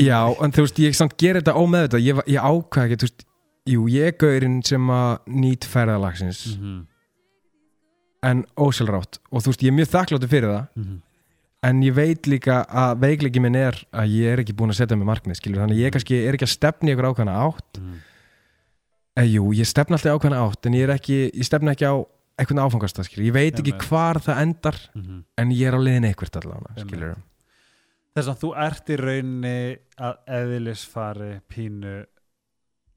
[0.02, 3.08] Já, en þú veist, ég samt gerir þetta ómeð þetta ég, ég ákveða ekki, þú
[3.08, 3.24] veist
[3.72, 6.80] Jú, ég er gaurinn sem að nýt ferðalagsins Mhm,
[8.22, 9.18] en ósjálfrátt.
[9.32, 10.66] Og þú veist, ég er mjög þakkláttur fyrir það.
[10.78, 10.98] Mhm.
[11.62, 14.96] En ég veit líka að veikleiki minn er að ég er ekki búin að setja
[14.98, 17.78] mig markmið skilur, þannig ég kannski er ekki að stefni ykkur ákveðna átt.
[17.80, 18.00] Mhm.
[19.16, 21.84] eða jú, ég stefna alltaf í ákveðna átt en ég er ekki, ég stefna ekki
[21.84, 21.94] á
[22.40, 22.96] eitthvað áfangast
[23.28, 23.88] ég veit ekki Einmitt.
[23.88, 25.24] hvar það endar Mhm.
[25.38, 27.16] en ég er á liðin eitthvað allavega,
[28.16, 32.04] Þess að þú ert í rauninni að eðlisfari pínu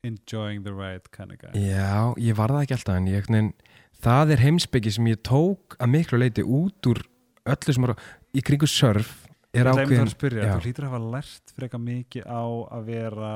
[0.03, 1.51] enjoying the ride kind of guy.
[1.53, 3.53] Já, ég var það ekki alltaf en ég,
[4.01, 7.01] það er heimsbyggi sem ég tók að miklu leiti út úr
[7.45, 7.97] öllu sem á-
[8.35, 9.13] í kringu surf
[9.55, 10.53] er Ég gleymdi ákveðin að spyrja, já.
[10.55, 12.43] þú hlýtur að hafa lært freka mikið á
[12.75, 13.31] að vera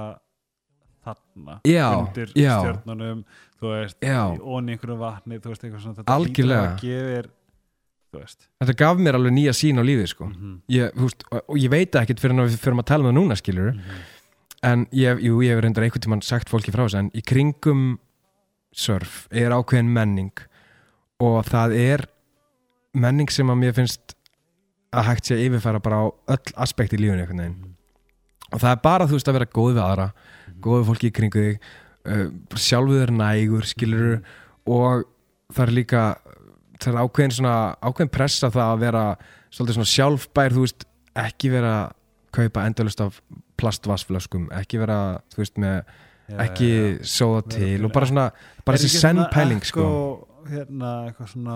[1.06, 2.54] þarna Já, undir já.
[2.60, 3.24] stjörnunum
[3.60, 4.22] þú veist, Já.
[4.38, 7.32] onni einhverju vatni þú veist, eitthvað svona, þetta hlýtur að gefir
[8.10, 10.30] þú veist Þetta gaf mér alveg nýja sín á lífið sko.
[10.30, 13.04] Mhm, ég, þú veist, og, ég veit það ekkert fyrir að við fyrir að tala
[13.04, 14.06] um það núna skilur mhm.
[14.70, 17.90] en ég, jú, ég hef reyndar einhvern tímann sagt fólki frá þessu en í kringum
[18.76, 20.46] surf er ákveðin menning
[21.24, 22.06] og það er
[22.94, 24.16] menning sem að mér finnst
[24.95, 26.06] að hægt sé að yfirfæra bara á
[26.36, 27.76] öll aspekti í lífinu einhvern veginn.
[28.49, 30.07] Og það er bara þú veist að vera góð við aðra
[30.64, 34.18] góð við fólki í kringu þig uh, bara sjálfuð er nægur skilur
[34.70, 35.06] og
[35.53, 36.03] það er líka
[36.80, 39.03] það er ákveðin svona ákveðin pressa það að vera
[39.49, 40.86] svolítið svona sjálfbær þú veist
[41.20, 41.95] ekki vera að
[42.40, 43.22] kaupa endalust af
[43.60, 44.99] plastvassflöskum ekki vera
[45.34, 45.82] þú veist með
[46.30, 47.06] Já, ekki já, já.
[47.10, 48.26] sóða til og bara svona
[48.61, 49.86] bara Er þessi senn pæling sko.
[50.45, 51.56] Hérna, eitthvað svona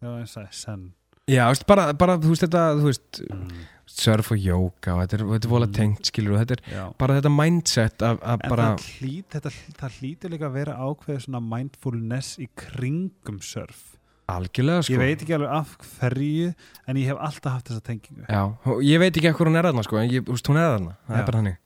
[0.00, 0.86] já, eins og senn
[1.30, 3.62] Já, veist, bara, bara, þú veist, þetta, þú veist mm.
[3.88, 5.74] surf og jóka og þetta er, þetta er vola Mm.
[5.78, 6.82] tengt, skilur og þetta er Já.
[7.00, 10.74] bara þetta mindset af, af En bara, það, hlýt, þetta, það hlýtur líka að vera
[10.84, 13.96] ákveðið svona mindfulness í kringum surf
[14.28, 16.52] algjörlega, sko Ég veit ekki alveg af hverju
[16.88, 18.42] en ég hef alltaf haft þessa tengingu Já,
[18.84, 21.20] ég veit ekki ekkur hún er þarna, sko en ég, hún er þarna, það Já.
[21.22, 21.58] er bara hannig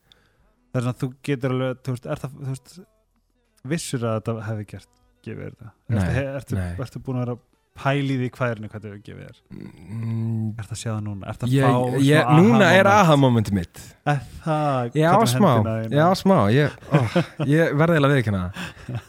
[0.69, 2.79] Það er svona þú getur alveg, þú veist, er það, þú veist
[3.75, 4.91] vissur að þetta hefði gert
[5.27, 5.73] gefið þetta
[6.39, 7.39] ertu, ertu, ertu búin að vera
[7.79, 9.39] pælið í hvað er hvað þau hefur gefið þér?
[9.55, 11.29] Mm, Ertu að sjá það núna?
[11.33, 12.95] Ertu að ég, fá ég, Núna er aha-moment?
[12.95, 13.85] aha momenti mitt.
[14.09, 15.53] Er það Já, smá,
[15.93, 16.39] já, smá.
[16.55, 16.99] Ég, ó,
[17.47, 19.07] ég verði viðkynna það.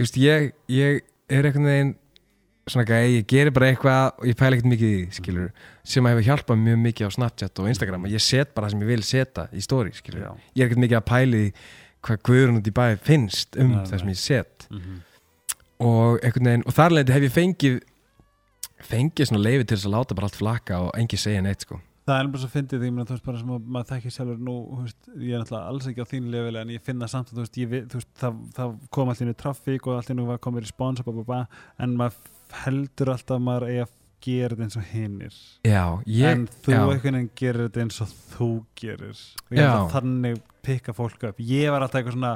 [0.00, 1.92] Just, ég, ég er einhvern veginn
[2.70, 5.48] svona gæði, ég gerir bara eitthvað og ég pæla ekkert mikið í því, skilur
[5.92, 8.04] sem að hefur hjálpað mjög mikið á Snapchat og Instagram.
[8.06, 10.30] Og ég set bara það sem ég vil setja í story, skilur Já.
[10.54, 11.48] ég er ekkert mikið að pæla í
[12.02, 14.68] hvað Guðrún út í bæ finnst um það sem ég set.
[14.70, 15.00] Mhm.
[15.82, 17.80] og einhvern veginn, og þar leiti hef ég fengið
[18.88, 21.80] fengið svona leifi til þess að láta bara allt flakka og engi segja neitt sko.
[22.02, 24.38] Það er bara svo fyndið því, meina, þú veist, bara sem að maður þekki sjálfur
[24.42, 27.36] nú, veist, ég er náttúrulega alls ekki á þínu lefili en ég finna samt að,
[27.36, 30.40] þú veist, ég, þú veist það, það kom allir í trafík og allir nú var
[30.42, 32.32] komið í spons og bá, bá, bá, en maður
[32.64, 35.38] heldur alltaf að maður eigi að gera þetta eins og hinnir
[36.32, 39.22] en þú einhvern veginn gerir þetta eins og þú gerir.
[39.46, 39.72] Og ég Já.
[39.72, 41.40] að þannig pikka fólk upp.
[41.42, 42.34] Ég var alltaf eitthvað svona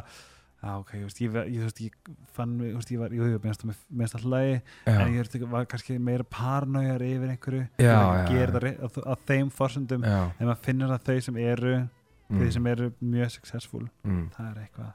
[0.66, 4.56] Já, ok, ég ég, ég, ég fann mig, ég var, minnst alltaf lagi,
[4.86, 9.22] já, en ég var kannski meira paranojar yfir einhverju, Já, já, gera það að, að
[9.30, 13.84] þeim forsendum ef maður finnur að þau sem eru mm, þau sem eru mjög successful
[13.84, 14.24] mm.
[14.34, 14.90] það er eitthvað,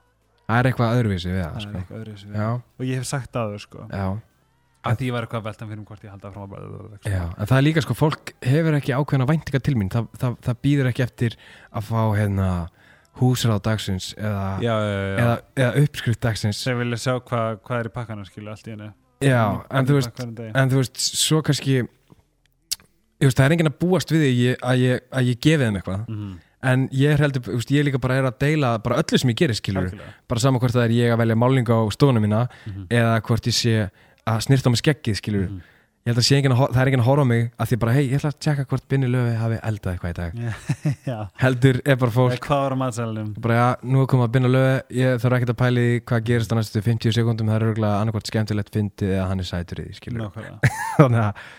[0.49, 1.77] það er eitthvað öðruvísi við það það sko.
[1.80, 3.88] eitthvað öðru sem já, og ég hef sagt það áður sko.
[3.93, 4.06] Já,
[4.91, 7.57] að því var eitthvað veltan fyrir um hvort ég áfram að bara já en það
[7.61, 11.07] er líka sko, fólk hefur ekki ákveðna væntinga til mín, það, það, það býður ekki
[11.07, 11.41] eftir
[11.72, 12.52] að fá hérna
[13.19, 16.61] húsráð dagsins eða, já, já, eða, eða uppskrift dagsins.
[16.63, 19.97] Sem vilja sjá hvað hva er í pakkanum skilu allt í henni já, en þú
[19.99, 21.81] veist en þú veist, svo kannski
[23.21, 26.07] veist, það er enginn að búast við því að, ég, að ég gefi þeim eitthvað.
[26.07, 29.31] Mm en ég er heldur, veist, ég líka bara er að deila bara öllu sem
[29.33, 30.13] ég gerir, skilur -hmm.
[30.29, 32.85] bara sama hvort það er ég að velja málinga á stofunum mína Mhm.
[32.89, 33.89] eða hvort ég sé
[34.27, 35.49] að snirta á mig skeggið, skilur
[36.02, 37.78] ég held að sé enginn að, það er enginn að horfa á mig að því
[37.84, 40.40] bara, hei, ég ætla að tjekka hvort Binni Löfi hafi eldað eitthvað í dag.
[41.11, 41.18] Já.
[41.44, 42.48] Heldur er bara fólk
[43.45, 46.57] bara, já, nú komið að Binni Löfi ég þarf ekkert að pæli hvað gerist á
[46.57, 50.18] næstu 50 sekundum það er örgulega annarkvort skemmtilegt fyndið eða hann er sætur í því,
[50.99, 51.49] þannig að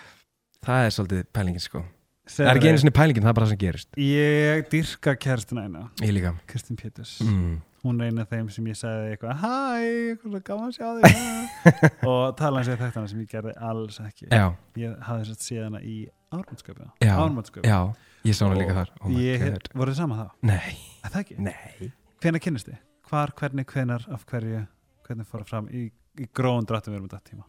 [0.66, 1.84] það er svolítið pælingin, sko.
[2.32, 3.88] Það er ekki einu sinni pælingin, það er bara það sem gerist.
[3.98, 6.34] Ég dyrka kerstina eina ég líka.
[6.50, 7.16] Kristín Péturs.
[7.26, 7.60] Mm.
[7.82, 11.16] Hún er eina af þeim sem ég sagði eitthvað hæ, gaman að sjá þig
[12.12, 14.28] og tala hans þekkt hana sem ég gerði alls ekki.
[14.30, 14.44] Já,
[14.78, 15.96] ég hafði sérst séð hana í
[16.32, 17.80] ármannsköpu Já,
[18.28, 18.94] ég sá hana líka þar.
[19.02, 19.68] Oh ég, God.
[19.74, 20.38] voruð þið saman þá?
[20.52, 20.78] nei,
[21.08, 21.38] það ekki?
[21.48, 21.90] nei.
[22.22, 22.80] Hvenær kynnist þið?
[23.10, 24.64] Hvar, hvernig, hvenar, af hverju
[25.08, 25.86] hvernig fór það fram í,
[26.22, 27.48] í gróðum dráttum við erum þetta tíma?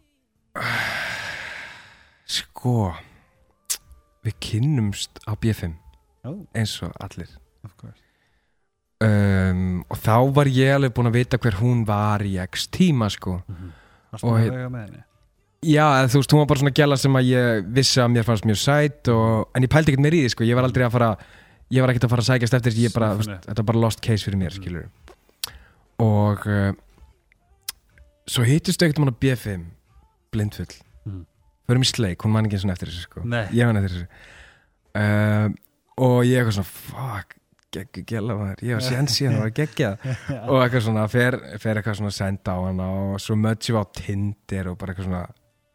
[2.38, 2.78] Sko
[4.26, 5.76] við kynnumst á B5
[6.26, 7.30] oh, eins og allir.
[7.64, 8.03] Of course
[9.04, 13.10] um, og þá var ég alveg búin að vita hver hún var í x tíma
[13.12, 13.40] sko.
[14.12, 15.02] Varstu Og að heit- vega með henni?
[15.64, 18.44] já, þú veist, hún var bara svona gæla sem að ég vissi að mér fannst
[18.44, 20.92] mjög sæt og, en ég pældi ekkert meir í því sko, ég var aldrei að
[20.92, 21.10] fara
[21.72, 24.00] ég var ekkert að fara að sækjast eftir ég bara, þú þetta var bara lost
[24.04, 24.62] case fyrir mér Mhm.
[24.62, 24.86] skilur
[26.04, 26.72] og uh,
[28.28, 29.64] svo hittist ekkert um hann á B5
[30.32, 30.74] blindfull.
[31.06, 31.24] Mhm.
[31.68, 33.20] förum í sleik, hún man ekki eins og eftir þessu sko.
[33.24, 33.46] Nei.
[33.52, 34.08] ég man eftir þessu.
[34.94, 35.54] Um,
[35.96, 37.36] og ég eitthvað svona fuck,
[37.74, 40.04] geggi gæla maður ég var séðan síðan, það var geggjað
[40.40, 43.82] og eitthvað svona, fer, fer eitthvað svona að senda á hana og svo mötsi við
[43.82, 45.24] á Tinder og bara eitthvað svona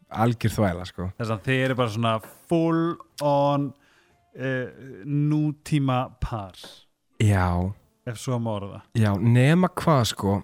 [0.09, 1.09] algjör þvæla sko.
[1.19, 2.13] Þess að þið eru bara svona
[2.49, 2.85] full
[3.25, 6.57] on uh, nútíma par.
[7.21, 7.49] Já,
[8.07, 8.81] ef svo má orða.
[8.97, 10.39] Já, nema hvað sko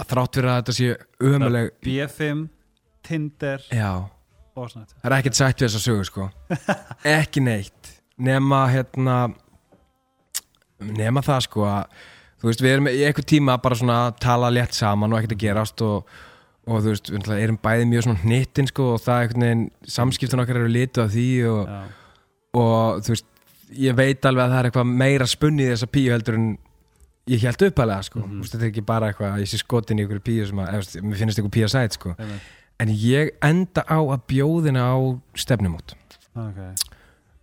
[0.00, 0.88] að þrátt fyrir að þetta sé
[1.28, 2.46] ömuleg B5,
[3.04, 3.92] Tinder já,
[4.56, 6.28] og það er ekkert sætt við þessa sögu sko.
[7.18, 7.96] Ekki neitt.
[8.20, 9.16] Nema hérna
[10.80, 12.00] nema það sko að
[12.40, 15.36] þú veist við erum í eitthvað tíma bara svona að tala létt saman og ekkert
[15.36, 16.14] að gerast og,
[16.66, 19.66] og þú veist við erum bæði mjög svona hnittin sko og það er einhvern veginn
[19.96, 21.74] samskiptun okkar eru litu af því og,
[22.60, 23.28] og þú veist
[23.76, 26.48] ég veit alveg að það er eitthvað meira spunni í þessa píu heldur en
[27.30, 28.22] ég held uppalega sko.
[28.24, 30.62] Þú veist þetta er ekki bara eitthvað að ég sé skotin í ykkur píu sem
[30.62, 32.14] að, eða, mér finnst ykkur píu að sæt sko.
[32.16, 32.48] Einmitt.
[32.80, 34.96] en ég enda á að bjóðina á
[35.36, 35.94] stefnumót.
[36.32, 36.60] Ok.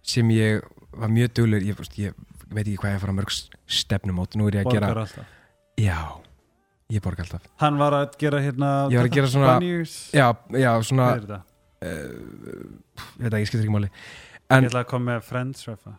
[0.02, 0.66] Sem ég
[0.98, 2.18] var mjög duglur ég, ég
[2.54, 3.34] veit ekki hvað ég fara mörg
[3.68, 4.36] stefnumót.
[4.40, 5.36] Nú er ég að Borgar gera alltaf.
[5.78, 6.00] Já,
[6.94, 7.46] ég borga alltaf.
[7.62, 11.18] Hann var að gera hérna Ég var að gera svona- Bunnies já, já, svona Hvað
[11.18, 11.42] er þetta?
[13.18, 13.90] ég veit ekki, ég skiptir ekki máli.
[13.92, 15.94] Ég en, ætla að koma með Friends refa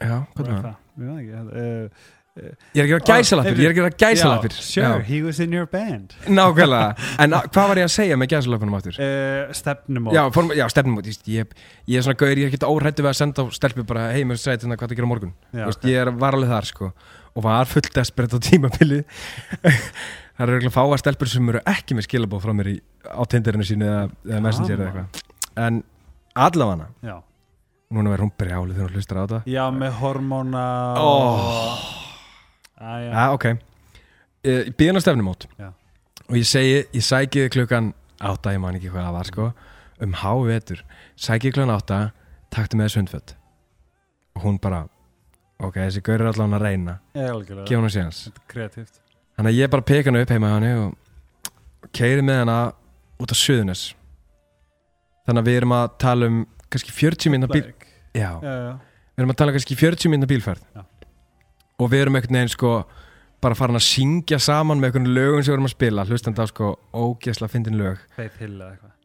[0.00, 0.76] já, hvað er það?
[0.96, 1.40] Ég veit ekki.
[1.56, 1.88] Uh,
[2.36, 4.52] Ég er að gera gæsalappir, ég er að gera gæsalappir.
[4.56, 6.12] Já, Sure, he was in your band.
[6.28, 8.98] Nákvæmlega, en a- hvað var ég að segja með gæsalappunum áttur?
[9.00, 10.12] uh, Stefnumót.
[10.12, 11.46] Já, form, já stefnum út, ég,
[11.88, 14.24] ég er svona gaur, ég er ekkert óhrættu við að senda á stelpu bara, hei,
[14.28, 15.32] mér segja þetta hvað það gera á morgun?
[15.52, 15.88] Já, Þú veist, ok.
[15.88, 16.92] Ég er var alveg þar, sko
[17.36, 19.00] og var fullt desperate á tímabili
[20.36, 22.76] Það eru eiginlega fáar stelpur sem eru ekki með skilabóð frá mér í,
[23.08, 25.22] á tindirinu sínu eða, eða messenger eða eitthvað.
[25.64, 25.78] En
[26.36, 27.14] allavega Já,
[27.96, 29.38] núna verður hún brjálið þegar hún hlustar á þetta.
[29.48, 30.64] Já með hormóna
[31.00, 31.78] Oh.
[32.76, 33.46] Æja, Já, ok.
[34.46, 35.46] Ég býðan á stefnumót.
[35.58, 35.72] Já.
[36.28, 39.48] og ég segi, ég sæki þig klukkan átta, ég man ekki hvað það var sko
[40.04, 40.82] um hávetur,
[41.16, 42.00] sæki þig klukkan átta
[42.52, 43.34] taktu með sundfött
[44.36, 44.84] og hún bara
[45.62, 46.98] ok, þessi gaur er allan að reyna.
[47.14, 49.00] Gefa hún að kreatíft.
[49.36, 52.58] Þannig að ég bara peka hann upp heima henni og keiri með hana
[53.20, 53.86] út á Suðunes
[55.26, 56.42] þannig að við erum að tala um
[56.72, 57.64] kannski 40 minna bíl
[58.16, 58.74] já, Já, já.
[59.16, 60.64] Við erum að tala um kannski 40 minna bílferð.
[61.76, 62.72] Og við erum einhvern veginn sko
[63.42, 66.46] bara farin að syngja saman með einhvern lögum sem við erum að spila, hlustandi á
[66.50, 68.00] sko ógeðsla fyndin lög.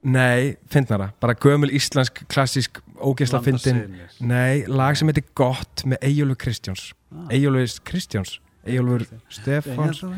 [0.02, 3.84] Nei, fyndnara, bara gömul íslensk klassísk og fyndin
[4.26, 6.88] nei, lag sem heitir Gott með Eyjólfur Kristjáns.
[7.11, 7.27] Ah.
[7.35, 10.02] Eyjólfur Kristjáns, Eyjólfur Stefáns.
[10.02, 10.14] Þú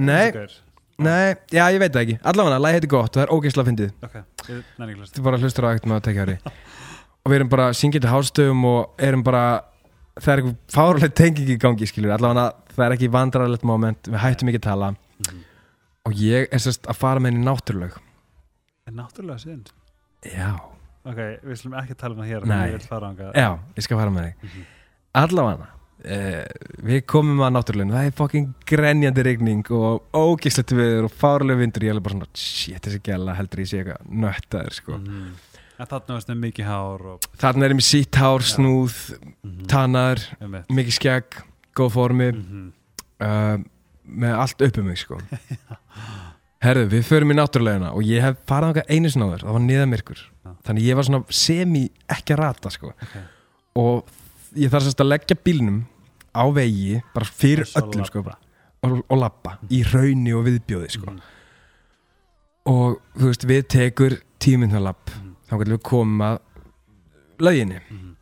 [0.00, 0.32] Nei.
[0.96, 3.94] Nei, já ég veit það ekki, allavega lag heitir Gott og það er ógeðsla fyndið.
[4.00, 5.12] Ok, ég nenni ekki að hlusta.
[5.12, 6.36] Þetta er bara hlustur á ekkert með að tekja ári
[7.26, 9.42] og við erum bara syngjandi hástöfum og erum bara
[10.16, 14.22] það er eitthvað fárlega tenging í gangi skilur allavega það er ekki vandrarlegt moment við
[14.22, 14.90] hættum ekki að tala.
[15.20, 15.42] Mhm.
[16.06, 17.92] og ég er sérst að fara með henni
[18.86, 19.72] Er náttúrulega synd
[20.22, 20.60] já,
[21.06, 22.72] Ok, við slum ekki tala um það hér Nei.
[22.72, 24.34] Ég já, ég skal fara með þig.
[24.42, 24.66] Mhm.
[25.14, 25.66] allavega
[26.04, 26.44] eh,
[26.86, 31.82] við komum að náttúrulögin það er fokkin grenjandi rigning og ógislegt viður og fárlega vindur.
[31.82, 34.98] Ég er bara svona, shit þessi gæla heldur ég sé eitthvað nöttaður sko.
[34.98, 35.30] Mhm.
[35.78, 38.94] En þarna varst með mikið hár og þarna erum við sítt hár, snúð
[39.44, 39.66] Mhm.
[39.68, 40.68] tannar, Einmitt.
[40.68, 41.42] mikið skegg
[41.76, 42.72] góð formi Mhm.
[43.20, 43.58] uh,
[44.08, 45.18] með allt upp um mig sko
[46.64, 49.60] Herðu, við förum í náttúrulegina og ég hef farað okkar einu sinna áður, það var
[49.66, 50.16] niðamyrkur
[50.46, 50.50] Já.
[50.64, 53.16] þannig ég var svona semi ekki að rata sko Ok.
[53.76, 54.06] og
[54.56, 55.84] ég þarf sérst að leggja bílnum
[56.34, 58.36] á vegi, bara fyrir öllum sko, labba.
[58.82, 61.20] og, og labba í rauni og viðbjóði sko Mhm.
[62.66, 65.25] og þú veist, við tekur tíminn það Mhm.
[65.46, 66.38] Þá getum við komum að
[67.46, 68.12] lauginni Mhm.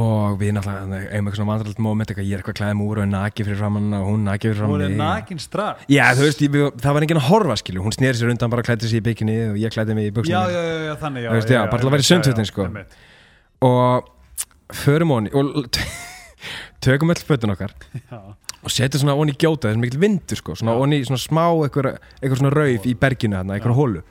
[0.00, 3.10] og við náttúrulega eigum eitthvað svona vandralt eitthvað, ég er eitthvað klæðum úr og er
[3.10, 4.98] naki fyrir framann og hún naki fyrir Hún framann er mig.
[4.98, 8.30] nakin strax Já, þú veist, ég, það var enginn að horfa, skilju Hún sneri sér
[8.30, 10.86] undan, bara klæddi sig í bygginni og ég klæddi mig í Já, buksinu já, já,
[10.86, 12.62] já, þannig já veist, já, bara til að vera í já, já, sko.
[13.62, 14.04] og
[14.72, 15.66] förum honi og
[16.80, 17.74] tökum öll fötun okkar
[18.12, 18.20] Já,
[18.62, 20.80] og setjum svona onni í gjóta, er mikil vindur sko, svona Já.
[20.86, 23.80] onni, svona smá eitthvað, eitthvað svona rauf í berginu þarna, eitthvað Já.
[23.82, 24.02] hólu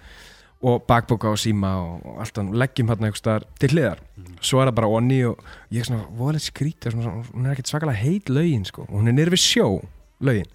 [0.59, 4.01] og bakboka og síma og, allt og leggjum hérna eitthvað staðar til hliðar.
[4.17, 4.33] Mhm.
[4.41, 5.39] svo er það bara onni og
[5.71, 6.97] ég er svona voðalegt skrítið,
[7.33, 9.67] hún er ekkert svakalega heit lögin sko, hún er nýrið við sjó
[10.21, 10.49] lögin,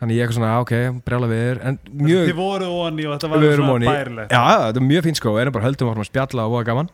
[0.00, 0.72] þannig ég er svona, ok,
[1.04, 4.32] brjála við en mjög Þið voru onni og þetta var svona bærilegt.
[4.32, 6.88] Já, þetta er mjög fínt sko, erum bara höldum að spjalla og voða gaman.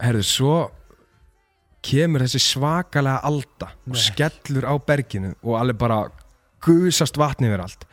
[0.00, 0.54] Herðu, svo
[1.84, 4.02] kemur þessi svakalega alda og Nei.
[4.04, 6.00] skellur á berginu og alveg bara
[6.64, 7.84] gusast vatni yfir allt.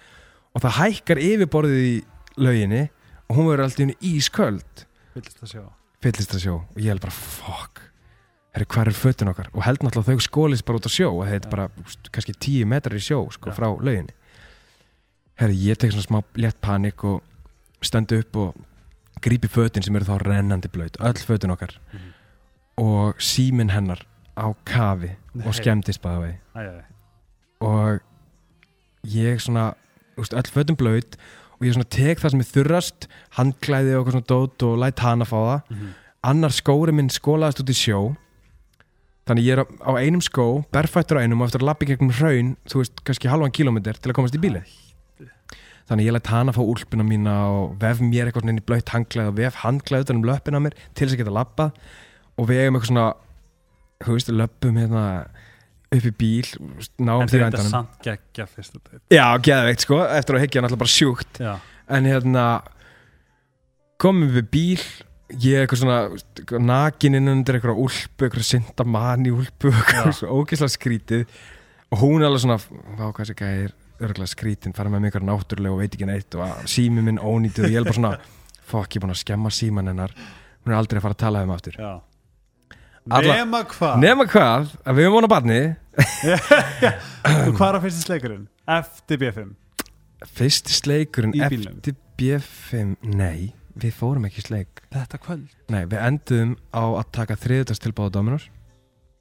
[0.54, 1.96] Og það hækkar yfirborðið í
[2.38, 2.84] lauginni
[3.28, 4.86] og hún verður alltaf ísköld.
[5.16, 5.64] Villist að sjá.
[6.04, 7.82] Fyllist að sjó og ég held bara fuck.
[8.56, 9.50] Herru hvað er fötun okkar?
[9.54, 12.34] Og held náttúrulega þau skólist bara út á sjó og þetta er bara úst, kannski
[12.34, 14.16] tíu metrar í sjó sko frá lauginni.
[15.38, 17.22] Herru ég tek svona smá létt panik og
[17.86, 18.56] stendu upp og
[19.22, 21.78] grípi fötin sem eru þá rennandi blöyt öll fötun okkar.
[21.94, 22.14] Mhm.
[22.78, 24.06] og símin hennar
[24.38, 25.48] á kafi Nei.
[25.48, 26.84] og skemmtist bæða æ.
[27.60, 28.00] og
[29.04, 29.74] ég svona
[30.18, 31.18] úst, öll fötum blöyt
[31.58, 33.08] og ég svona tek það sem er þurrast
[33.38, 35.62] handklæði og eitthvað svona dót og læt hana fá það.
[35.74, 35.94] Mhm.
[36.28, 38.00] annar skóri minn skólaðist út í sjó.
[39.28, 42.12] Þannig ég er á, einum skó berfættur á einum og eftir að lappa í gegnum
[42.16, 44.64] hraun þú veist, kannski halvan kílómetr til að komast í bíli
[45.88, 48.92] þannig ég læt hana fá úlpuna mína og vef mér eitthvað svona inn í blöytt
[48.92, 51.78] handklæð og vef handklæð utan um löppina mér til þess að geta lappað
[52.38, 53.08] og við eigum eitthvað svona
[54.04, 55.04] þú veist, löppum hérna
[55.88, 56.48] upp í bíl,
[57.00, 57.70] náum því endanum.
[57.72, 61.40] samt geggja fyrst og þetta já, geðveikt sko, eftir að higgja náttúrulega bara sjúkt.
[61.40, 61.54] Já,
[61.98, 62.48] en hérna
[64.02, 64.82] komum við bíl
[65.36, 70.18] ég er eitthvað svona nakin inn undir eitthvað úlpu, eitthvað synda manni úlpu, eitthvað Já.
[70.22, 71.26] svo ógeðslega skrítið.
[71.92, 73.76] Og hún er alveg svona hvað þessi gæði er
[74.08, 77.74] örgulega skrítin fara með eitthvað náttúrulega og veit ekki neitt og sími minn ónýtið og
[77.74, 78.14] ég er bara svona
[78.68, 80.14] fokk, ég er búin að skemma síman hennar.
[80.64, 81.80] Hún er aldrei að fara að tala um aftur.
[81.80, 81.92] Já
[83.10, 83.96] Alla- Nema hvað?
[84.04, 85.60] Nema hvað, að við erum vona barni.
[87.48, 88.44] Og hvað er að fyrst sleikurinn?
[88.78, 89.56] Eftir B5
[90.34, 94.82] fyrst sleikurinn eftir B5 nei, við fórum ekki sleik.
[94.94, 95.52] Þetta kvöld?
[95.70, 98.48] Nei, við endum á að taka þriðdags tilbáða Dominos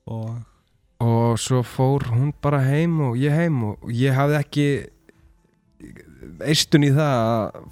[0.09, 0.39] Og?
[1.05, 4.67] Og svo fór hún bara heim og ég heim og ég hafði ekki
[6.49, 7.67] eistun í það að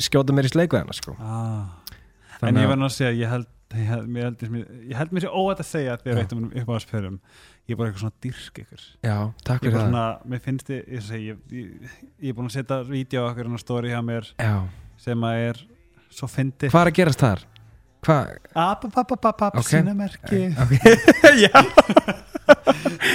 [0.00, 1.16] skjóta mér í sleik við hana sko.
[1.20, 1.76] ah.
[2.40, 3.48] En ég náttúrulega að segja, ég held,
[3.78, 6.22] ég held, mér sér óætt að segja þegar Já.
[6.24, 7.18] eitt um upp á að spörum
[7.68, 9.16] ég er bara eitthvað svona dyrk ykkur Já,
[9.46, 12.80] takk fyrir það svona, mér finnst þið ég, ég, ég, ég er búin að setja
[12.88, 14.54] vídeo okkur en að stóri hjá mér Já,
[15.04, 15.62] sem að er
[16.10, 17.46] svo fyndið hvað er að gerast þar?
[18.56, 19.68] Apapapapapap, Ok.
[19.70, 20.96] sína merki Okay.
[21.44, 21.52] Já,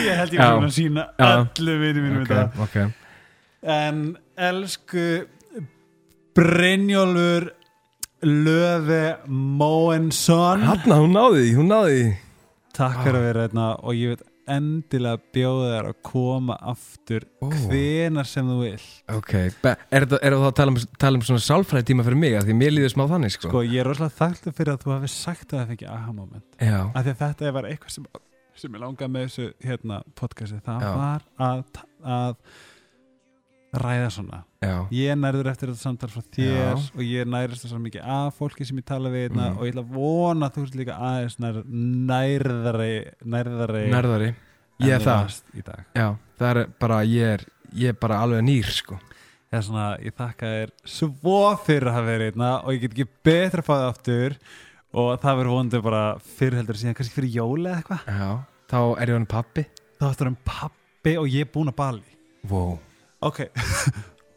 [0.05, 1.29] Ég held ég var búin að sína Já.
[1.41, 2.91] öllu vinni mínum ok, þetta
[3.75, 4.01] En
[4.37, 5.05] elsku
[6.35, 7.49] Brynjólfur
[8.23, 12.13] Löfi Móensson Hanna, hún náði því, hún náði því.
[12.75, 14.23] Takk fyrir að vera hérna og ég veit
[14.55, 17.47] endilega bjóða þér að koma aftur Ó.
[17.49, 18.83] hvenar sem þú vil
[19.15, 22.51] Ok, er það það að tala um, tala um svona sálfræði tíma fyrir mig að
[22.51, 25.11] því mér líður smá þannig sko, Sko ég er rosalega þakktu fyrir að þú hafi
[25.15, 26.47] sagt að það fengi aha moment.
[26.61, 28.07] Já, af því að þetta var eitthvað sem,
[28.61, 30.61] sem ég langaði með þessu hérna, podcasti.
[30.67, 30.93] Það Já.
[31.01, 31.65] var að,
[32.19, 32.37] að
[33.81, 34.39] ræða svona.
[34.65, 36.71] Já, ég er nærður eftir þetta samtal frá þér Já.
[36.95, 39.57] og ég er nærður svo mikið af fólki sem ég tala við hérna Mm.
[39.57, 41.59] og ég ætla að vona að þú ert líka aðeins nær,
[42.09, 42.93] nærðari
[43.25, 44.29] nærðari nærðari.
[44.83, 45.35] Ég er það,
[45.95, 46.07] já,
[46.39, 47.43] það er bara, ég er,
[47.79, 48.97] ég er bara alveg nýr sko.
[49.51, 52.91] Það er svona, ég þakka þér svo fyrir að hafa verið hérna og ég get
[52.97, 54.35] ekki betra að fá það aftur
[54.95, 58.43] og það verður vonandi bara fyrir heldur síðan, kannski fyrir jóli eða eitthvað.
[58.71, 59.65] Þá er ég hann pappi
[59.99, 62.03] þá áttur um pappi og ég er búin að bali.
[62.49, 62.75] Wow,
[63.25, 63.39] Ok.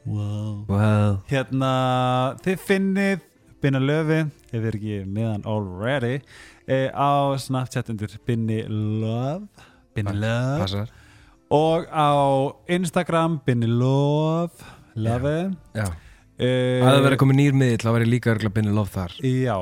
[0.09, 0.65] Wow.
[0.70, 1.16] wow.
[1.28, 1.70] Hérna,
[2.40, 3.24] þið finnið
[3.60, 6.15] Binna Löfi, ef þið er ekki meðan already
[6.65, 9.44] eh, á Snapchat undir Binni Love
[9.93, 10.94] Binni Love Passar.
[11.52, 12.09] Og á
[12.73, 14.65] Instagram Binni Love
[14.97, 15.35] Love
[15.77, 15.90] Já,
[16.40, 19.19] eh, að það verið komið nýr miðill þá verið líka örgulega binni lof þar.
[19.20, 19.56] Já,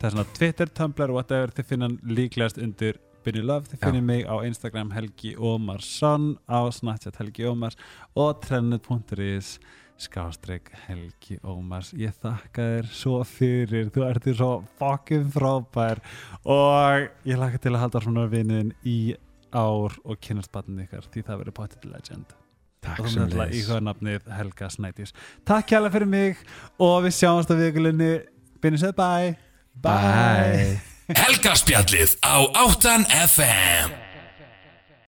[0.00, 4.02] það er svona Twitter, Tumblr, whatever þið finna hann líklegast undir Binni Love, þið finnir
[4.06, 7.78] mig á Instagram Helgi Ómarsson, á Snapchat Helgi Ómars
[8.18, 9.56] og trennet.is
[10.02, 11.92] skástrík Helgi Ómars.
[11.98, 16.02] Ég þakka þér svo fyrir þú ert þér svo fucking frábær
[16.42, 19.14] og ég laka til að halda svona vinnin í
[19.52, 22.38] ár og kynast batnið ykkar því það verður potið legend.
[22.82, 25.14] Takk og myndir í leiðis hvað nafnið Helga Snædís.
[25.46, 26.46] Takk kjærlega fyrir mig
[26.82, 28.14] og við sjáumst á vikulunni
[28.62, 29.36] Binni séð bye.
[29.82, 34.01] Bye Helgaspjallið á 8 FM